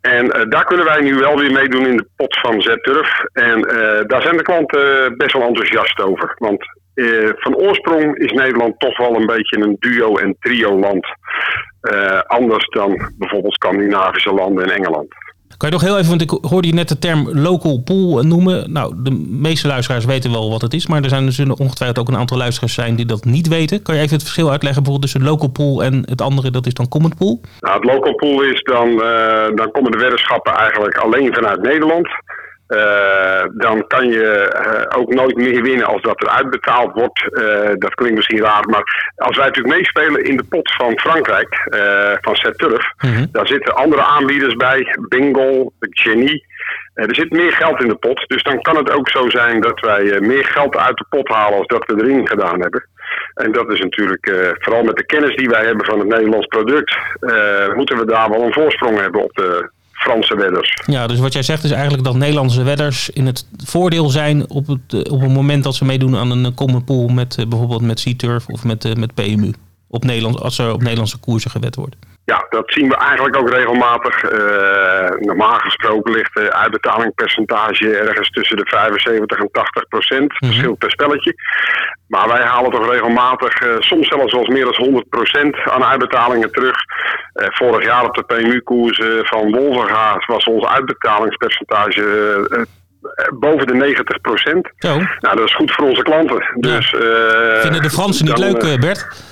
En 0.00 0.30
eh, 0.30 0.42
daar 0.48 0.64
kunnen 0.64 0.86
wij 0.86 1.00
nu 1.00 1.14
wel 1.14 1.38
weer 1.38 1.52
meedoen 1.52 1.86
in 1.86 1.96
de 1.96 2.08
pot 2.16 2.38
van 2.38 2.60
Z-Turf. 2.60 3.20
En 3.32 3.60
daar 4.06 4.22
zijn 4.22 4.36
de 4.36 4.42
klanten 4.42 5.16
best 5.16 5.32
wel 5.32 5.46
enthousiast 5.46 6.00
over. 6.00 6.34
Want 6.38 6.64
van 7.36 7.56
oorsprong 7.56 8.16
is 8.16 8.32
Nederland 8.32 8.80
toch 8.80 8.96
wel 8.96 9.14
een 9.14 9.26
beetje 9.26 9.58
een 9.58 9.76
duo- 9.78 10.16
en 10.16 10.36
trio-land. 10.40 11.06
Anders 12.26 12.68
dan 12.68 13.12
bijvoorbeeld 13.18 13.54
Scandinavische 13.54 14.32
landen 14.32 14.64
en 14.64 14.70
Engeland. 14.76 15.14
Kan 15.62 15.70
je 15.70 15.76
nog 15.76 15.86
heel 15.86 15.98
even, 15.98 16.08
want 16.08 16.22
ik 16.22 16.50
hoorde 16.50 16.68
je 16.68 16.74
net 16.74 16.88
de 16.88 16.98
term 16.98 17.30
local 17.32 17.82
pool 17.84 18.22
noemen. 18.22 18.72
Nou, 18.72 18.94
de 18.96 19.10
meeste 19.28 19.66
luisteraars 19.66 20.04
weten 20.04 20.30
wel 20.30 20.50
wat 20.50 20.62
het 20.62 20.74
is, 20.74 20.86
maar 20.86 21.02
er 21.02 21.08
zijn 21.08 21.26
er 21.26 21.32
zullen 21.32 21.58
ongetwijfeld 21.58 21.98
ook 21.98 22.08
een 22.08 22.20
aantal 22.20 22.36
luisteraars 22.36 22.74
zijn 22.74 22.96
die 22.96 23.06
dat 23.06 23.24
niet 23.24 23.48
weten. 23.48 23.82
Kan 23.82 23.94
je 23.94 24.00
even 24.00 24.14
het 24.14 24.22
verschil 24.22 24.50
uitleggen 24.50 24.82
bijvoorbeeld 24.82 25.12
tussen 25.12 25.30
local 25.30 25.48
pool 25.48 25.84
en 25.84 26.02
het 26.04 26.20
andere, 26.20 26.50
dat 26.50 26.66
is 26.66 26.74
dan 26.74 26.88
common 26.88 27.14
pool? 27.18 27.40
Nou, 27.60 27.74
het 27.74 27.84
local 27.84 28.14
pool 28.14 28.42
is 28.42 28.62
dan, 28.62 28.88
eh, 29.02 29.54
dan 29.54 29.70
komen 29.70 29.90
de 29.90 29.98
weddenschappen 29.98 30.52
eigenlijk 30.52 30.96
alleen 30.96 31.34
vanuit 31.34 31.62
Nederland. 31.62 32.08
Eh, 32.72 33.44
dan 33.52 33.86
kan 33.86 34.08
je 34.08 34.28
eh, 34.28 35.00
ook 35.00 35.14
nooit 35.14 35.36
meer 35.36 35.62
winnen 35.62 35.86
als 35.86 36.02
dat 36.02 36.22
er 36.22 36.28
uitbetaald 36.28 36.92
wordt. 36.94 37.34
Eh, 37.34 37.70
dat 37.74 37.94
klinkt 37.94 38.16
misschien 38.16 38.40
raar, 38.40 38.68
maar 38.68 39.12
als 39.16 39.36
wij 39.36 39.46
natuurlijk 39.46 39.74
meespelen 39.74 40.24
in 40.24 40.36
de 40.36 40.44
pot 40.44 40.74
van 40.74 40.98
Frankrijk, 40.98 41.68
van 42.20 42.34
Set 42.34 42.58
Turf, 42.58 42.92
daar 43.32 43.46
zitten 43.46 43.74
andere 43.74 44.02
aanbieders 44.02 44.54
bij, 44.54 44.96
Bingo, 45.08 45.72
Genie. 45.80 46.44
Er 46.94 47.14
zit 47.14 47.30
meer 47.30 47.52
geld 47.52 47.82
in 47.82 47.88
de 47.88 47.94
pot, 47.94 48.24
dus 48.28 48.42
dan 48.42 48.62
kan 48.62 48.76
het 48.76 48.90
ook 48.90 49.10
zo 49.10 49.30
zijn 49.30 49.60
dat 49.60 49.80
wij 49.80 50.20
meer 50.20 50.44
geld 50.44 50.76
uit 50.76 50.96
de 50.96 51.06
pot 51.08 51.28
halen 51.28 51.58
als 51.58 51.66
dat 51.66 51.86
we 51.86 52.02
erin 52.02 52.28
gedaan 52.28 52.60
hebben. 52.60 52.86
En 53.34 53.52
dat 53.52 53.70
is 53.70 53.80
natuurlijk, 53.80 54.54
vooral 54.58 54.82
met 54.82 54.96
de 54.96 55.06
kennis 55.06 55.36
die 55.36 55.48
wij 55.48 55.64
hebben 55.64 55.86
van 55.86 55.98
het 55.98 56.08
Nederlands 56.08 56.46
product, 56.46 56.96
moeten 57.74 57.96
we 57.96 58.04
daar 58.06 58.30
wel 58.30 58.42
een 58.42 58.52
voorsprong 58.52 59.00
hebben 59.00 59.22
op 59.22 59.34
de 59.34 59.70
Franse 60.02 60.36
wedders. 60.36 60.82
Ja, 60.86 61.06
dus 61.06 61.18
wat 61.18 61.32
jij 61.32 61.42
zegt 61.42 61.64
is 61.64 61.70
eigenlijk 61.70 62.04
dat 62.04 62.14
Nederlandse 62.14 62.62
wedders 62.62 63.10
in 63.10 63.26
het 63.26 63.46
voordeel 63.64 64.10
zijn 64.10 64.50
op 64.50 64.66
het, 64.66 64.80
eh, 64.88 65.12
op 65.12 65.20
het 65.20 65.30
moment 65.30 65.64
dat 65.64 65.74
ze 65.74 65.84
meedoen 65.84 66.16
aan 66.16 66.30
een 66.30 66.44
eh, 66.44 66.54
common 66.54 66.84
pool 66.84 67.08
met 67.08 67.38
eh, 67.38 67.46
bijvoorbeeld 67.46 67.82
met 67.82 68.00
Sea-Turf 68.00 68.46
of 68.46 68.64
met, 68.64 68.98
met 68.98 69.14
PMU. 69.14 69.52
Op 69.88 70.04
Nederland, 70.04 70.40
als 70.40 70.58
er 70.58 70.72
op 70.72 70.82
Nederlandse 70.82 71.18
koersen 71.18 71.50
gewed 71.50 71.74
wordt. 71.74 71.96
Ja, 72.24 72.46
dat 72.50 72.72
zien 72.72 72.88
we 72.88 72.96
eigenlijk 72.96 73.36
ook 73.36 73.50
regelmatig. 73.50 74.22
Eh, 74.22 75.10
normaal 75.18 75.58
gesproken 75.58 76.12
ligt 76.12 76.34
de 76.34 76.52
uitbetalingpercentage 76.52 77.96
ergens 77.96 78.30
tussen 78.30 78.56
de 78.56 78.66
75 78.66 79.38
en 79.38 79.48
80 79.52 79.88
procent. 79.88 80.36
Verschilt 80.36 80.78
per 80.78 80.90
spelletje. 80.90 81.34
Maar 82.08 82.28
wij 82.28 82.42
halen 82.42 82.70
toch 82.70 82.90
regelmatig, 82.90 83.54
eh, 83.54 83.68
soms 83.78 84.08
zelfs 84.08 84.32
wel 84.32 84.46
meer 84.46 84.64
dan 84.64 84.74
100 84.76 85.08
procent 85.08 85.56
aan 85.56 85.84
uitbetalingen 85.84 86.52
terug. 86.52 86.76
Eh, 87.32 87.46
vorig 87.50 87.84
jaar 87.84 88.04
op 88.04 88.14
de 88.14 88.22
PMU-koersen 88.22 89.26
van 89.26 89.50
Wolverga 89.50 90.22
was 90.26 90.44
ons 90.44 90.64
uitbetalingspercentage 90.64 92.70
boven 93.38 93.66
de 93.66 93.74
90 93.74 94.20
procent. 94.20 94.70
Nou, 95.20 95.36
dat 95.36 95.44
is 95.44 95.54
goed 95.54 95.72
voor 95.72 95.88
onze 95.88 96.02
klanten. 96.02 96.52
Dus, 96.54 96.94
Vinden 97.60 97.82
de 97.82 97.90
Fransen 97.90 98.24
niet 98.24 98.36
dan, 98.36 98.52
leuk, 98.52 98.80
Bert? 98.80 99.31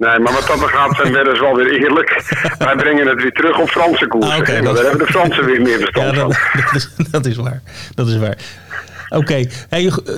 Nee, 0.00 0.18
maar 0.18 0.32
wat 0.32 0.46
dat 0.46 0.58
dan 0.58 0.68
gaat 0.68 0.96
zijn 0.96 1.12
wedders 1.12 1.40
wel 1.40 1.54
weer 1.56 1.82
eerlijk. 1.82 2.22
Wij 2.58 2.76
brengen 2.76 3.06
het 3.06 3.22
weer 3.22 3.32
terug 3.32 3.58
op 3.58 3.68
Franse 3.70 4.06
koersen. 4.06 4.32
Ah, 4.32 4.46
dat- 4.64 4.74
daar 4.76 4.84
hebben 4.84 5.06
de 5.06 5.12
Fransen 5.12 5.44
weer 5.44 5.60
meer 5.60 5.78
verstand 5.78 6.14
Ja, 6.14 6.20
van. 6.20 6.28
dat, 6.28 6.38
dat, 6.64 6.74
is, 6.74 6.90
dat 7.10 7.26
is 7.26 7.36
waar. 7.36 7.60
Dat 7.94 8.08
is 8.08 8.16
waar. 8.18 8.36
Oké, 9.10 9.46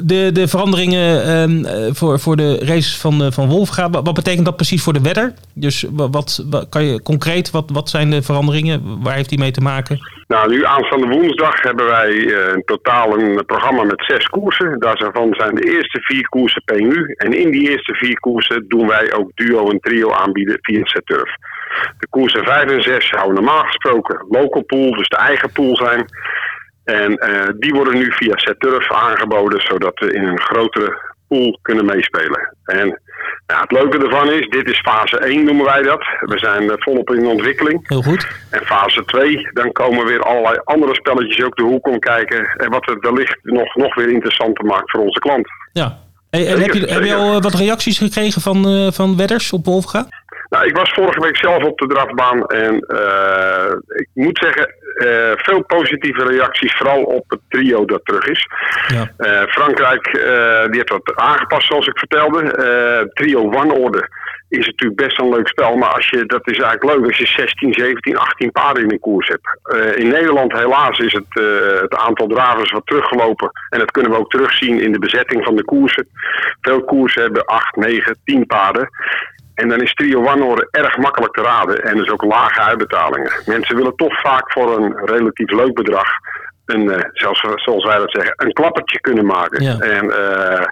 de, 0.04 0.30
de 0.32 0.48
veranderingen 0.48 1.24
ehm, 1.24 1.64
eh, 1.64 1.94
voor, 1.94 2.18
voor 2.20 2.36
de 2.36 2.58
races 2.58 2.96
van, 2.96 3.22
eh, 3.22 3.30
van 3.30 3.48
Wolfga, 3.48 3.90
wat, 3.90 4.14
betekent 4.14 4.44
dat 4.44 4.56
precies 4.56 4.82
voor 4.82 4.92
de 4.92 5.00
wedder? 5.00 5.34
Dus 5.54 5.86
wa- 5.90 6.10
wat, 6.10 6.44
kan 6.68 6.84
je 6.84 7.02
concreet, 7.02 7.50
wat, 7.50 7.70
wat 7.72 7.88
zijn 7.88 8.10
de 8.10 8.22
veranderingen? 8.22 9.02
Waar 9.02 9.14
heeft 9.14 9.28
die 9.28 9.38
mee 9.38 9.50
te 9.50 9.60
maken? 9.60 9.98
Nou, 10.28 10.50
nu 10.50 10.64
aanstaande 10.64 11.06
woensdag 11.06 11.62
hebben 11.62 11.86
wij 11.86 12.10
eh, 12.10 12.54
in 12.54 12.62
totaal 12.64 13.18
een 13.18 13.44
programma 13.46 13.82
met 13.82 14.04
zes 14.06 14.26
koersen. 14.26 14.78
Daarvan 14.78 15.34
zijn 15.34 15.54
de 15.54 15.74
eerste 15.74 16.00
vier 16.00 16.28
koersen 16.28 16.62
PMU. 16.64 17.14
En 17.16 17.32
in 17.32 17.50
die 17.50 17.70
eerste 17.70 17.94
vier 17.94 18.20
koersen 18.20 18.64
doen 18.68 18.86
wij 18.86 19.12
ook 19.12 19.30
duo 19.34 19.70
en 19.70 19.80
trio 19.80 20.12
aanbieden 20.12 20.58
via 20.60 20.84
Turf. 21.04 21.30
De 21.98 22.06
koersen 22.10 22.44
5 22.44 22.70
en 22.70 22.82
6 22.82 23.08
zouden 23.08 23.34
normaal 23.34 23.64
gesproken 23.64 24.26
local 24.28 24.62
pool, 24.62 24.90
dus 24.90 25.08
de 25.08 25.16
eigen 25.16 25.52
pool 25.52 25.76
zijn. 25.76 26.04
En 26.84 27.16
eh, 27.16 27.48
die 27.58 27.72
worden 27.72 27.94
nu 27.94 28.12
via 28.12 28.54
Turf 28.58 28.92
aangeboden, 28.92 29.60
zodat 29.60 29.98
we 29.98 30.12
in 30.12 30.24
een 30.24 30.40
grotere 30.40 31.10
pool 31.28 31.58
kunnen 31.62 31.84
meespelen. 31.84 32.56
En 32.64 33.00
ja, 33.46 33.60
het 33.60 33.72
leuke 33.72 33.98
ervan 33.98 34.30
is, 34.30 34.48
dit 34.48 34.68
is 34.68 34.80
fase 34.80 35.18
1 35.18 35.44
noemen 35.44 35.64
wij 35.64 35.82
dat. 35.82 36.04
We 36.20 36.38
zijn 36.38 36.70
eh, 36.70 36.76
volop 36.78 37.10
in 37.10 37.26
ontwikkeling. 37.26 37.88
Heel 37.88 38.02
goed. 38.02 38.26
En 38.50 38.66
fase 38.66 39.04
2, 39.04 39.48
dan 39.52 39.72
komen 39.72 40.06
weer 40.06 40.22
allerlei 40.22 40.60
andere 40.64 40.94
spelletjes 40.94 41.44
ook 41.44 41.56
de 41.56 41.62
hoek 41.62 41.86
om 41.86 41.98
kijken. 41.98 42.46
En 42.56 42.70
wat 42.70 42.86
het 42.86 42.98
wellicht 43.00 43.38
nog, 43.42 43.74
nog 43.74 43.94
weer 43.94 44.10
interessanter 44.10 44.64
maakt 44.64 44.90
voor 44.90 45.00
onze 45.00 45.18
klant. 45.18 45.48
Ja. 45.72 45.98
Hey, 46.30 46.46
en 46.46 46.60
heb, 46.60 46.72
je, 46.72 46.86
heb 46.86 47.04
je 47.04 47.14
al 47.14 47.36
eh, 47.36 47.42
wat 47.42 47.54
reacties 47.54 47.98
gekregen 47.98 48.40
van, 48.40 48.92
van 48.92 49.16
wedders 49.16 49.52
op 49.52 49.64
Wolfga? 49.64 50.06
Nou, 50.52 50.66
ik 50.66 50.76
was 50.76 50.92
vorige 50.92 51.20
week 51.20 51.36
zelf 51.36 51.62
op 51.64 51.78
de 51.78 51.86
drafbaan 51.86 52.46
en 52.46 52.80
eh, 52.80 53.72
ik 53.86 54.08
moet 54.12 54.38
zeggen, 54.38 54.74
eh, 54.94 55.32
veel 55.36 55.64
positieve 55.64 56.24
reacties, 56.24 56.76
vooral 56.76 57.02
op 57.02 57.30
het 57.30 57.40
trio 57.48 57.84
dat 57.84 58.04
terug 58.04 58.26
is. 58.26 58.46
Ja. 58.88 59.12
Eh, 59.16 59.42
Frankrijk 59.48 60.10
die 60.70 60.76
heeft 60.76 60.88
dat 60.88 61.12
aangepast 61.14 61.66
zoals 61.66 61.86
ik 61.86 61.98
vertelde. 61.98 63.10
Trio 63.14 63.40
One 63.40 63.72
Order 63.72 64.08
is 64.48 64.66
natuurlijk 64.66 65.00
best 65.00 65.18
een 65.18 65.28
leuk 65.28 65.48
spel, 65.48 65.76
maar 65.76 65.94
als 65.94 66.08
je, 66.08 66.26
dat 66.26 66.48
is 66.48 66.58
eigenlijk 66.58 66.96
leuk 66.96 67.06
als 67.06 67.18
je 67.18 67.26
16, 67.26 67.72
17, 67.72 68.18
18 68.18 68.52
paarden 68.52 68.82
in 68.82 68.92
een 68.92 69.00
koers 69.00 69.28
hebt. 69.28 69.96
In 69.96 70.08
Nederland 70.08 70.52
helaas 70.52 70.98
is 70.98 71.12
het, 71.12 71.44
het 71.80 71.94
aantal 71.94 72.26
dravers 72.26 72.70
wat 72.70 72.86
teruggelopen 72.86 73.50
en 73.68 73.78
dat 73.78 73.90
kunnen 73.90 74.10
we 74.10 74.18
ook 74.18 74.30
terugzien 74.30 74.80
in 74.80 74.92
de 74.92 74.98
bezetting 74.98 75.44
van 75.44 75.56
de 75.56 75.64
koersen. 75.64 76.08
Veel 76.60 76.84
koersen 76.84 77.22
hebben 77.22 77.44
8, 77.44 77.76
9, 77.76 78.16
10 78.24 78.46
paarden. 78.46 78.88
En 79.54 79.68
dan 79.68 79.80
is 79.80 79.94
Trio 79.94 80.26
One 80.26 80.44
Order 80.44 80.68
erg 80.70 80.96
makkelijk 80.96 81.32
te 81.32 81.42
raden 81.42 81.82
en 81.82 81.96
dus 81.96 82.10
ook 82.10 82.24
lage 82.24 82.60
uitbetalingen. 82.60 83.32
Mensen 83.46 83.76
willen 83.76 83.96
toch 83.96 84.20
vaak 84.20 84.52
voor 84.52 84.76
een 84.76 84.96
relatief 85.04 85.50
leuk 85.50 85.74
bedrag 85.74 86.08
een, 86.66 86.90
eh, 86.90 87.04
zoals, 87.12 87.40
zoals 87.54 87.84
wij 87.84 87.98
dat 87.98 88.10
zeggen, 88.10 88.34
een 88.36 88.52
klappertje 88.52 89.00
kunnen 89.00 89.26
maken. 89.26 89.62
Ja. 89.62 89.78
En 89.78 90.10
eh, 90.10 90.66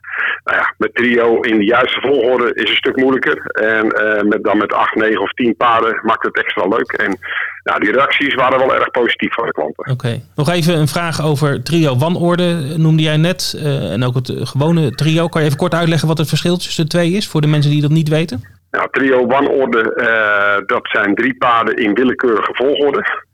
nou 0.45 0.59
ja, 0.59 0.75
met 0.79 0.95
trio 0.95 1.41
in 1.41 1.59
de 1.59 1.65
juiste 1.65 2.01
volgorde 2.01 2.55
is 2.55 2.71
een 2.71 2.77
stuk 2.77 2.97
moeilijker. 2.97 3.39
En 3.47 3.91
eh, 3.91 4.23
met, 4.23 4.45
dan 4.45 4.59
met 4.59 4.73
8, 4.73 4.95
9 4.95 5.21
of 5.21 5.33
10 5.33 5.57
paarden 5.57 6.01
maakt 6.03 6.23
het 6.23 6.37
extra 6.37 6.67
leuk. 6.69 6.93
En 6.93 7.19
nou, 7.63 7.81
die 7.81 7.93
reacties 7.93 8.35
waren 8.35 8.59
wel 8.59 8.75
erg 8.75 8.91
positief 8.91 9.35
van 9.35 9.47
de 9.47 9.53
klanten. 9.53 9.91
Oké. 9.91 10.21
Nog 10.35 10.51
even 10.51 10.79
een 10.79 10.89
vraag 10.89 11.23
over 11.23 11.63
trio 11.63 11.97
wanorde, 11.97 12.75
noemde 12.77 13.03
jij 13.03 13.17
net. 13.17 13.61
en 13.65 14.05
ook 14.05 14.15
het 14.15 14.33
gewone 14.35 14.91
trio. 14.91 15.29
Kan 15.29 15.41
je 15.41 15.47
even 15.47 15.59
kort 15.59 15.75
uitleggen 15.75 16.09
wat 16.09 16.19
het 16.19 16.29
verschil 16.29 16.57
tussen 16.57 16.85
de 16.85 16.91
twee 16.91 17.11
is? 17.11 17.29
Voor 17.29 17.41
de 17.41 17.47
mensen 17.47 17.71
die 17.71 17.81
dat 17.81 17.91
niet 17.91 18.09
weten? 18.09 18.60
Nou, 18.71 18.89
trio 18.91 19.19
One 19.19 19.49
Order, 19.49 19.93
eh, 19.93 20.63
dat 20.67 20.89
zijn 20.93 21.15
drie 21.15 21.37
paarden 21.37 21.77
in 21.77 21.95
willekeurige 21.95 22.55
volgorde. 22.55 23.29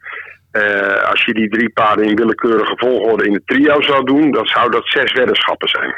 Eh, 0.50 1.08
als 1.10 1.24
je 1.24 1.34
die 1.34 1.48
drie 1.48 1.70
paarden 1.70 2.04
in 2.04 2.16
willekeurige 2.16 2.74
volgorde 2.76 3.24
in 3.24 3.32
het 3.32 3.46
trio 3.46 3.82
zou 3.82 4.04
doen, 4.04 4.30
dan 4.30 4.46
zou 4.46 4.70
dat 4.70 4.88
zes 4.88 5.12
weddenschappen 5.12 5.68
zijn. 5.68 5.94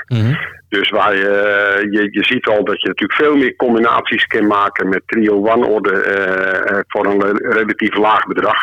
Dus 0.68 0.90
waar 0.90 1.16
je, 1.16 1.86
je, 1.90 2.08
je 2.10 2.24
ziet 2.24 2.46
al 2.46 2.64
dat 2.64 2.80
je 2.80 2.88
natuurlijk 2.88 3.20
veel 3.20 3.36
meer 3.36 3.56
combinaties 3.56 4.26
kan 4.26 4.46
maken 4.46 4.88
met 4.88 5.02
trio 5.06 5.34
one 5.48 5.66
orde 5.66 5.92
eh, 5.92 6.70
eh, 6.70 6.84
voor 6.86 7.06
een 7.06 7.20
re- 7.20 7.52
relatief 7.52 7.96
laag 7.96 8.26
bedrag. 8.26 8.58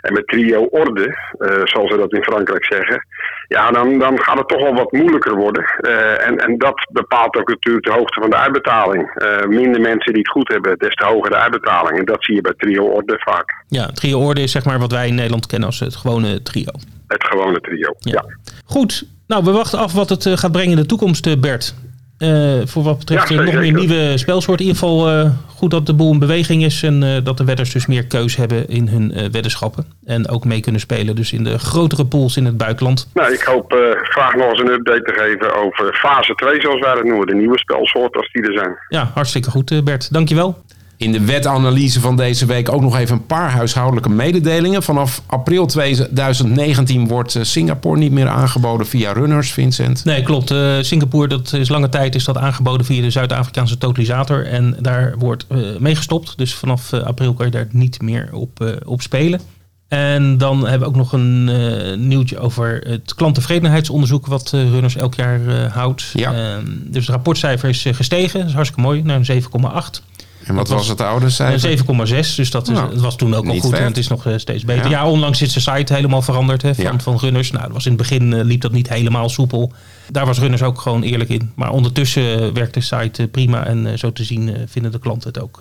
En 0.00 0.12
met 0.12 0.26
trio 0.26 0.62
orde, 0.62 1.06
eh, 1.38 1.60
zoals 1.64 1.90
we 1.90 1.96
dat 1.96 2.12
in 2.12 2.22
Frankrijk 2.22 2.64
zeggen, 2.64 3.06
ja, 3.48 3.70
dan, 3.70 3.98
dan 3.98 4.22
gaat 4.22 4.38
het 4.38 4.48
toch 4.48 4.62
wel 4.62 4.74
wat 4.74 4.92
moeilijker 4.92 5.34
worden. 5.34 5.64
Eh, 5.64 6.26
en, 6.26 6.38
en 6.38 6.58
dat 6.58 6.86
bepaalt 6.92 7.36
ook 7.36 7.48
natuurlijk 7.48 7.84
de 7.84 7.92
hoogte 7.92 8.20
van 8.20 8.30
de 8.30 8.36
uitbetaling. 8.36 9.10
Eh, 9.14 9.46
minder 9.46 9.80
mensen 9.80 10.12
die 10.12 10.22
het 10.22 10.30
goed 10.30 10.48
hebben, 10.48 10.78
des 10.78 10.94
te 10.94 11.04
hoger 11.04 11.30
de 11.30 11.36
uitbetaling. 11.36 11.98
En 11.98 12.04
dat 12.04 12.24
zie 12.24 12.34
je 12.34 12.40
bij 12.40 12.54
trio 12.56 12.84
orde 12.84 13.18
vaak. 13.18 13.64
Ja, 13.68 13.86
trio 13.86 14.20
orde 14.20 14.42
is 14.42 14.52
zeg 14.52 14.64
maar 14.64 14.78
wat 14.78 14.92
wij 14.92 15.08
in 15.08 15.14
Nederland 15.14 15.46
kennen 15.46 15.68
als 15.68 15.80
het 15.80 15.96
gewone 15.96 16.42
trio. 16.42 16.72
Het 17.06 17.24
gewone 17.24 17.60
trio. 17.60 17.94
Ja. 17.98 18.24
Goed, 18.64 19.06
nou 19.30 19.44
we 19.44 19.50
wachten 19.50 19.78
af 19.78 19.92
wat 19.92 20.08
het 20.08 20.26
eh, 20.26 20.36
gaat 20.36 20.52
brengen 20.52 20.70
in 20.70 20.76
de 20.76 20.86
toekomst, 20.86 21.26
eh, 21.26 21.36
Bert. 21.40 21.74
Eh, 22.18 22.30
voor 22.64 22.82
wat 22.82 22.98
betreft 22.98 23.28
Ja, 23.28 23.34
nog 23.34 23.44
zeker. 23.44 23.60
meer 23.60 23.72
nieuwe 23.72 24.18
spelsoorten. 24.18 24.66
In 24.66 24.72
ieder 24.72 24.88
geval 24.88 25.30
goed 25.46 25.70
dat 25.70 25.86
de 25.86 25.94
boel 25.94 26.12
in 26.12 26.18
beweging 26.18 26.64
is 26.64 26.82
en 26.82 27.24
dat 27.24 27.36
de 27.36 27.44
wedders 27.44 27.72
dus 27.72 27.86
meer 27.86 28.06
keus 28.06 28.36
hebben 28.36 28.68
in 28.68 28.88
hun 28.88 29.30
weddenschappen. 29.32 29.84
En 30.04 30.28
ook 30.28 30.44
mee 30.44 30.60
kunnen 30.60 30.80
spelen 30.80 31.16
dus 31.16 31.32
in 31.32 31.44
de 31.44 31.58
grotere 31.58 32.06
pools 32.06 32.36
in 32.36 32.44
het 32.44 32.56
buitenland. 32.56 33.08
Nou, 33.14 33.32
ik 33.32 33.40
hoop 33.40 33.74
graag 34.02 34.34
nog 34.34 34.50
eens 34.50 34.60
een 34.60 34.70
update 34.70 35.02
te 35.02 35.12
geven 35.12 35.54
over 35.62 35.94
fase 35.94 36.34
2, 36.34 36.60
zoals 36.60 36.80
wij 36.80 36.94
dat 36.94 37.04
noemen. 37.04 37.26
De 37.26 37.34
nieuwe 37.34 37.58
spelsoorten 37.58 38.20
als 38.20 38.32
die 38.32 38.42
er 38.42 38.58
zijn. 38.58 38.76
Ja, 38.88 39.10
hartstikke 39.14 39.50
goed 39.50 39.84
Bert. 39.84 40.12
Dankjewel. 40.12 40.62
In 41.00 41.12
de 41.12 41.24
wetanalyse 41.24 42.00
van 42.00 42.16
deze 42.16 42.46
week 42.46 42.72
ook 42.72 42.80
nog 42.80 42.96
even 42.96 43.16
een 43.16 43.26
paar 43.26 43.50
huishoudelijke 43.50 44.08
mededelingen. 44.08 44.82
Vanaf 44.82 45.22
april 45.26 45.66
2019 45.66 47.08
wordt 47.08 47.34
eh, 47.34 47.42
Singapore 47.42 47.98
niet 47.98 48.12
meer 48.12 48.28
aangeboden 48.28 48.86
via 48.86 49.12
runners, 49.12 49.52
Vincent. 49.52 50.04
Nee, 50.04 50.22
klopt. 50.22 50.50
Eh, 50.50 50.76
Singapore, 50.80 51.28
dat 51.28 51.52
is 51.52 51.68
lange 51.68 51.88
tijd 51.88 52.14
is 52.14 52.24
dat 52.24 52.36
aangeboden 52.36 52.86
via 52.86 53.02
de 53.02 53.10
Zuid-Afrikaanse 53.10 53.78
totalisator. 53.78 54.46
En 54.46 54.76
daar 54.80 55.14
wordt 55.18 55.46
eh 55.48 55.58
mee 55.78 55.96
gestopt. 55.96 56.38
Dus 56.38 56.54
vanaf 56.54 56.92
april 56.92 57.34
kan 57.34 57.46
je 57.46 57.52
daar 57.52 57.68
niet 57.70 58.02
meer 58.02 58.28
op, 58.32 58.78
op 58.84 59.02
spelen. 59.02 59.40
En 59.88 60.38
dan 60.38 60.60
hebben 60.60 60.80
we 60.80 60.86
ook 60.86 60.96
nog 60.96 61.12
een 61.12 62.08
nieuwtje 62.08 62.38
over 62.38 62.84
het 62.86 63.14
klanttevredenheidsonderzoek 63.14 64.26
wat 64.26 64.50
Runners 64.50 64.96
elk 64.96 65.14
jaar 65.14 65.68
houdt. 65.72 66.10
Ja. 66.12 66.32
Ehm, 66.32 66.66
dus 66.84 67.06
het 67.06 67.14
rapportcijfer 67.14 67.68
is 67.68 67.86
gestegen. 67.90 68.38
Dat 68.38 68.48
is 68.48 68.54
hartstikke 68.54 68.86
mooi, 68.86 69.02
naar 69.02 69.16
een 69.16 69.24
7,8. 69.24 70.02
En 70.50 70.56
wat 70.56 70.68
was 70.68 70.88
het 70.88 71.00
oude 71.00 71.30
cijfer? 71.30 71.78
7,6, 71.78 72.36
dus 72.36 72.50
dat 72.50 72.68
is, 72.68 72.74
Nou, 72.74 72.90
het 72.90 73.00
was 73.00 73.16
toen 73.16 73.34
ook 73.34 73.46
al 73.46 73.58
goed 73.58 73.72
en 73.72 73.84
het 73.84 73.96
is 73.96 74.08
nog 74.08 74.26
eh, 74.26 74.36
steeds 74.36 74.64
beter. 74.64 74.84
Ja. 74.84 74.90
Ja, 74.90 75.08
onlangs 75.08 75.42
is 75.42 75.52
de 75.52 75.60
site 75.60 75.94
helemaal 75.94 76.22
veranderd 76.22 76.62
hè, 76.62 76.74
van, 76.74 76.84
Ja. 76.84 76.98
van 76.98 77.18
Runners. 77.18 77.50
Nou, 77.50 77.64
dat 77.64 77.72
was 77.72 77.84
in 77.86 77.92
het 77.92 78.00
begin 78.00 78.32
eh, 78.32 78.44
liep 78.44 78.60
dat 78.60 78.72
niet 78.72 78.88
helemaal 78.88 79.28
soepel. 79.28 79.72
Daar 80.08 80.26
was 80.26 80.38
Runners 80.38 80.62
ook 80.62 80.80
gewoon 80.80 81.02
eerlijk 81.02 81.30
in. 81.30 81.52
Maar 81.54 81.70
ondertussen 81.70 82.42
eh, 82.42 82.52
werkt 82.52 82.74
de 82.74 82.80
site 82.80 83.28
prima 83.28 83.66
en 83.66 83.98
zo 83.98 84.12
te 84.12 84.24
zien 84.24 84.56
vinden 84.66 84.92
de 84.92 84.98
klanten 84.98 85.28
het 85.28 85.42
ook 85.42 85.58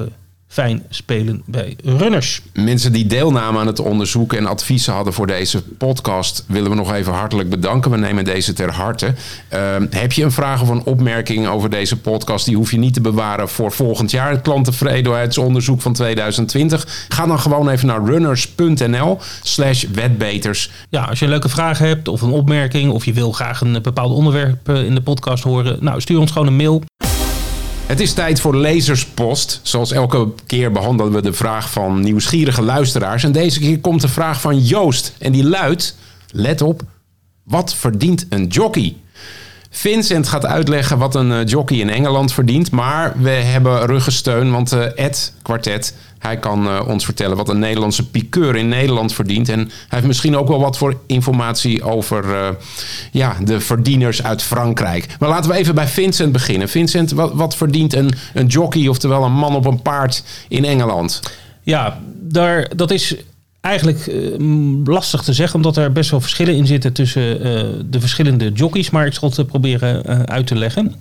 fijn 0.50 0.84
spelen 0.90 1.42
bij 1.46 1.76
Runners. 1.84 2.42
Mensen 2.54 2.92
die 2.92 3.08
deelnamen 3.08 3.62
aan 3.62 3.68
het 3.68 3.80
onderzoek 3.80 4.34
en 4.34 4.46
adviezen 4.46 4.94
hadden 4.94 5.14
voor 5.14 5.28
deze 5.28 5.62
podcast, 5.62 6.44
willen 6.48 6.70
we 6.70 6.76
nog 6.76 6.94
even 6.94 7.14
hartelijk 7.14 7.50
bedanken. 7.50 7.92
We 7.92 7.98
nemen 7.98 8.26
deze 8.26 8.54
ter 8.54 8.74
harte. 8.74 9.14
Ehm, 9.50 9.86
heb 9.90 10.12
je 10.12 10.24
een 10.24 10.32
vraag 10.32 10.62
of 10.62 10.70
een 10.70 10.84
opmerking 10.84 11.48
over 11.48 11.70
deze 11.70 11.98
podcast? 11.98 12.46
Die 12.46 12.56
hoef 12.56 12.72
je 12.72 12.78
niet 12.78 12.94
te 12.94 13.02
bewaren 13.02 13.50
voor 13.50 13.72
volgend 13.72 14.12
jaar. 14.12 14.30
Het 14.30 14.42
klanttevredenheidsonderzoek 14.42 15.82
van 15.82 15.94
2020. 15.94 17.06
Ga 17.10 17.26
dan 17.26 17.40
gewoon 17.40 17.70
even 17.70 17.88
naar 17.88 18.04
runners.nl 18.04 19.18
slash 19.42 19.84
wetbeters. 19.94 20.72
Ja, 20.90 21.04
als 21.04 21.20
je 21.20 21.26
een 21.26 21.32
leuke 21.32 21.50
vraag 21.50 21.78
hebt 21.78 22.08
of 22.08 22.22
een 22.22 22.32
opmerking 22.32 22.92
of 22.92 23.06
je 23.06 23.14
wil 23.14 23.32
graag 23.32 23.62
een 23.62 23.82
bepaald 23.82 24.14
onderwerp 24.14 24.70
eh, 24.70 24.84
in 24.84 24.96
de 24.96 25.02
podcast 25.02 25.44
horen, 25.44 25.78
nou 25.82 26.02
stuur 26.02 26.20
ons 26.20 26.32
gewoon 26.32 26.48
een 26.48 26.56
mail. 26.56 26.84
Het 27.90 28.00
is 28.00 28.14
tijd 28.14 28.42
voor 28.42 28.56
lezerspost. 28.56 29.60
Zoals 29.64 29.92
elke 29.92 30.28
keer 30.46 30.72
behandelen 30.72 31.12
we 31.14 31.22
de 31.22 31.34
vraag 31.34 31.72
van 31.72 32.02
nieuwsgierige 32.02 32.62
luisteraars. 32.62 33.24
En 33.24 33.32
deze 33.32 33.60
keer 33.60 33.80
komt 33.80 34.02
de 34.02 34.08
vraag 34.08 34.42
van 34.42 34.60
Joost. 34.60 35.14
En 35.20 35.32
die 35.32 35.44
luidt, 35.44 35.96
let 36.32 36.62
op, 36.62 36.82
wat 37.44 37.74
verdient 37.74 38.26
een 38.30 38.48
jockey? 38.48 38.96
Vincent 39.70 40.28
gaat 40.28 40.46
uitleggen 40.46 40.98
wat 40.98 41.16
een 41.16 41.32
eh, 41.32 41.46
jockey 41.46 41.78
in 41.78 41.90
Engeland 41.90 42.34
verdient. 42.34 42.72
Maar 42.72 43.14
we 43.18 43.30
hebben 43.30 43.86
ruggensteun, 43.86 44.52
want 44.52 44.72
eh, 44.72 45.06
Ed 45.06 45.34
Quartet... 45.42 45.96
hij 46.20 46.38
kan 46.38 46.68
eh, 46.68 46.88
ons 46.88 47.06
vertellen 47.06 47.38
wat 47.38 47.50
een 47.50 47.60
Nederlandse 47.60 48.10
piqueur 48.10 48.56
in 48.56 48.68
Nederland 48.68 49.14
verdient. 49.14 49.50
En 49.50 49.60
hij 49.60 49.70
heeft 49.90 50.08
misschien 50.08 50.38
ook 50.38 50.48
wel 50.48 50.60
wat 50.60 50.78
voor 50.78 50.96
informatie 51.08 51.84
over 51.84 52.36
eh, 52.36 52.50
ja, 53.12 53.36
de 53.44 53.60
verdieners 53.60 54.24
uit 54.24 54.42
Frankrijk. 54.42 55.16
Maar 55.20 55.30
laten 55.30 55.52
we 55.52 55.58
even 55.58 55.76
bij 55.76 55.88
Vincent 55.88 56.32
beginnen. 56.32 56.70
Vincent, 56.70 57.12
wat, 57.12 57.34
wat 57.34 57.56
verdient 57.56 57.94
een, 57.94 58.12
een 58.34 58.48
jockey, 58.48 58.88
oftewel 58.88 59.24
een 59.24 59.32
man 59.32 59.56
op 59.56 59.66
een 59.66 59.82
paard 59.82 60.24
in 60.48 60.66
Engeland? 60.66 61.20
Ja, 61.64 62.00
daar, 62.22 62.72
dat 62.76 62.92
is 62.92 63.16
eigenlijk 63.62 64.08
eh, 64.08 64.16
lastig 64.84 65.22
te 65.22 65.34
zeggen, 65.34 65.56
omdat 65.56 65.78
er 65.78 65.92
best 65.92 66.12
wel 66.12 66.22
verschillen 66.22 66.56
in 66.56 66.68
zitten 66.68 66.94
tussen 66.94 67.40
de 67.92 68.00
verschillende 68.00 68.52
jockeys. 68.52 68.90
Maar 68.90 69.06
ik 69.06 69.14
zal 69.14 69.32
het 69.36 69.48
proberen 69.48 70.28
uit 70.28 70.48
te 70.48 70.56
leggen. 70.56 70.96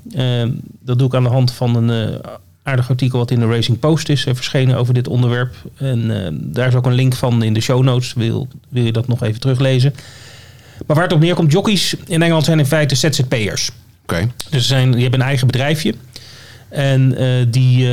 Dat 0.81 0.99
doe 0.99 1.07
ik 1.07 1.15
aan 1.15 1.23
de 1.23 1.29
hand 1.29 1.53
van 1.53 1.77
een 1.77 2.21
aardig 2.69 2.91
artikel 2.91 3.19
wat 3.19 3.31
in 3.31 3.41
de 3.41 3.47
Racing 3.47 3.79
Post 3.79 4.09
is 4.09 4.27
eh, 4.27 4.35
verschenen 4.35 4.77
over 4.77 4.95
dit 4.95 5.09
onderwerp. 5.09 5.55
En 5.77 6.25
eh, 6.25 6.33
daar 6.33 6.69
is 6.69 6.75
ook 6.75 6.87
een 6.87 6.95
link 6.95 7.15
van 7.15 7.43
in 7.43 7.53
de 7.53 7.61
show 7.61 7.83
notes. 7.83 8.13
Wil, 8.13 8.49
wil 8.69 8.85
je 8.85 8.93
dat 8.93 9.09
nog 9.09 9.23
even 9.23 9.41
teruglezen? 9.41 9.95
Maar 10.87 10.97
waar 10.97 11.05
het 11.05 11.15
op 11.15 11.21
neerkomt, 11.21 11.53
jockeys 11.53 11.97
in 12.07 12.23
Engeland 12.23 12.45
zijn 12.45 12.59
in 12.59 12.67
feite 12.67 12.95
ZZP'ers. 12.95 13.71
Oké, 14.03 14.31
Dus 14.51 14.63
ze 14.63 14.69
zijn, 14.69 14.93
die 14.93 15.03
hebben 15.03 15.21
een 15.21 15.27
eigen 15.27 15.47
bedrijfje. 15.47 15.95
En 16.69 17.17
eh, 17.17 17.47
die, 17.49 17.89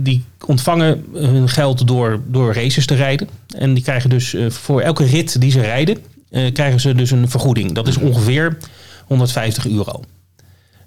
die 0.00 0.24
ontvangen 0.46 1.04
hun 1.12 1.48
geld 1.48 1.86
door, 1.86 2.20
door 2.26 2.54
races 2.54 2.86
te 2.86 2.94
rijden. 2.94 3.28
En 3.58 3.74
die 3.74 3.82
krijgen 3.82 4.10
dus 4.10 4.36
voor 4.48 4.80
elke 4.80 5.04
rit 5.04 5.40
die 5.40 5.50
ze 5.50 5.60
rijden, 5.60 5.98
krijgen 6.52 6.80
ze 6.80 6.94
dus 6.94 7.10
een 7.10 7.28
vergoeding. 7.30 7.72
Dat 7.72 7.88
is 7.88 7.96
ongeveer 7.96 8.56
150 9.06 9.68
euro. 9.68 10.02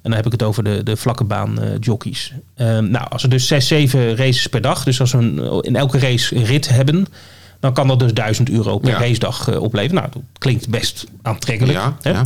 En 0.01 0.09
dan 0.09 0.13
heb 0.13 0.25
ik 0.25 0.31
het 0.31 0.43
over 0.43 0.63
de, 0.63 0.83
de 0.83 0.97
vlakke 0.97 1.23
baan 1.23 1.61
eh, 1.61 1.69
jockeys. 1.79 2.33
Eh, 2.55 2.77
nou, 2.77 3.09
als 3.09 3.21
ze 3.21 3.27
dus 3.27 3.47
6, 3.47 3.67
7 3.67 4.15
races 4.15 4.47
per 4.47 4.61
dag, 4.61 4.83
dus 4.83 4.99
als 4.99 5.11
we 5.11 5.17
een, 5.17 5.61
in 5.63 5.75
elke 5.75 5.99
race 5.99 6.35
een 6.35 6.43
rit 6.45 6.69
hebben, 6.69 7.05
dan 7.59 7.73
kan 7.73 7.87
dat 7.87 7.99
dus 7.99 8.13
1000 8.13 8.49
euro 8.49 8.77
per 8.77 8.89
Ja. 8.89 8.99
racedag 8.99 9.47
eh, 9.47 9.61
opleveren. 9.61 9.95
Nou, 9.95 10.09
dat 10.13 10.21
klinkt 10.37 10.69
best 10.69 11.05
aantrekkelijk. 11.21 11.77
Ja, 11.77 11.97
hè? 12.01 12.09
ja. 12.09 12.23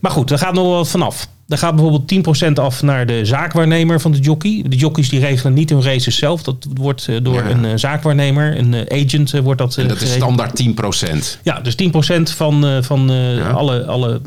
Maar 0.00 0.10
goed, 0.10 0.28
daar 0.28 0.38
gaat 0.38 0.54
nog 0.54 0.64
wel 0.64 0.74
wat 0.76 0.88
vanaf. 0.88 1.28
Er 1.52 1.58
gaat 1.58 1.74
bijvoorbeeld 1.76 2.46
10% 2.48 2.52
af 2.54 2.82
naar 2.82 3.06
de 3.06 3.24
zaakwaarnemer 3.24 4.00
van 4.00 4.12
de 4.12 4.18
jockey. 4.18 4.64
De 4.68 4.76
jockeys 4.76 5.08
die 5.08 5.20
regelen 5.20 5.52
niet 5.52 5.70
hun 5.70 5.82
races 5.82 6.16
zelf. 6.16 6.42
Dat 6.42 6.66
wordt 6.74 7.06
eh, 7.08 7.16
door 7.22 7.34
Ja. 7.34 7.50
een 7.50 7.64
eh, 7.64 7.70
zaakwaarnemer, 7.74 8.58
een 8.58 8.74
eh, 8.74 9.02
agent 9.04 9.30
wordt 9.30 9.58
dat 9.60 9.76
en 9.76 9.88
dat 9.88 10.00
is 10.00 10.12
standaard 10.12 10.62
10%. 10.62 11.38
Ja, 11.42 11.60
dus 11.60 11.74
10% 11.74 12.34
van, 12.36 12.82
van 12.84 13.10
Ja. 13.36 13.48
alle, 13.50 13.84
alle 13.84 14.20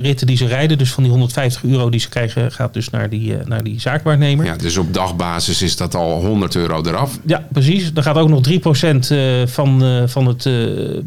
ritten 0.00 0.26
die 0.26 0.36
ze 0.36 0.46
rijden. 0.46 0.78
Dus 0.78 0.92
van 0.92 1.02
die 1.02 1.12
150 1.12 1.64
euro 1.64 1.90
die 1.90 2.00
ze 2.00 2.08
krijgen, 2.08 2.52
gaat 2.52 2.74
dus 2.74 2.90
naar 2.90 3.08
die, 3.10 3.34
naar 3.44 3.62
die 3.64 3.80
zaakwaarnemer. 3.80 4.44
Ja, 4.44 4.56
dus 4.56 4.76
op 4.76 4.94
dagbasis 4.94 5.62
is 5.62 5.76
dat 5.76 5.94
al 5.94 6.20
100 6.24 6.54
euro 6.56 6.82
eraf. 6.86 7.18
Ja, 7.26 7.46
precies. 7.52 7.90
Er 7.94 8.02
gaat 8.02 8.16
ook 8.16 8.28
nog 8.28 8.40
3% 8.40 9.10
eh, 9.10 9.18
van, 9.46 9.82
van 10.08 10.26
het 10.26 10.48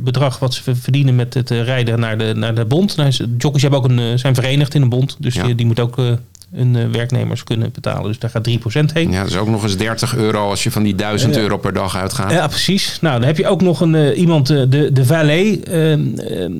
bedrag 0.04 0.40
wat 0.40 0.54
ze 0.54 0.64
ver- 0.64 0.76
verdienen 0.78 1.16
met 1.16 1.34
het 1.34 1.50
rijden 1.50 2.00
naar 2.00 2.18
de, 2.18 2.34
naar 2.36 2.56
de 2.56 2.66
bond. 2.66 2.96
Nou, 2.96 3.12
jockeys 3.38 3.62
hebben 3.62 3.80
ook 3.80 3.90
een, 3.90 4.20
zijn 4.20 4.36
verenigd 4.36 4.74
in 4.76 4.82
een 4.82 4.90
bond. 4.90 5.16
Dus. 5.20 5.36
Die, 5.48 5.66
moeten 5.66 5.84
ook 5.84 5.98
eh, 5.98 6.12
hun 6.54 6.76
eh, 6.76 6.84
werknemers 6.92 7.44
kunnen 7.44 7.70
betalen. 7.74 8.04
Dus 8.04 8.20
daar 8.20 8.30
gaat 8.30 8.48
3% 8.50 8.94
heen. 8.94 9.12
Ja, 9.12 9.20
dat 9.22 9.30
is 9.30 9.38
ook 9.38 9.48
nog 9.48 9.64
eens 9.64 9.78
30 9.78 10.16
euro 10.16 10.50
als 10.50 10.64
je 10.64 10.72
van 10.72 10.84
die 10.84 10.96
1000 10.96 11.36
Ja. 11.36 11.42
euro 11.42 11.58
per 11.58 11.74
dag 11.74 11.96
uitgaat. 11.98 12.32
Ja, 12.32 12.48
precies. 12.48 12.98
Nou, 13.02 13.18
dan 13.20 13.28
heb 13.28 13.38
je 13.38 13.48
ook 13.48 13.62
nog 13.62 13.82
een, 13.82 13.96
eh, 13.96 14.18
iemand, 14.20 14.50
eh, 14.50 14.62
de, 14.70 14.92
de 14.94 15.06
valet. 15.06 15.64
eh, 15.64 15.94
eh, 15.94 16.00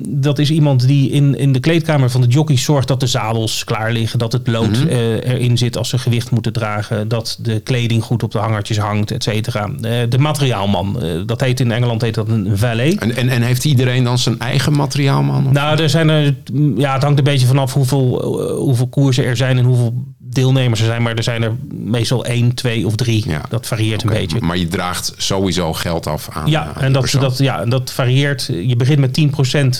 dat 0.06 0.38
is 0.38 0.50
iemand 0.50 0.86
die 0.86 1.10
in, 1.10 1.38
in 1.38 1.52
de 1.52 1.60
kleedkamer 1.60 2.10
van 2.10 2.20
de 2.20 2.26
jockeys 2.26 2.62
zorgt 2.64 2.88
dat 2.88 3.00
de 3.00 3.06
zadels 3.06 3.64
klaar 3.64 3.92
liggen. 3.92 4.18
Dat 4.18 4.32
het 4.32 4.46
lood 4.46 4.68
Mhm. 4.84 4.86
erin 4.88 5.58
zit 5.58 5.76
als 5.76 5.88
ze 5.88 5.98
gewicht 5.98 6.30
moeten 6.30 6.52
dragen. 6.52 7.08
Dat 7.08 7.38
de 7.42 7.60
kleding 7.60 8.02
goed 8.02 8.22
op 8.22 8.32
de 8.32 8.38
hangertjes 8.38 8.78
hangt, 8.78 9.10
et 9.10 9.22
cetera. 9.22 9.70
De 10.08 10.18
materiaalman, 10.18 11.02
dat 11.26 11.40
heet 11.40 11.60
in 11.60 11.72
Engeland 11.72 12.02
heet 12.02 12.14
dat 12.14 12.28
een 12.28 12.50
valet. 12.58 12.98
En, 12.98 13.16
en, 13.16 13.28
en 13.28 13.42
heeft 13.42 13.64
iedereen 13.64 14.04
dan 14.04 14.18
zijn 14.18 14.38
eigen 14.38 14.72
materiaalman? 14.72 15.46
Of- 15.46 15.52
Nou, 15.52 15.82
er 15.82 15.90
zijn 15.90 16.08
er, 16.08 16.34
ja, 16.76 16.92
het 16.92 17.02
hangt 17.02 17.18
een 17.18 17.24
beetje 17.24 17.46
vanaf 17.46 17.74
hoeveel, 17.74 18.22
hoeveel 18.58 18.86
koersen 18.88 19.24
er 19.24 19.36
zijn 19.36 19.58
en 19.58 19.64
hoeveel 19.64 19.79
deelnemers 20.18 20.80
er 20.80 20.86
zijn. 20.86 21.02
Maar 21.02 21.14
er 21.14 21.22
zijn 21.22 21.42
er 21.42 21.52
meestal 21.74 22.24
één, 22.24 22.54
twee 22.54 22.86
of 22.86 22.94
drie. 22.96 23.28
Ja. 23.28 23.40
Dat 23.48 23.66
varieert 23.66 24.02
een 24.02 24.08
beetje. 24.10 24.40
Maar 24.40 24.56
je 24.56 24.68
draagt 24.68 25.14
sowieso 25.16 25.72
geld 25.72 26.06
af 26.06 26.28
aan 26.32 26.46
Ja, 26.50 26.64
aan 26.66 26.72
die 26.74 26.82
en 26.82 26.92
dat, 26.92 27.10
dat, 27.10 27.38
ja, 27.38 27.60
en 27.60 27.68
dat 27.68 27.92
varieert. 27.92 28.50
Je 28.66 28.76
begint 28.76 28.98
met 28.98 29.20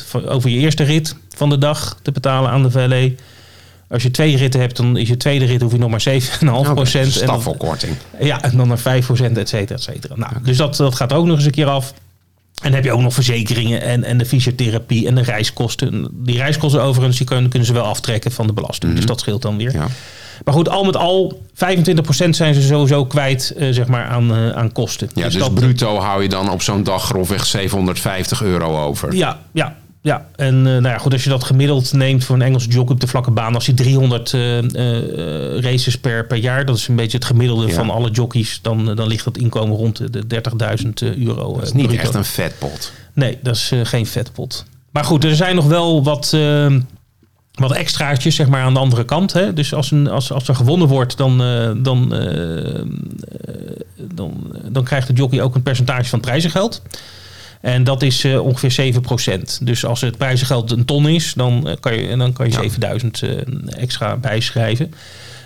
10% 0.01 0.05
van, 0.07 0.29
over 0.29 0.51
je 0.51 0.59
eerste 0.59 0.83
rit 0.83 1.15
van 1.37 1.49
de 1.51 1.59
dag 1.59 1.97
te 2.03 2.13
betalen 2.13 2.51
aan 2.51 2.63
de 2.63 2.71
valet. 2.71 3.21
Als 3.89 4.03
je 4.03 4.11
twee 4.11 4.37
ritten 4.37 4.61
hebt, 4.61 4.77
dan 4.77 4.97
is 4.97 5.09
je 5.09 5.17
tweede 5.17 5.45
rit 5.45 5.61
hoef 5.61 5.73
je 5.73 5.79
nog 5.79 5.91
maar 5.91 6.01
7,5%. 6.09 6.45
Oké, 6.71 6.81
en 7.21 7.27
dan- 7.27 7.43
ja, 8.21 8.43
en 8.43 8.57
dan 8.57 8.69
naar 8.69 8.79
5%, 8.79 9.39
et 9.39 9.49
cetera, 9.49 9.75
et 9.75 9.83
cetera. 9.83 10.15
Nou, 10.17 10.33
Dus 10.43 10.57
dat, 10.57 10.77
dat 10.77 10.95
gaat 10.95 11.13
ook 11.13 11.27
nog 11.27 11.37
eens 11.37 11.45
een 11.45 11.51
keer 11.51 11.67
af. 11.67 11.95
En 12.61 12.67
dan 12.67 12.73
heb 12.73 12.85
je 12.85 12.93
ook 12.93 13.01
nog 13.01 13.15
verzekeringen 13.15 13.83
en, 13.83 14.05
en 14.05 14.19
de 14.19 14.27
fysiotherapie 14.27 15.07
en 15.07 15.15
de 15.15 15.23
reiskosten. 15.23 16.09
Die 16.13 16.37
reiskosten 16.37 16.83
overigens, 16.83 17.17
die 17.17 17.27
kunnen, 17.27 17.51
kunnen 17.51 17.69
ze 17.69 17.75
wel 17.75 17.85
aftrekken 17.85 18.33
van 18.33 18.47
de 18.47 18.53
belasting. 18.53 18.95
Dus 18.95 19.07
dat 19.07 19.21
scheelt 19.21 19.43
dan 19.43 19.57
weer. 19.57 19.71
Mhm. 19.71 19.79
Ja. 19.79 19.89
Maar 20.45 20.55
goed, 20.55 20.69
al 20.69 20.85
met 20.85 20.97
al, 20.97 21.43
25% 21.55 21.55
zijn 22.31 22.55
ze 22.55 22.63
sowieso 22.63 23.05
kwijt 23.05 23.55
eh, 23.57 23.69
zeg 23.71 23.87
maar 23.87 24.05
aan, 24.05 24.35
eh, 24.35 24.51
aan 24.51 24.73
kosten. 24.73 25.11
Ja, 25.15 25.25
dus, 25.25 25.35
dat, 25.35 25.55
bruto 25.55 25.99
hou 25.99 26.23
je 26.23 26.29
dan 26.29 26.51
op 26.51 26.63
zo'n 26.63 26.83
dag 26.83 27.05
grofweg 27.05 27.47
750 27.47 28.43
euro 28.43 28.85
over. 28.85 29.15
Ja, 29.15 29.39
ja, 29.53 29.77
ja. 30.03 30.27
En 30.37 30.55
eh, 30.55 30.63
nou 30.63 30.83
ja, 30.83 30.99
goed, 30.99 31.13
als 31.13 31.25
je 31.25 31.31
dat 31.31 31.45
gemiddeld 31.45 31.93
neemt 31.93 32.25
voor 32.25 32.37
een 32.37 32.43
Engelse 32.43 32.69
jockey 32.69 32.95
op 32.95 33.01
de 33.01 33.07
vlakke 33.07 33.31
baan, 33.31 33.55
als 33.55 33.67
hij 33.67 33.75
300 33.75 34.35
eh, 34.35 34.59
eh, 34.59 35.63
races 35.63 35.99
per, 35.99 36.27
per 36.27 36.37
jaar, 36.37 36.65
dat 36.65 36.77
is 36.77 36.89
een 36.89 36.97
beetje 36.97 37.17
het 37.17 37.27
gemiddelde 37.27 37.67
Ja. 37.67 37.75
van 37.75 37.91
alle 37.91 38.11
jockeys, 38.11 38.59
dan, 38.63 38.95
dan 38.95 39.07
ligt 39.07 39.25
dat 39.25 39.37
inkomen 39.37 39.77
rond 39.77 40.13
de 40.13 40.43
30.000 40.83 40.91
euro. 41.19 41.55
Dat 41.55 41.63
is 41.63 41.73
niet 41.73 41.93
echt 41.93 42.15
een 42.15 42.25
vetpot. 42.25 42.93
Nee, 43.13 43.39
dat 43.43 43.55
is 43.55 43.73
geen 43.83 44.07
vetpot. 44.07 44.65
Maar 44.91 45.05
goed, 45.05 45.25
er 45.25 45.37
zijn 45.37 45.55
nog 45.55 45.67
wel 45.67 46.05
wat, 46.05 46.37
wat 47.55 47.73
extraatjes 47.73 48.35
zeg 48.35 48.49
maar, 48.49 48.63
aan 48.63 48.75
de 48.75 48.81
andere 48.81 49.05
kant. 49.05 49.33
Hè? 49.33 49.53
Dus 49.53 49.75
als, 49.75 49.91
een, 49.91 50.09
als, 50.09 50.33
als 50.33 50.49
er 50.49 50.55
gewonnen 50.55 50.89
wordt, 50.89 51.17
dan, 51.17 51.39
dan, 51.83 52.09
dan, 54.15 54.53
dan 54.69 54.85
krijgt 54.85 55.07
de 55.07 55.13
jockey 55.13 55.43
ook 55.43 55.55
een 55.55 55.63
percentage 55.63 56.09
van 56.09 56.21
prijzengeld. 56.21 56.83
En 57.61 57.85
dat 57.85 58.03
is 58.03 58.25
eh, 58.25 58.41
ongeveer 58.45 58.95
7%. 58.95 59.59
Dus 59.63 59.85
als 59.85 60.01
het 60.01 60.17
prijzengeld 60.17 60.71
een 60.71 60.85
ton 60.85 61.09
is, 61.09 61.35
dan 61.35 61.69
eh, 61.69 61.77
kan 61.81 61.97
je, 61.97 62.17
dan 62.17 62.33
kan 62.33 62.47
je 62.47 62.53
Ja. 62.53 62.61
7000 62.61 63.23
eh, 63.23 63.31
extra 63.83 64.17
bijschrijven. 64.17 64.93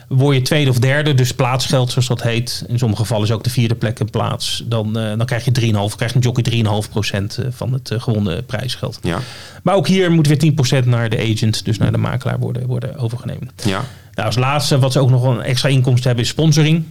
Word 0.08 0.36
je 0.36 0.42
tweede 0.42 0.70
of 0.70 0.78
derde, 0.78 1.14
dus 1.14 1.32
plaatsgeld 1.34 1.90
zoals 1.90 2.08
dat 2.08 2.22
heet. 2.22 2.64
In 2.68 2.78
sommige 2.78 3.02
gevallen 3.02 3.26
is 3.26 3.32
ook 3.32 3.44
de 3.44 3.50
vierde 3.50 3.74
plek 3.74 3.98
een 3.98 4.10
plaats. 4.10 4.62
Dan, 4.66 4.92
dan 4.92 5.24
krijg 5.26 5.44
je 5.44 5.72
3,5, 5.90 5.96
krijgt 5.96 6.14
een 6.14 6.20
jockey 6.20 6.44
3,5% 6.52 7.38
eh, 7.38 7.46
van 7.50 7.72
het 7.72 7.90
gewonnen 7.96 8.44
prijsgeld. 8.44 8.98
Ja, 9.02 9.18
Maar 9.62 9.74
ook 9.74 9.86
hier 9.86 10.10
moet 10.12 10.26
weer 10.26 10.52
10% 10.82 10.84
naar 10.84 11.08
de 11.10 11.18
agent, 11.32 11.64
dus 11.64 11.78
naar 11.78 11.92
de 11.92 11.98
makelaar 11.98 12.38
worden, 12.38 12.66
worden 12.66 12.96
overgenomen. 12.96 13.50
ja. 13.64 13.84
Nou, 14.14 14.26
als 14.26 14.36
laatste, 14.36 14.78
wat 14.78 14.92
ze 14.92 14.98
ook 15.00 15.10
nog 15.10 15.22
een 15.24 15.40
extra 15.42 15.68
inkomsten 15.68 16.06
hebben, 16.06 16.24
is 16.24 16.30
sponsoring. 16.30 16.84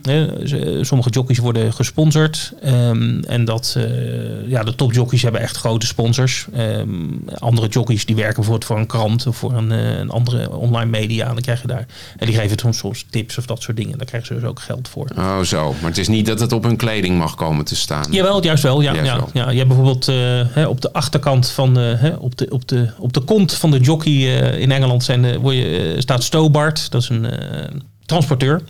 Sommige 0.82 1.10
jockeys 1.10 1.38
worden 1.40 1.74
gesponsord. 1.74 2.54
Ehm, 2.62 3.20
en 3.24 3.46
dat, 3.46 3.74
eh, 3.78 3.84
ja, 4.50 4.64
de 4.64 4.76
topjockeys 4.76 5.22
hebben 5.22 5.42
echt 5.42 5.58
grote 5.58 5.86
sponsors. 5.86 6.46
Ehm, 6.54 6.88
andere 7.38 7.68
jockeys 7.68 8.06
die 8.06 8.16
werken 8.16 8.36
bijvoorbeeld 8.36 8.66
voor 8.66 8.78
een 8.78 8.88
krant 8.88 9.28
of 9.28 9.38
voor 9.38 9.54
een, 9.54 9.72
eh, 9.72 9.98
een 9.98 10.10
andere 10.10 10.52
online 10.52 10.90
media. 10.90 11.26
Dan 11.26 11.42
krijg 11.42 11.62
je 11.62 11.68
daar, 11.68 11.86
en 12.18 12.26
die 12.28 12.36
geven 12.36 12.58
soms, 12.60 12.78
soms 12.78 13.06
tips 13.10 13.38
of 13.38 13.46
dat 13.46 13.62
soort 13.62 13.78
dingen. 13.78 13.98
Daar 13.98 14.08
krijgen 14.08 14.28
ze 14.28 14.34
dus 14.42 14.50
ook 14.50 14.60
geld 14.60 14.88
voor. 14.88 15.08
Oh, 15.18 15.40
zo. 15.40 15.74
Maar 15.82 15.90
het 15.90 15.98
is 16.00 16.08
niet 16.08 16.26
dat 16.26 16.40
het 16.40 16.52
op 16.52 16.64
hun 16.64 16.78
kleding 16.78 17.18
mag 17.18 17.36
komen 17.36 17.66
te 17.66 17.76
staan. 17.76 18.06
Jawel, 18.12 18.44
juist 18.44 18.64
wel. 18.64 18.82
Ja, 18.82 18.94
Juist 18.94 19.12
ja, 19.12 19.18
wel. 19.18 19.30
ja. 19.34 19.50
Je 19.50 19.56
hebt 19.58 19.68
bijvoorbeeld 19.68 20.08
eh, 20.08 20.16
hè, 20.50 20.66
op 20.68 20.82
de 20.82 20.94
achterkant 20.94 21.50
van 21.50 21.74
de, 21.74 21.96
hè, 21.98 22.10
op, 22.10 22.38
de, 22.38 22.46
op, 22.50 22.68
de, 22.68 22.90
op 22.98 23.14
de 23.14 23.20
kont 23.22 23.54
van 23.54 23.72
de 23.72 23.80
jockey 23.80 24.12
in 24.60 24.72
Engeland 24.72 25.04
zijn, 25.04 25.22
de- 25.22 25.40
word 25.40 25.56
je, 25.56 25.96
staat 25.98 26.24
Stobart. 26.24 26.92
Dat 26.92 27.02
is 27.02 27.10
een 27.14 27.26
eh, 27.26 27.80
transporteur. 28.06 28.62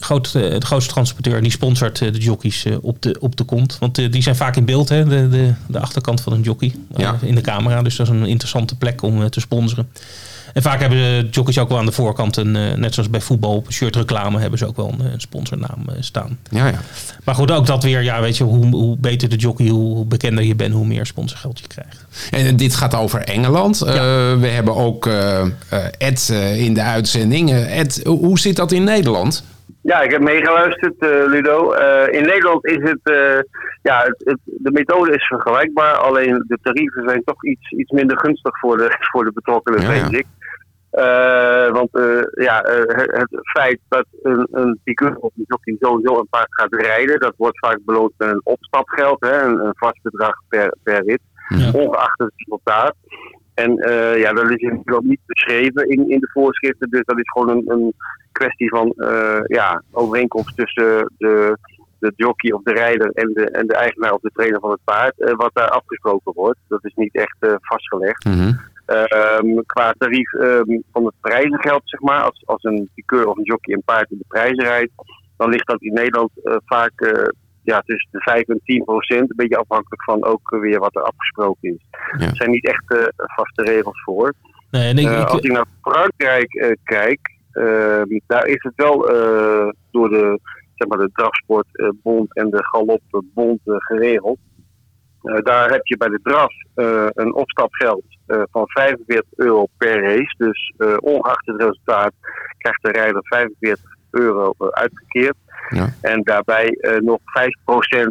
Groot, 0.00 0.26
eh, 0.26 0.32
de 0.32 0.66
grootste 0.66 0.92
transporteur. 0.92 1.42
Die 1.42 1.50
sponsort 1.50 2.00
eh, 2.00 2.12
de 2.12 2.18
jockeys 2.18 2.66
op, 2.80 3.02
de, 3.02 3.16
op 3.20 3.36
de 3.36 3.44
kont. 3.44 3.78
Want 3.78 3.94
die 4.12 4.22
zijn 4.22 4.36
vaak 4.36 4.56
in 4.56 4.64
beeld, 4.64 4.88
hè, 4.88 5.04
de, 5.04 5.28
de, 5.28 5.54
de 5.66 5.78
achterkant 5.78 6.20
van 6.20 6.32
een 6.32 6.42
jockey. 6.42 6.74
Ja. 6.96 7.18
in 7.22 7.34
de 7.34 7.40
camera. 7.40 7.82
Dus 7.82 7.96
dat 7.96 8.06
is 8.06 8.12
een 8.12 8.26
interessante 8.26 8.76
plek 8.76 9.02
om 9.02 9.30
te 9.30 9.40
sponsoren. 9.40 9.88
En 10.52 10.62
vaak 10.62 10.80
hebben 10.80 10.98
de 10.98 11.28
jockeys 11.30 11.58
ook 11.58 11.68
wel 11.68 11.78
aan 11.78 11.86
de 11.86 11.92
voorkant, 11.92 12.36
een, 12.36 12.56
eh, 12.56 12.74
net 12.74 12.94
zoals 12.94 13.10
bij 13.10 13.20
voetbal, 13.20 13.56
op 13.56 13.72
shirtreclame 13.72 14.40
hebben 14.40 14.58
ze 14.58 14.66
ook 14.66 14.76
wel 14.76 14.92
een 14.98 15.06
eh, 15.06 15.12
sponsornaam 15.16 15.84
eh, 15.88 15.94
staan. 16.00 16.38
Ja, 16.50 16.66
ja. 16.66 16.80
Maar 17.24 17.34
goed, 17.34 17.50
ook 17.50 17.66
dat 17.66 17.82
weer, 17.82 18.02
ja, 18.02 18.20
weet 18.20 18.36
je, 18.36 18.44
hoe, 18.44 18.66
hoe 18.66 18.96
beter 18.96 19.28
de 19.28 19.36
jockey, 19.36 19.66
hoe, 19.66 20.04
bekender 20.04 20.44
je 20.44 20.54
bent, 20.54 20.74
hoe 20.74 20.86
meer 20.86 21.06
sponsorgeld 21.06 21.58
je 21.58 21.66
krijgt. 21.66 22.04
En 22.30 22.56
dit 22.56 22.74
gaat 22.74 22.94
over 22.94 23.20
Engeland. 23.20 23.78
We 23.78 24.48
hebben 24.50 24.74
ook 24.76 25.06
eh, 25.06 25.44
Ed 25.98 26.28
in 26.56 26.74
de 26.74 26.82
uitzending. 26.82 27.52
Ed, 27.52 28.00
hoe 28.04 28.38
zit 28.38 28.56
dat 28.56 28.72
in 28.72 28.84
Nederland? 28.84 29.42
Ja, 29.88 30.00
ik 30.02 30.10
heb 30.10 30.22
meegeluisterd, 30.22 30.98
eh, 30.98 31.24
Ludo. 31.26 31.72
Eh, 31.72 32.12
in 32.20 32.26
Nederland 32.26 32.66
is 32.66 32.90
het, 32.90 33.00
eh, 33.02 33.38
ja, 33.82 34.02
het, 34.02 34.14
het- 34.24 34.38
de 34.44 34.70
methode 34.70 35.12
is 35.14 35.26
vergelijkbaar, 35.26 35.94
alleen 35.94 36.44
de 36.46 36.58
tarieven 36.62 37.08
zijn 37.08 37.22
toch 37.24 37.44
iets, 37.44 37.70
iets 37.70 37.90
minder 37.90 38.18
gunstig 38.18 38.58
voor 38.58 38.76
de, 38.76 38.96
voor 39.12 39.24
de 39.24 39.32
betrokkenen, 39.32 39.80
Ja, 39.80 40.08
ik. 40.10 40.26
Want 41.72 41.88
ja, 42.30 42.62
het, 42.64 43.28
feit 43.52 43.78
dat 43.88 44.06
een, 44.22 44.48
een 44.50 44.80
piqueur 44.84 45.16
of 45.16 45.30
een 45.36 45.44
jockey 45.46 45.76
sowieso 45.80 46.18
een 46.18 46.28
paard 46.30 46.54
gaat 46.54 46.74
rijden, 46.74 47.20
dat 47.20 47.34
wordt 47.36 47.58
vaak 47.58 47.78
beloond 47.84 48.12
met 48.16 48.28
een 48.28 48.40
opstapgeld, 48.44 49.20
hè, 49.20 49.42
een, 49.42 49.58
een 49.58 49.74
vast 49.76 50.02
bedrag 50.02 50.34
per, 50.48 50.74
per 50.82 51.02
rit, 51.04 51.20
Ja. 51.48 51.70
ongeacht 51.72 52.18
het 52.18 52.32
resultaat. 52.36 52.94
En 53.64 53.78
eh, 53.78 54.20
ja, 54.20 54.32
dat 54.32 54.50
is 54.50 54.60
Nederland 54.60 55.04
niet 55.04 55.20
beschreven 55.26 55.88
in, 55.88 56.10
in 56.10 56.20
de 56.20 56.30
voorschriften, 56.32 56.90
dus 56.90 57.04
dat 57.04 57.18
is 57.18 57.30
gewoon 57.30 57.48
een, 57.48 57.62
een 57.66 57.92
kwestie 58.32 58.68
van 58.68 58.92
eh, 58.96 59.40
ja, 59.46 59.82
overeenkomst 59.90 60.56
tussen 60.56 61.12
de, 61.18 61.58
de 61.98 62.12
jockey 62.16 62.52
of 62.52 62.62
de 62.62 62.72
rijder 62.72 63.10
en 63.10 63.32
de, 63.32 63.50
en 63.50 63.66
de 63.66 63.74
eigenaar 63.74 64.12
of 64.12 64.20
de 64.20 64.30
trainer 64.34 64.60
van 64.60 64.70
het 64.70 64.80
paard, 64.84 65.20
eh, 65.20 65.34
wat 65.36 65.50
daar 65.52 65.68
afgesproken 65.68 66.32
wordt. 66.34 66.58
Dat 66.68 66.84
is 66.84 66.94
niet 66.94 67.14
echt 67.14 67.36
vastgelegd. 67.60 68.24
Mhm. 68.24 68.52
Ehm, 68.86 69.62
qua 69.66 69.94
tarief 69.98 70.32
ehm, 70.32 70.80
van 70.92 71.04
het 71.04 71.14
prijzengeld, 71.20 71.82
zeg 71.84 72.00
maar, 72.00 72.22
als, 72.22 72.42
als 72.46 72.62
een 72.62 72.88
piqueur 72.94 73.26
of 73.26 73.36
een 73.36 73.44
jockey 73.44 73.74
een 73.74 73.82
paard 73.84 74.10
in 74.10 74.18
de 74.18 74.24
prijzen 74.28 74.64
rijdt, 74.64 74.92
dan 75.36 75.50
ligt 75.50 75.66
dat 75.66 75.82
in 75.82 75.92
Nederland 75.92 76.30
vaak 76.64 77.24
ja, 77.68 77.80
tussen 77.80 78.08
de 78.10 78.20
5 78.20 78.42
en 78.48 78.60
10 78.64 78.84
procent. 78.84 79.30
Een 79.30 79.36
beetje 79.36 79.56
afhankelijk 79.56 80.02
van 80.04 80.24
ook 80.24 80.56
weer 80.60 80.78
wat 80.78 80.96
er 80.96 81.02
afgesproken 81.02 81.68
is. 81.74 81.86
Ja. 82.18 82.26
Er 82.26 82.36
zijn 82.36 82.50
niet 82.50 82.66
echt 82.66 82.90
eh, 82.90 83.04
vaste 83.16 83.62
regels 83.62 84.02
voor. 84.02 84.32
Nee, 84.70 84.88
en 84.90 84.98
ik, 84.98 85.06
Eh, 85.06 85.24
als 85.24 85.40
ik 85.40 85.52
naar 85.52 85.66
Frankrijk 85.82 86.54
eh, 86.54 86.70
kijk, 86.84 87.20
ehm, 87.52 88.18
daar 88.26 88.46
is 88.46 88.62
het 88.62 88.72
wel 88.76 89.08
eh, 89.08 89.68
door 89.90 90.08
de, 90.08 90.40
zeg 90.74 90.88
maar, 90.88 90.98
de 90.98 91.10
drafsportbond 91.12 92.34
en 92.34 92.50
de 92.50 92.64
galopbond 92.64 93.60
geregeld. 93.64 94.38
Eh, 95.22 95.42
daar 95.42 95.70
heb 95.70 95.86
je 95.86 95.96
bij 95.96 96.08
de 96.08 96.20
draf 96.22 96.52
eh, 96.74 97.06
een 97.08 97.34
opstapgeld 97.34 98.04
eh, 98.26 98.42
van 98.50 98.68
45 98.68 99.24
euro 99.36 99.66
per 99.76 100.02
race. 100.02 100.34
Dus 100.36 100.72
eh, 100.76 100.96
ongeacht 101.00 101.46
het 101.46 101.60
resultaat 101.60 102.12
krijgt 102.58 102.82
de 102.82 102.90
rijder 102.90 103.20
45 103.24 103.96
euro 104.10 104.54
eh, 104.58 104.68
uitgekeerd. 104.68 105.36
Ja. 105.68 105.92
En 106.00 106.22
daarbij 106.22 106.68
eh, 106.68 107.00
nog 107.00 107.18
5% 107.18 107.22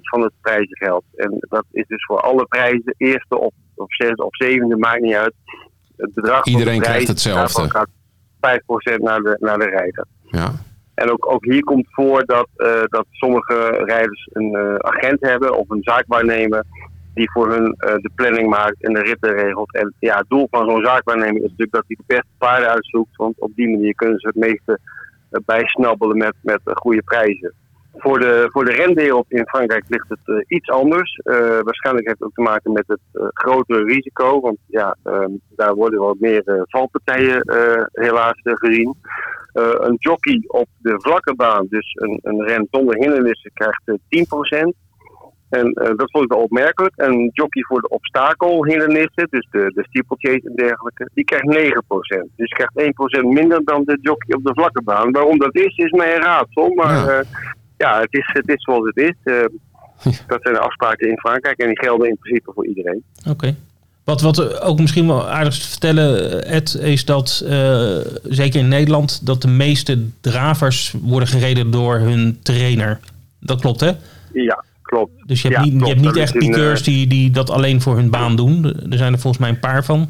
van 0.02 0.22
het 0.22 0.34
prijzengeld. 0.42 1.04
En 1.16 1.38
dat 1.40 1.66
is 1.72 1.88
dus 1.88 2.06
voor 2.06 2.20
alle 2.20 2.46
prijzen, 2.46 2.96
eerste 2.98 3.38
of, 3.38 3.54
of 3.76 3.96
zesde 3.96 4.26
of 4.26 4.36
zevende, 4.36 4.78
maakt 4.78 5.02
niet 5.02 5.16
uit. 5.16 5.34
Het 5.98 6.14
bedrag 6.14 6.44
van 6.44 6.52
Iedereen 6.52 6.80
de 6.80 6.82
prijs, 6.82 7.04
krijgt 7.04 7.08
hetzelfde. 7.08 7.70
gaat 7.70 7.90
5% 8.96 8.98
naar 8.98 9.20
de, 9.22 9.38
naar 9.40 9.60
de 9.60 9.70
rijder. 9.70 10.06
Ja. 10.22 10.52
En 10.94 11.12
ook, 11.12 11.32
ook 11.32 11.46
hier 11.46 11.64
komt 11.64 11.88
voor 11.90 12.26
dat, 12.26 12.48
eh, 12.56 12.82
dat 12.86 13.06
sommige 13.12 13.84
rijders 13.86 14.30
een 14.34 14.84
agent 14.84 15.22
hebben 15.22 15.58
of 15.58 15.70
een 15.70 15.84
zaakwaarnemer 15.84 16.64
die 17.14 17.32
voor 17.32 17.52
hun 17.52 17.76
de 17.78 18.10
planning 18.16 18.50
maakt 18.50 18.84
en 18.84 18.94
de 18.94 19.02
ritten 19.02 19.34
regelt. 19.34 19.74
En 19.74 19.94
ja, 20.00 20.18
het 20.18 20.30
doel 20.30 20.48
van 20.52 20.70
zo'n 20.70 20.84
zaakwaarnemer 20.84 21.36
is 21.36 21.42
natuurlijk 21.42 21.72
dat 21.72 21.84
hij 21.88 21.96
de 21.96 22.04
beste 22.08 22.32
paarden 22.38 22.70
uitzoekt, 22.70 23.16
want 23.16 23.40
op 23.40 23.52
die 23.56 23.70
manier 23.70 23.96
kunnen 23.96 24.20
ze 24.20 24.28
het 24.28 24.36
meeste 24.36 24.80
bijsnabbelen 25.46 26.18
met, 26.18 26.34
met 26.42 26.60
eh, 26.64 26.76
goede 26.76 27.02
prijzen. 27.04 27.54
Voor 27.98 28.20
de, 28.20 28.50
voor 28.52 28.66
de 28.66 28.72
renwereld 28.72 29.26
in 29.32 29.48
Frankrijk 29.48 29.84
ligt 29.88 30.10
het 30.10 30.20
eh, 30.26 30.36
iets 30.48 30.70
anders. 30.70 31.16
Eh, 31.16 31.60
waarschijnlijk 31.62 32.08
heeft 32.08 32.20
het 32.20 32.28
ook 32.28 32.34
te 32.34 32.42
maken 32.42 32.72
met 32.72 32.88
het 32.88 33.00
eh, 33.14 33.28
grotere 33.34 33.84
risico. 33.84 34.42
Want 34.42 34.58
ja, 34.68 34.96
ehm, 35.04 35.32
daar 35.56 35.76
worden 35.76 36.00
wel 36.00 36.16
meer 36.20 36.42
eh, 36.46 36.62
valpartijen 36.64 37.42
eh, 37.42 37.84
helaas 37.92 38.42
eh, 38.44 38.54
gezien. 38.56 38.96
Eh, 39.58 39.74
een 39.78 39.96
jockey 40.00 40.44
op 40.48 40.68
de 40.78 40.96
vlakke 40.98 41.36
baan, 41.36 41.68
dus 41.70 41.94
een, 41.94 42.20
een 42.24 42.44
ren 42.44 42.68
zonder 42.72 42.96
hindernissen, 42.96 43.52
krijgt 43.54 43.82
eh, 43.86 44.66
10%. 44.66 44.87
En 45.50 45.74
eh, 45.74 45.96
dat 45.96 46.12
vond 46.12 46.24
ik 46.24 46.32
wel 46.32 46.42
opmerkelijk. 46.42 46.96
En 46.96 47.12
een 47.12 47.30
jockey 47.34 47.64
voor 47.64 47.82
de 47.82 47.90
obstakelhindernissen, 47.90 49.28
dus 49.30 49.48
de, 49.52 49.72
de 49.76 49.86
steeplechase 49.90 50.50
en 50.50 50.56
dergelijke, 50.56 51.10
die 51.14 51.26
krijgt 51.26 51.76
9%. 52.26 52.36
Dus 52.36 52.50
krijgt 52.50 53.22
1% 53.22 53.24
minder 53.24 53.64
dan 53.64 53.84
de 53.84 53.98
jockey 54.02 54.36
op 54.36 54.44
de 54.44 54.54
vlakke 54.54 54.82
baan. 54.84 55.12
Waarom 55.12 55.38
dat 55.38 55.56
is, 55.56 55.78
is 55.78 55.92
mij 55.92 56.16
een 56.16 56.22
raadsel. 56.22 56.74
Maar 56.74 56.96
Ja. 56.96 57.12
ja, 57.14 57.24
ja 57.78 58.00
het, 58.00 58.14
is, 58.14 58.30
het 58.34 58.50
is 58.50 58.64
zoals 58.64 58.86
het 58.86 58.98
is. 58.98 59.16
Eh, 59.24 59.46
dat 60.28 60.42
zijn 60.42 60.54
de 60.54 60.60
afspraken 60.60 61.10
in 61.10 61.20
Frankrijk 61.20 61.58
en 61.58 61.68
die 61.68 61.80
gelden 61.80 62.10
in 62.10 62.18
principe 62.18 62.52
voor 62.54 62.68
iedereen. 62.68 63.04
Oké. 63.30 63.56
Wat, 64.04 64.22
wat 64.22 64.62
ook 64.62 64.80
misschien 64.80 65.08
wel 65.08 65.30
aardig 65.30 65.58
te 65.58 65.68
vertellen, 65.68 66.44
Ed, 66.46 66.74
is 66.74 67.06
dat 67.06 67.44
eh, 67.46 67.98
zeker 68.24 68.60
in 68.60 68.68
Nederland 68.68 69.26
dat 69.26 69.42
de 69.42 69.48
meeste 69.48 70.10
dravers 70.22 70.96
worden 71.02 71.28
gereden 71.28 71.72
door 71.72 71.96
hun 71.96 72.40
trainer. 72.44 73.00
Dat 73.40 73.62
klopt, 73.62 73.80
hè? 73.80 73.92
Ja, 74.34 74.64
klopt. 74.88 75.12
Dus 75.28 75.42
je 75.42 75.48
hebt 75.48 75.66
Ja, 75.66 75.72
niet, 75.72 75.82
je 75.82 75.88
hebt 75.94 76.02
niet 76.02 76.16
echt 76.16 76.34
een, 76.34 76.40
piqueurs 76.40 76.80
eh, 76.80 76.86
die, 76.86 77.08
die 77.08 77.32
dat 77.32 77.50
alleen 77.50 77.82
voor 77.82 77.96
hun 77.96 78.10
baan 78.10 78.36
doen. 78.36 78.64
Er 78.66 78.98
zijn 78.98 79.14
er 79.14 79.20
volgens 79.20 79.42
mij 79.44 79.50
een 79.52 79.60
paar 79.60 79.84
van. 79.84 80.08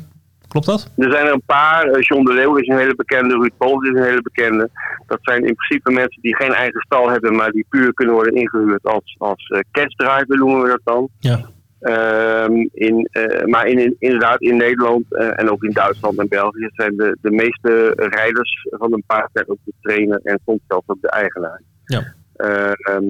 Klopt 0.47 0.65
dat? 0.65 0.91
Er 0.97 1.11
zijn 1.11 1.25
er 1.25 1.33
een 1.33 1.41
paar. 1.45 1.83
Eh, 1.85 2.01
John 2.01 2.23
de 2.25 2.33
Leeuw 2.33 2.55
is 2.55 2.67
een 2.67 2.77
hele 2.77 2.95
bekende. 2.95 3.33
Ruud 3.33 3.51
Pols 3.57 3.87
is 3.89 3.95
een 3.97 4.03
hele 4.05 4.21
bekende. 4.21 4.69
Dat 5.07 5.17
zijn 5.21 5.45
in 5.45 5.55
principe 5.55 5.91
mensen 5.91 6.21
die 6.21 6.35
geen 6.35 6.53
eigen 6.53 6.81
stal 6.81 7.09
hebben, 7.09 7.35
maar 7.35 7.51
die 7.51 7.65
puur 7.69 7.93
kunnen 7.93 8.13
worden 8.15 8.35
ingehuurd 8.35 8.83
als, 8.83 9.15
als 9.17 9.51
catchdriver, 9.71 10.37
noemen 10.37 10.61
we 10.61 10.67
dat 10.67 10.81
dan. 10.83 11.09
Ja. 11.19 11.39
Ehm, 11.79 12.53
in, 12.73 13.07
eh, 13.11 13.45
maar 13.45 13.67
in, 13.67 13.79
in- 13.79 13.95
inderdaad 13.99 14.41
in 14.41 14.57
Nederland 14.57 15.03
eh, 15.15 15.39
en 15.39 15.51
ook 15.51 15.63
in 15.63 15.71
Duitsland 15.71 16.19
en 16.19 16.27
België 16.27 16.69
zijn 16.73 16.95
de, 16.95 17.17
de 17.21 17.31
meeste 17.31 17.93
rijders 17.95 18.67
van 18.69 18.93
een 18.93 19.03
paard 19.07 19.29
zijn 19.33 19.49
ook 19.49 19.57
de 19.63 19.73
trainer 19.81 20.19
en 20.23 20.39
soms 20.45 20.59
zelfs 20.67 20.87
ook 20.87 21.01
de 21.01 21.09
eigenaar. 21.09 21.61
Ja. 21.85 22.13
Ehm, 22.35 23.03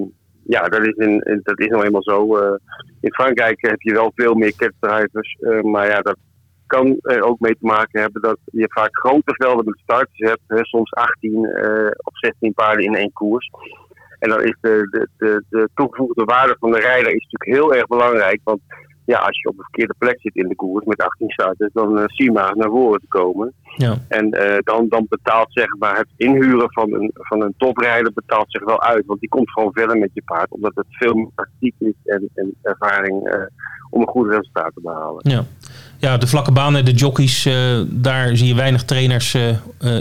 ja, 0.48 0.68
dat 0.68 0.86
is, 0.86 0.94
in, 0.94 1.40
dat 1.42 1.58
is 1.60 1.66
nou 1.66 1.84
eenmaal 1.84 2.02
zo. 2.02 2.36
Eh, 2.36 2.56
in 3.00 3.12
Frankrijk 3.12 3.60
heb 3.60 3.80
je 3.80 3.92
wel 3.92 4.12
veel 4.14 4.34
meer 4.34 4.54
catchdrivers, 4.56 5.36
eh, 5.40 5.60
maar 5.60 5.86
ja, 5.86 6.00
dat 6.00 6.16
kan 6.66 6.96
er 7.00 7.22
ook 7.22 7.40
mee 7.40 7.52
te 7.52 7.66
maken 7.66 8.00
hebben 8.00 8.22
dat 8.22 8.38
je 8.44 8.66
vaak 8.68 8.96
grote 8.96 9.34
velden 9.34 9.64
met 9.64 9.78
starters 9.78 10.18
hebt, 10.18 10.42
hè, 10.46 10.64
soms 10.64 10.92
18 10.92 11.44
eh, 11.44 11.90
of 11.96 12.18
16 12.18 12.54
paarden 12.54 12.84
in 12.84 12.94
één 12.94 13.12
koers. 13.12 13.50
En 14.18 14.28
dan 14.28 14.42
is 14.42 14.56
de, 14.60 14.88
de, 14.90 15.08
de, 15.18 15.44
de 15.48 15.68
toegevoegde 15.74 16.24
waarde 16.24 16.56
van 16.58 16.70
de 16.70 16.80
rijder 16.80 17.14
is 17.14 17.26
natuurlijk 17.30 17.60
heel 17.60 17.74
erg 17.74 17.86
belangrijk. 17.86 18.40
Want 18.44 18.60
ja, 19.12 19.18
als 19.18 19.40
je 19.40 19.48
op 19.48 19.56
de 19.56 19.62
verkeerde 19.62 19.94
plek 19.98 20.20
zit 20.20 20.34
in 20.34 20.48
de 20.48 20.54
koers 20.54 20.84
met 20.84 21.02
18 21.02 21.30
starters, 21.30 21.72
dan 21.72 21.98
eh, 21.98 22.04
zie 22.06 22.24
je 22.24 22.32
maar 22.32 22.56
naar 22.56 22.68
voren 22.68 23.00
te 23.00 23.06
komen. 23.08 23.52
Ja. 23.76 23.98
En 24.08 24.30
eh, 24.30 24.58
dan, 24.62 24.86
dan 24.88 25.06
betaalt 25.08 25.46
zeg 25.50 25.76
maar 25.78 25.96
het 25.96 26.08
inhuren 26.16 26.72
van 26.72 26.92
een, 26.92 27.10
van 27.14 27.42
een 27.42 27.54
toprijder 27.56 28.12
betaalt 28.12 28.46
zich 28.48 28.64
wel 28.64 28.82
uit. 28.82 29.06
Want 29.06 29.20
die 29.20 29.28
komt 29.28 29.50
gewoon 29.50 29.72
verder 29.72 29.98
met 29.98 30.10
je 30.12 30.22
paard. 30.24 30.50
Omdat 30.50 30.72
het 30.74 30.86
veel 30.88 31.14
meer 31.14 31.30
praktiek 31.34 31.74
is 31.78 31.92
en, 32.04 32.28
en 32.34 32.54
ervaring 32.62 33.26
eh, 33.26 33.40
om 33.90 34.00
een 34.00 34.08
goed 34.08 34.28
resultaat 34.28 34.70
te 34.74 34.80
behalen. 34.80 35.30
Ja. 35.30 35.44
ja, 35.98 36.16
de 36.16 36.26
vlakke 36.26 36.52
banen, 36.52 36.84
de 36.84 36.92
jockeys, 36.92 37.46
eh, 37.46 37.80
daar 37.86 38.36
zie 38.36 38.48
je 38.48 38.54
weinig 38.54 38.84
trainers 38.84 39.34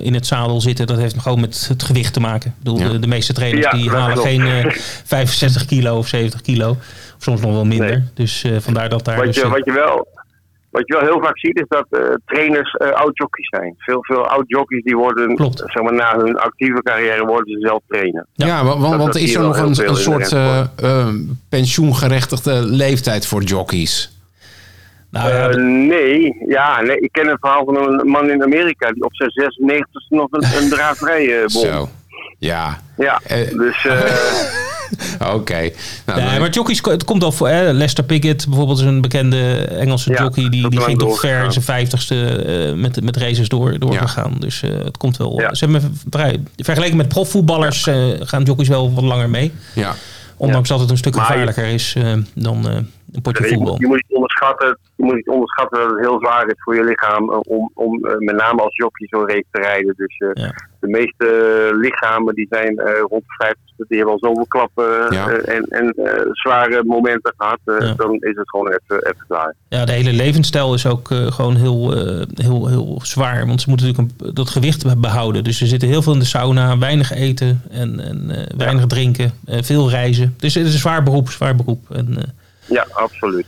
in 0.02 0.14
het 0.14 0.26
zadel 0.26 0.62
zitten. 0.62 0.88
Dat 0.88 0.98
heeft 0.98 1.22
gewoon 1.22 1.40
met 1.40 1.68
het 1.68 1.84
gewicht 1.84 2.14
te 2.14 2.20
maken. 2.20 2.50
Ik 2.50 2.58
bedoel, 2.58 2.80
Ja. 2.80 2.90
de, 2.90 3.00
de 3.00 3.08
meeste 3.08 3.34
trainers 3.34 3.66
Ja, 3.66 3.72
die 3.72 3.90
halen 3.90 4.18
geen 4.18 4.42
eh, 4.42 4.72
65 5.16 5.66
kilo 5.66 5.98
of 5.98 6.08
70 6.08 6.42
kilo. 6.42 6.78
Of 7.18 7.24
soms 7.24 7.42
nog 7.42 7.52
wel 7.54 7.66
minder. 7.66 7.88
Nee. 7.90 8.04
Dus 8.14 8.44
eh, 8.44 8.58
vandaar 8.60 8.90
dat 8.90 9.06
daar... 9.06 9.16
Wat 9.16 9.26
dus, 9.26 9.36
je, 9.36 9.42
eh, 9.42 9.50
wat 9.52 9.66
je 9.66 9.72
wel. 9.72 10.08
wat 10.70 10.84
je 10.86 10.94
wel 10.94 11.04
heel 11.04 11.22
vaak 11.22 11.40
ziet 11.40 11.58
is 11.60 11.66
dat 11.68 11.86
eh, 11.90 12.00
trainers 12.26 12.74
eh, 12.74 12.90
oud-jockeys 12.92 13.48
zijn. 13.50 13.74
Veel, 13.78 14.04
veel 14.04 14.28
oud-jockeys 14.28 14.84
die 14.84 14.96
worden, 14.96 15.36
Klopt. 15.36 15.58
zeg 15.66 15.84
maar, 15.84 15.94
na 15.94 16.18
hun 16.18 16.38
actieve 16.38 16.82
carrière 16.84 17.26
worden 17.26 17.54
ze 17.54 17.60
zelf 17.68 17.80
trainer. 17.88 18.26
Ja, 18.34 18.64
wa- 18.64 18.70
want, 18.70 18.82
Dat- 18.82 18.90
want 19.00 19.14
dat 19.14 19.22
is 19.22 19.36
er 19.36 19.42
nog 19.42 19.58
een, 19.58 19.88
een 19.90 19.96
soort 19.96 20.34
pensioengerechtigde 21.50 22.54
leeftijd 22.66 23.28
voor 23.28 23.42
jockeys? 23.44 24.12
Nou 25.12 25.30
ja, 25.30 25.50
Eh, 25.50 25.56
nee, 25.88 26.36
ja, 26.48 26.82
nee, 26.82 27.00
ik 27.00 27.12
ken 27.12 27.28
een 27.30 27.38
verhaal 27.40 27.66
van 27.66 27.76
een 27.78 28.08
man 28.08 28.30
in 28.30 28.44
Amerika 28.44 28.92
die 28.92 29.04
op 29.04 29.16
zijn 29.16 29.30
96 29.32 30.10
nog 30.10 30.28
een, 30.32 30.44
een 30.44 30.70
eh 30.70 31.40
won. 31.40 31.50
Zo. 31.50 31.90
Ja, 32.40 32.80
Ja, 32.98 33.22
Eh, 33.24 33.38
dus 33.58 33.86
eh, 33.86 35.32
oké. 35.36 35.70
Nou, 36.06 36.40
maar 36.40 36.50
jockeys, 36.50 36.82
het 36.84 37.04
komt 37.04 37.24
al 37.24 37.32
voor. 37.32 37.48
Hè? 37.48 37.72
Lester 37.72 38.04
Pickett 38.04 38.48
bijvoorbeeld 38.48 38.80
is 38.80 38.86
een 38.86 39.02
bekende 39.02 39.54
Engelse 39.58 40.12
Ja, 40.12 40.22
jockey. 40.24 40.50
Die, 40.50 40.70
die 40.70 40.82
ging 40.82 41.00
toch 41.00 41.20
ver 41.20 41.44
in 41.44 41.52
zijn 41.52 41.66
vijftigste 41.66 42.26
eh 42.26 42.74
met, 42.74 43.04
met 43.04 43.18
races 43.18 43.50
door, 43.50 43.80
doorgegaan. 43.80 44.36
Dus 44.40 44.62
eh, 44.62 44.70
het 44.84 44.98
komt 44.98 45.18
wel. 45.18 45.40
Ja. 45.42 45.54
Ze 45.54 45.66
hebben 45.66 46.00
vrij, 46.10 46.40
vergeleken 46.56 46.98
met 46.98 47.08
profvoetballers 47.08 47.88
eh, 47.88 47.96
gaan 48.20 48.44
jockeys 48.44 48.68
wel 48.68 48.94
wat 48.94 49.04
langer 49.04 49.30
mee. 49.30 49.52
ja. 49.74 49.96
Ondanks 50.40 50.70
dat 50.70 50.80
het 50.80 50.90
een 50.90 50.98
stuk 50.98 51.16
gevaarlijker 51.16 51.66
is 51.66 51.94
eh, 51.98 52.14
dan 52.34 52.70
eh, 52.70 52.78
een 53.12 53.22
potje 53.22 53.44
je, 53.44 53.50
voetbal. 53.54 53.72
moet, 53.72 53.80
je 53.80 53.88
moet 53.88 53.96
niet 54.08 54.16
onderschatten, 54.16 54.78
je 54.96 55.04
moet 55.04 55.16
niet 55.16 55.28
onderschatten 55.30 55.80
dat 55.80 55.90
het 55.90 56.00
heel 56.00 56.20
zwaar 56.20 56.48
is 56.48 56.54
voor 56.58 56.76
je 56.76 56.84
lichaam 56.84 57.32
eh, 57.32 57.40
om, 57.44 57.72
om 57.74 58.06
eh, 58.06 58.16
met 58.18 58.36
name 58.36 58.62
als 58.62 58.76
jockey 58.76 59.08
zo'n 59.10 59.28
race 59.28 59.46
te 59.52 59.62
rijden. 59.62 59.94
Dus 59.98 60.18
eh, 60.18 60.44
Ja. 60.44 60.54
de 60.80 60.88
meeste 60.88 61.28
lichamen 61.82 62.36
die 62.36 62.48
zijn 62.50 62.78
eh, 62.78 63.00
rond 63.00 63.24
de 63.28 63.34
50, 63.38 63.88
die 63.88 63.98
hebben 63.98 64.14
al 64.16 64.30
zoveel 64.30 64.46
klappen 64.48 65.14
Ja. 65.14 65.30
en, 65.30 65.64
en 65.64 65.90
eh, 65.90 66.22
zware 66.32 66.84
momenten 66.84 67.34
gehad. 67.38 67.60
eh, 67.66 67.76
Ja. 67.88 67.94
Dan 67.94 68.14
is 68.14 68.36
het 68.36 68.50
gewoon 68.50 68.68
even, 68.68 69.06
even 69.06 69.26
klaar. 69.28 69.54
Ja, 69.70 69.86
de 69.86 69.92
hele 69.92 70.14
levensstijl 70.14 70.74
is 70.74 70.86
ook 70.86 71.12
eh, 71.12 71.32
gewoon 71.32 71.56
heel, 71.56 71.96
eh, 71.96 72.22
heel, 72.34 72.68
heel 72.68 73.00
zwaar. 73.04 73.48
Want 73.48 73.62
ze 73.62 73.70
moeten 73.70 73.88
natuurlijk 73.88 74.14
een, 74.22 74.34
dat 74.34 74.50
gewicht 74.50 75.02
behouden. 75.02 75.44
Dus 75.44 75.58
ze 75.58 75.66
zitten 75.66 75.88
heel 75.88 76.02
veel 76.02 76.14
in 76.14 76.20
de 76.20 76.26
sauna, 76.26 76.78
weinig 76.78 77.12
eten 77.12 77.62
en, 77.70 78.00
en 78.00 78.30
eh, 78.30 78.58
weinig 78.58 78.86
drinken, 78.86 79.34
eh, 79.46 79.62
veel 79.64 79.90
reizen. 79.90 80.34
Dus 80.38 80.54
het 80.54 80.66
is 80.66 80.74
een 80.74 80.80
zwaar 80.80 81.04
beroep, 81.04 81.30
zwaar 81.30 81.56
beroep. 81.56 81.86
En, 81.92 82.08
eh, 82.18 82.24
Ja, 82.70 82.88
absoluut. 82.94 83.46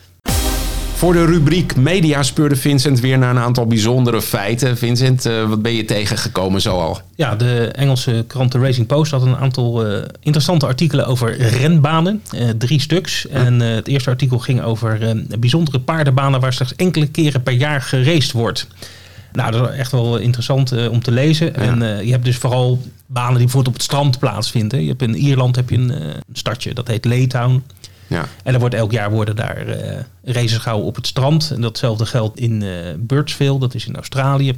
Voor 0.96 1.14
de 1.14 1.26
rubriek 1.26 1.76
Media 1.76 2.24
speurde 2.24 2.56
Vincent 2.56 3.00
weer 3.00 3.18
naar 3.18 3.30
een 3.30 3.42
aantal 3.42 3.66
bijzondere 3.66 4.22
feiten. 4.22 4.78
Vincent, 4.78 5.26
eh, 5.26 5.50
wat 5.50 5.62
ben 5.62 5.74
je 5.74 5.86
tegengekomen 5.86 6.62
zoal? 6.62 7.02
Ja, 7.16 7.36
de 7.36 7.68
Engelse 7.68 8.24
krant 8.28 8.52
The 8.52 8.60
Racing 8.60 8.88
Post 8.88 9.12
had 9.12 9.22
een 9.22 9.36
aantal 9.38 9.86
eh, 9.86 10.04
interessante 10.20 10.66
artikelen 10.66 11.06
over 11.08 11.38
renbanen. 11.38 12.22
eh, 12.32 12.50
drie 12.50 12.80
stuks. 12.82 13.28
En 13.28 13.62
eh, 13.62 13.76
het 13.76 13.88
eerste 13.88 14.10
artikel 14.10 14.40
ging 14.40 14.62
over 14.62 15.02
eh, 15.10 15.16
bijzondere 15.40 15.80
paardenbanen 15.80 16.40
waar 16.40 16.54
slechts 16.54 16.76
enkele 16.76 17.08
keren 17.08 17.44
per 17.44 17.54
jaar 17.54 17.82
geraced 17.82 18.32
wordt. 18.32 18.68
Nou, 19.32 19.52
dat 19.52 19.70
is 19.72 19.78
echt 19.78 19.92
wel 19.92 20.18
interessant 20.18 20.72
eh, 20.72 20.92
om 20.92 21.02
te 21.04 21.12
lezen. 21.12 21.56
En 21.56 21.82
eh, 21.82 22.04
je 22.04 22.12
hebt 22.12 22.26
dus 22.26 22.38
vooral 22.38 22.82
banen 23.06 23.34
die 23.34 23.44
bijvoorbeeld 23.44 23.68
op 23.68 23.74
het 23.74 23.84
strand 23.84 24.20
plaatsvinden. 24.20 24.82
Je 24.82 24.88
hebt 24.88 25.02
in 25.02 25.16
Ierland 25.16 25.56
heb 25.56 25.70
je 25.70 25.76
een, 25.78 25.90
een 26.02 26.22
stadje, 26.34 26.74
dat 26.74 26.88
heet 26.88 27.06
Laytown. 27.06 27.64
Ja. 28.10 28.26
En 28.44 28.54
er 28.54 28.60
wordt 28.60 28.76
elk 28.76 28.92
jaar 28.92 29.12
worden 29.12 29.36
daar 29.36 29.68
eh 29.68 29.98
races 30.24 30.58
gehouden 30.58 30.88
op 30.88 30.96
het 30.96 31.08
strand. 31.08 31.52
En 31.52 31.62
datzelfde 31.62 32.06
geldt 32.06 32.40
in 32.40 32.62
eh 32.64 32.70
Birdsville, 32.98 33.60
dat 33.60 33.76
is 33.76 33.88
in 33.88 33.96
Australië. 33.96 34.56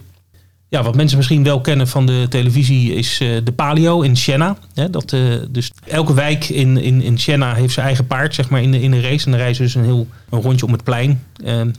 Ja, 0.70 0.84
wat 0.84 0.96
mensen 0.96 1.18
misschien 1.18 1.44
wel 1.44 1.62
kennen 1.62 1.88
van 1.88 2.06
de 2.06 2.26
televisie 2.30 2.94
is 2.94 3.20
eh, 3.22 3.30
de 3.44 3.52
Palio 3.52 4.02
in 4.02 4.16
Siena. 4.16 4.58
Hè, 4.74 4.90
dat, 4.90 5.16
dus 5.50 5.72
elke 5.84 6.14
wijk 6.14 6.50
in, 6.50 6.78
in, 6.78 7.02
in 7.02 7.18
Siena 7.18 7.54
heeft 7.54 7.74
zijn 7.74 7.86
eigen 7.86 8.08
paard 8.08 8.36
zeg 8.36 8.50
maar, 8.50 8.62
in, 8.62 8.72
de, 8.72 8.82
in 8.82 8.92
de 8.92 9.02
race. 9.02 9.26
En 9.26 9.32
dan 9.32 9.40
reizen 9.40 9.70
ze 9.70 9.78
dus 9.78 9.88
een 9.88 9.94
heel 9.94 10.08
een 10.30 10.42
rondje 10.42 10.66
om 10.66 10.72
het 10.72 10.84
plein. 10.84 11.24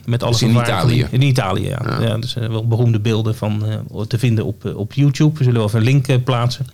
met 0.04 0.22
alle 0.22 0.34
is 0.34 0.42
in 0.42 0.50
Italië? 0.50 1.06
In 1.10 1.22
Italië, 1.22 1.68
ja. 1.68 1.82
Ja. 1.84 2.00
ja. 2.00 2.18
dus 2.18 2.34
wel 2.34 2.66
beroemde 2.66 3.00
beelden 3.00 3.36
van 3.36 3.64
te 4.08 4.18
vinden 4.18 4.44
op, 4.44 4.72
op 4.74 4.92
YouTube. 4.92 5.38
We 5.38 5.44
zullen 5.44 5.58
wel 5.58 5.68
even 5.68 5.78
een 5.78 5.84
link 5.84 6.24
plaatsen. 6.24 6.66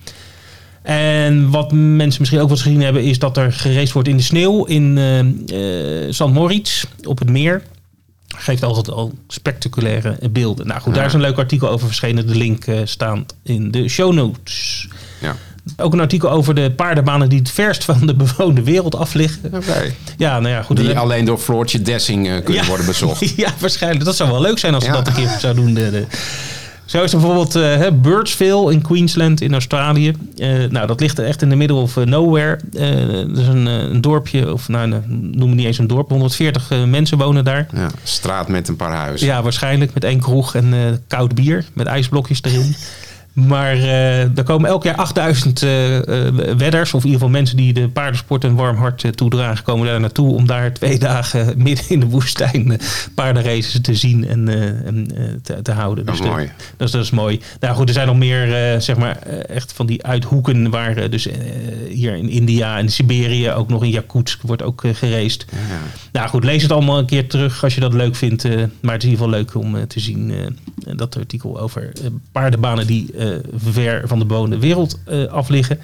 En 0.81 1.49
wat 1.49 1.71
mensen 1.71 2.15
misschien 2.19 2.39
ook 2.39 2.47
wel 2.47 2.57
eens 2.57 2.61
gezien 2.65 2.81
hebben, 2.81 3.03
is 3.03 3.19
dat 3.19 3.37
er 3.37 3.53
geraced 3.53 3.91
wordt 3.91 4.07
in 4.07 4.17
de 4.17 4.23
sneeuw 4.23 4.63
in 4.65 4.97
eh 4.97 5.19
eh, 5.19 6.11
St. 6.13 6.25
Moritz 6.27 6.83
op 7.03 7.19
het 7.19 7.29
meer. 7.29 7.61
Geeft 8.37 8.63
altijd 8.63 8.91
al 8.91 9.13
spectaculaire 9.27 10.17
beelden. 10.31 10.67
Nou 10.67 10.81
goed, 10.81 10.93
daar 10.93 11.05
is 11.05 11.13
een 11.13 11.21
leuk 11.21 11.37
artikel 11.37 11.69
over 11.69 11.87
verschenen. 11.87 12.27
De 12.27 12.35
link 12.35 12.65
eh, 12.65 12.79
staat 12.83 13.35
in 13.43 13.71
de 13.71 13.87
show 13.87 14.13
notes. 14.13 14.87
Ja. 15.21 15.35
Ook 15.77 15.93
een 15.93 15.99
artikel 15.99 16.31
over 16.31 16.55
de 16.55 16.71
paardenbanen 16.71 17.29
die 17.29 17.39
het 17.39 17.51
verst 17.51 17.83
van 17.85 18.05
de 18.07 18.15
bewoonde 18.15 18.63
wereld 18.63 18.95
af 18.95 19.13
liggen. 19.13 19.39
Oké. 19.53 19.93
Ja, 20.17 20.39
nou 20.39 20.53
ja, 20.53 20.61
goed. 20.61 20.77
Die 20.77 20.97
alleen 20.97 21.25
door 21.25 21.37
Floortje 21.37 21.81
Dessing 21.81 22.23
kunnen 22.43 22.53
Ja. 22.63 22.65
worden 22.67 22.85
bezocht. 22.85 23.33
ja, 23.35 23.53
waarschijnlijk. 23.59 24.05
Dat 24.05 24.15
zou 24.15 24.31
wel 24.31 24.41
leuk 24.41 24.57
zijn 24.57 24.73
als 24.73 24.83
ze 24.83 24.89
Ja. 24.89 24.95
dat 24.95 25.07
een 25.07 25.13
keer 25.13 25.35
zou 25.39 25.55
doen. 25.55 25.73
De, 25.73 25.91
de- 25.91 26.05
Zo 26.89 27.03
is 27.03 27.13
er 27.13 27.19
bijvoorbeeld 27.19 28.01
Birdsville 28.01 28.71
in 28.71 28.81
Queensland 28.81 29.41
in 29.41 29.53
Australië. 29.53 30.13
Eh, 30.37 30.49
nou, 30.69 30.87
dat 30.87 30.99
ligt 30.99 31.17
er 31.17 31.25
echt 31.25 31.41
in 31.41 31.49
de 31.49 31.55
middle 31.55 31.77
of 31.77 31.97
eh, 31.97 32.05
nowhere. 32.05 32.59
Eh 32.73 33.27
dat 33.27 33.37
is 33.37 33.47
een, 33.47 33.65
een 33.65 34.01
dorpje, 34.01 34.53
of 34.53 34.67
nou, 34.67 34.87
nee, 34.87 34.99
noem 35.07 35.47
het 35.47 35.57
niet 35.57 35.65
eens 35.65 35.77
een 35.77 35.87
dorp. 35.87 36.09
140 36.09 36.71
eh, 36.71 36.83
mensen 36.83 37.17
wonen 37.17 37.43
daar. 37.43 37.67
Ja, 37.73 37.89
straat 38.03 38.47
met 38.47 38.67
een 38.67 38.75
paar 38.75 38.93
huizen. 38.93 39.27
Ja, 39.27 39.41
waarschijnlijk 39.41 39.93
met 39.93 40.03
één 40.03 40.19
kroeg 40.19 40.55
en 40.55 40.73
koud 41.07 41.35
bier 41.35 41.65
met 41.73 41.87
ijsblokjes 41.87 42.43
erin. 42.43 42.75
Maar 43.33 43.73
eh 43.73 44.37
er 44.37 44.43
komen 44.43 44.69
elk 44.69 44.83
jaar 44.83 44.95
8000 44.95 45.63
eh, 45.63 45.97
eh, 45.97 46.33
wedders, 46.57 46.93
of 46.93 47.03
in 47.03 47.09
ieder 47.09 47.19
geval 47.21 47.29
mensen 47.39 47.57
die 47.57 47.73
de 47.73 47.89
paardensport 47.89 48.43
een 48.43 48.55
warm 48.55 48.77
hart 48.77 49.17
toedragen, 49.17 49.63
komen 49.63 49.87
daar 49.87 49.99
naartoe 49.99 50.33
om 50.35 50.47
daar 50.47 50.73
twee 50.73 50.99
dagen 51.09 51.53
midden 51.57 51.85
in 51.89 51.99
de 51.99 52.05
woestijn 52.05 52.79
paardenraces 53.15 53.81
te 53.81 53.95
zien 53.95 54.27
en, 54.27 54.47
en 54.85 55.07
te, 55.43 55.61
te 55.61 55.71
houden. 55.71 56.05
Dat 56.05 56.13
is 56.15 56.21
de- 56.21 56.27
mooi. 56.27 56.51
Dus 56.77 56.91
dat 56.91 57.03
is 57.03 57.09
mooi. 57.09 57.39
Nou 57.59 57.75
goed, 57.75 57.87
er 57.87 57.93
zijn 57.93 58.07
nog 58.07 58.17
meer, 58.17 58.81
zeg 58.81 58.97
maar, 58.97 59.17
echt 59.47 59.73
van 59.73 59.85
die 59.85 60.05
uithoeken 60.05 60.69
waar 60.69 61.09
dus 61.09 61.27
hier 61.89 62.15
in 62.15 62.29
India 62.29 62.77
en 62.77 62.89
Siberië, 62.89 63.51
ook 63.51 63.69
nog 63.69 63.83
in 63.83 63.89
Yakutsk 63.89 64.41
wordt 64.41 64.63
ook 64.63 64.83
eh, 64.83 64.93
geraced. 64.93 65.45
Nou 66.11 66.29
goed, 66.29 66.43
lees 66.43 66.61
het 66.61 66.71
allemaal 66.71 66.97
een 66.97 67.05
keer 67.05 67.27
terug 67.27 67.63
als 67.63 67.75
je 67.75 67.81
dat 67.81 67.93
leuk 67.93 68.15
vindt. 68.15 68.43
maar 68.81 68.93
het 68.93 69.03
is 69.03 69.09
in 69.09 69.09
ieder 69.09 69.09
geval 69.09 69.29
leuk 69.29 69.55
om 69.55 69.87
te 69.87 69.99
zien 69.99 70.33
dat 70.95 71.17
artikel 71.17 71.59
over 71.59 71.91
paardenbanen 72.31 72.87
die 72.87 73.13
ver 73.55 74.07
van 74.07 74.19
de 74.19 74.25
bewoonde 74.25 74.59
wereld 74.59 74.99
eh, 75.05 75.25
af 75.25 75.49
liggen. 75.49 75.79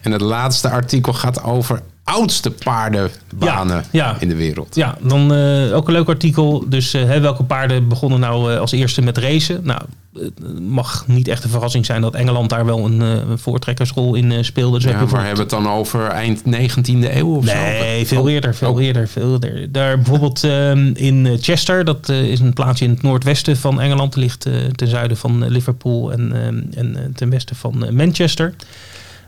En 0.00 0.12
het 0.12 0.20
laatste 0.20 0.70
artikel 0.70 1.12
gaat 1.12 1.42
over 1.42 1.82
oudste 2.04 2.50
paardenbanen 2.50 3.84
Ja, 3.90 4.16
in 4.20 4.28
de 4.28 4.34
wereld. 4.34 4.74
Ja, 4.74 4.96
dan 5.00 5.34
eh, 5.34 5.76
ook 5.76 5.86
een 5.86 5.92
leuk 5.92 6.08
artikel. 6.08 6.64
Dus 6.68 6.94
eh, 6.94 7.02
hè, 7.02 7.20
welke 7.20 7.44
paarden 7.44 7.88
begonnen 7.88 8.20
nou 8.20 8.52
eh, 8.52 8.58
als 8.58 8.72
eerste 8.72 9.02
met 9.02 9.18
racen? 9.18 9.60
Nou, 9.64 9.80
het 10.18 10.60
mag 10.60 11.04
niet 11.06 11.28
echt 11.28 11.44
een 11.44 11.50
verrassing 11.50 11.86
zijn 11.86 12.00
dat 12.00 12.14
Engeland 12.14 12.50
daar 12.50 12.64
wel 12.64 12.84
een, 12.84 13.00
een 13.00 13.38
voortrekkersrol 13.38 14.14
in 14.14 14.44
speelde. 14.44 14.78
Dus 14.78 14.90
Ja, 14.90 15.06
waar 15.06 15.26
hebben 15.26 15.34
we 15.34 15.40
het 15.40 15.50
dan 15.64 15.68
over? 15.68 16.06
Eind 16.06 16.42
19e 16.42 17.14
eeuw 17.14 17.34
of 17.36 17.46
zo? 17.46 17.54
Nee, 17.54 18.06
veel 18.06 18.22
Oh, 18.22 18.30
eerder, 18.30 18.54
veel 18.54 18.72
oh. 18.72 18.82
eerder, 18.82 19.08
veel 19.08 19.32
eerder. 19.32 19.72
Daar 19.72 19.96
bijvoorbeeld 19.96 20.44
ehm, 20.44 20.90
in 20.94 21.38
Chester, 21.40 21.84
dat 21.84 22.08
is 22.08 22.40
een 22.40 22.52
plaatsje 22.52 22.84
in 22.84 22.90
het 22.90 23.02
noordwesten 23.02 23.56
van 23.56 23.80
Engeland, 23.80 24.16
ligt 24.16 24.46
ten 24.74 24.88
zuiden 24.88 25.16
van 25.16 25.48
Liverpool 25.48 26.12
en, 26.12 26.32
ehm, 26.32 26.60
en 26.74 27.12
ten 27.14 27.30
westen 27.30 27.56
van 27.56 27.94
Manchester. 27.94 28.54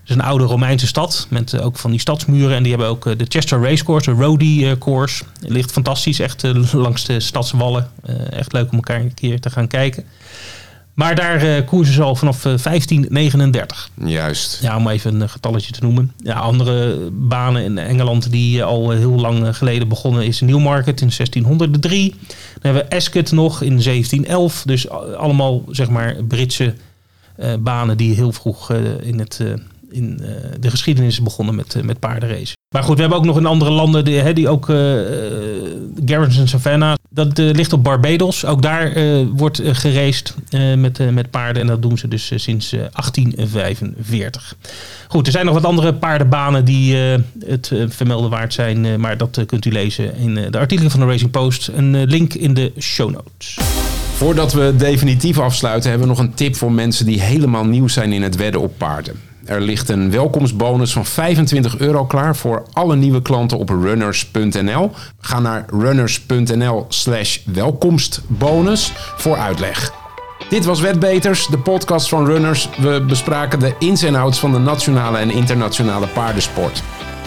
Het 0.02 0.10
is 0.10 0.16
een 0.16 0.22
oude 0.22 0.44
Romeinse 0.44 0.86
stad 0.86 1.26
met 1.30 1.52
eh, 1.52 1.64
ook 1.64 1.78
van 1.78 1.90
die 1.90 2.00
stadsmuren. 2.00 2.56
En 2.56 2.62
die 2.62 2.72
hebben 2.72 2.88
ook 2.88 3.06
eh, 3.06 3.18
de 3.18 3.26
Chester 3.28 3.62
Racecourse, 3.62 4.14
de 4.14 4.22
Rodie 4.22 4.70
eh, 4.70 4.78
Course. 4.78 5.24
Het 5.40 5.50
ligt 5.50 5.72
fantastisch, 5.72 6.18
echt 6.18 6.42
langs 6.72 7.04
de 7.04 7.20
stadswallen. 7.20 7.90
Echt 8.30 8.52
leuk 8.52 8.70
om 8.70 8.76
elkaar 8.76 9.00
een 9.00 9.14
keer 9.14 9.40
te 9.40 9.50
gaan 9.50 9.68
kijken. 9.68 10.04
Maar 10.94 11.14
daar 11.14 11.64
koersen 11.64 11.94
ze 11.94 12.02
al 12.02 12.16
vanaf 12.16 12.36
eh, 12.36 12.42
1539. 12.42 13.90
Juist. 14.04 14.58
Ja, 14.62 14.76
om 14.76 14.88
even 14.88 15.20
een 15.20 15.28
getalletje 15.28 15.72
te 15.72 15.80
noemen. 15.82 16.12
Ja, 16.16 16.34
andere 16.34 17.08
banen 17.12 17.64
in 17.64 17.78
Engeland 17.78 18.30
die 18.30 18.64
al 18.64 18.90
heel 18.90 19.20
lang 19.20 19.56
geleden 19.56 19.88
begonnen 19.88 20.26
is 20.26 20.40
Newmarket 20.40 21.00
in 21.00 21.10
1603. 21.16 22.10
Dan 22.10 22.18
hebben 22.60 22.82
we 22.82 22.96
Ascot 22.96 23.32
nog 23.32 23.62
in 23.62 23.82
1711. 23.82 24.62
Dus 24.62 24.88
allemaal 24.88 25.62
zeg 25.68 25.88
maar 25.88 26.14
Britse 26.24 26.74
banen 27.58 27.96
die 27.96 28.14
heel 28.14 28.32
vroeg 28.32 28.70
in, 29.00 29.18
het, 29.18 29.40
in 29.92 30.20
eh, 30.22 30.28
de 30.60 30.70
geschiedenis 30.70 31.22
begonnen 31.22 31.54
met, 31.54 31.74
eh, 31.74 31.82
met 31.82 31.98
paardenrace. 31.98 32.56
Maar 32.74 32.82
goed, 32.82 32.94
we 32.94 33.00
hebben 33.00 33.18
ook 33.18 33.24
nog 33.24 33.36
in 33.36 33.46
andere 33.46 33.70
landen 33.70 34.04
die, 34.04 34.18
hè, 34.18 34.32
die 34.32 34.48
ook 34.48 34.68
eh 34.68 34.76
Garrison 36.04 36.48
Savannah. 36.48 36.94
Dat 37.10 37.38
ligt 37.38 37.72
op 37.72 37.84
Barbados. 37.84 38.44
Ook 38.44 38.62
daar 38.62 38.92
wordt 39.34 39.60
geraced 39.64 40.34
met, 40.76 41.12
met 41.12 41.30
paarden. 41.30 41.62
En 41.62 41.68
dat 41.68 41.82
doen 41.82 41.98
ze 41.98 42.08
dus 42.08 42.32
sinds 42.34 42.72
eh, 42.72 42.78
1845. 42.78 44.56
Goed, 45.08 45.26
er 45.26 45.32
zijn 45.32 45.44
nog 45.44 45.54
wat 45.54 45.64
andere 45.64 45.94
paardenbanen 45.94 46.64
die 46.64 46.96
het 47.46 47.72
vermelden 47.88 48.30
waard 48.30 48.54
zijn. 48.54 49.00
maar 49.00 49.16
dat 49.16 49.42
kunt 49.46 49.64
u 49.64 49.72
lezen 49.72 50.16
in 50.16 50.34
de 50.34 50.58
artikelen 50.58 50.90
van 50.90 51.00
de 51.00 51.06
Racing 51.06 51.30
Post. 51.30 51.68
Een 51.68 52.04
link 52.04 52.34
in 52.34 52.54
de 52.54 52.72
show 52.78 53.10
notes. 53.10 53.58
Voordat 54.22 54.52
we 54.52 54.74
definitief 54.76 55.38
afsluiten, 55.38 55.90
hebben 55.90 56.08
we 56.08 56.14
nog 56.14 56.24
een 56.24 56.34
tip 56.34 56.56
voor 56.56 56.72
mensen 56.72 57.06
die 57.06 57.20
helemaal 57.20 57.64
nieuw 57.64 57.88
zijn 57.88 58.12
in 58.12 58.22
het 58.22 58.36
wedden 58.36 58.60
op 58.60 58.78
paarden. 58.78 59.31
Er 59.44 59.60
ligt 59.60 59.88
een 59.88 60.10
welkomstbonus 60.10 60.92
van 60.92 61.06
25 61.06 61.78
euro 61.78 62.04
klaar 62.04 62.36
voor 62.36 62.62
alle 62.72 62.96
nieuwe 62.96 63.22
klanten 63.22 63.58
op 63.58 63.68
runners.nl. 63.68 64.90
Ga 65.20 65.40
naar 65.40 65.64
runners.nl 65.70 66.86
slash 66.88 67.38
welkomstbonus 67.44 68.92
voor 69.16 69.36
uitleg. 69.36 69.92
Dit 70.48 70.64
was 70.64 70.80
Wetbeters, 70.80 71.46
de 71.46 71.58
podcast 71.58 72.08
van 72.08 72.26
Runners. 72.26 72.68
We 72.78 73.04
bespraken 73.08 73.58
de 73.58 73.74
ins 73.78 74.02
en 74.02 74.14
outs 74.14 74.38
van 74.38 74.52
de 74.52 74.58
nationale 74.58 75.18
en 75.18 75.30
internationale 75.30 76.06
paardensport. 76.06 76.82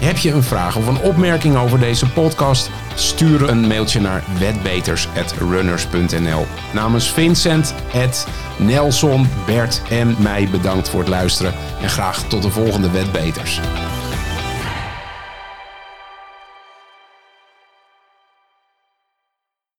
Heb 0.05 0.17
je 0.17 0.31
een 0.31 0.43
vraag 0.43 0.77
of 0.77 0.87
een 0.87 0.99
opmerking 0.99 1.57
over 1.57 1.79
deze 1.79 2.09
podcast? 2.09 2.69
Stuur 2.95 3.49
een 3.49 3.67
mailtje 3.67 3.99
naar 3.99 4.23
wetbeters.runners.nl. 4.39 6.45
Namens 6.73 7.11
Vincent, 7.11 7.73
Ed, 7.93 8.27
Nelson, 8.57 9.27
Bert 9.45 9.81
en 9.89 10.15
mij 10.19 10.47
bedankt 10.51 10.89
voor 10.89 10.99
het 10.99 11.09
luisteren. 11.09 11.53
En 11.81 11.89
graag 11.89 12.23
tot 12.23 12.41
de 12.41 12.49
volgende 12.49 12.91
Wetbeters. 12.91 13.59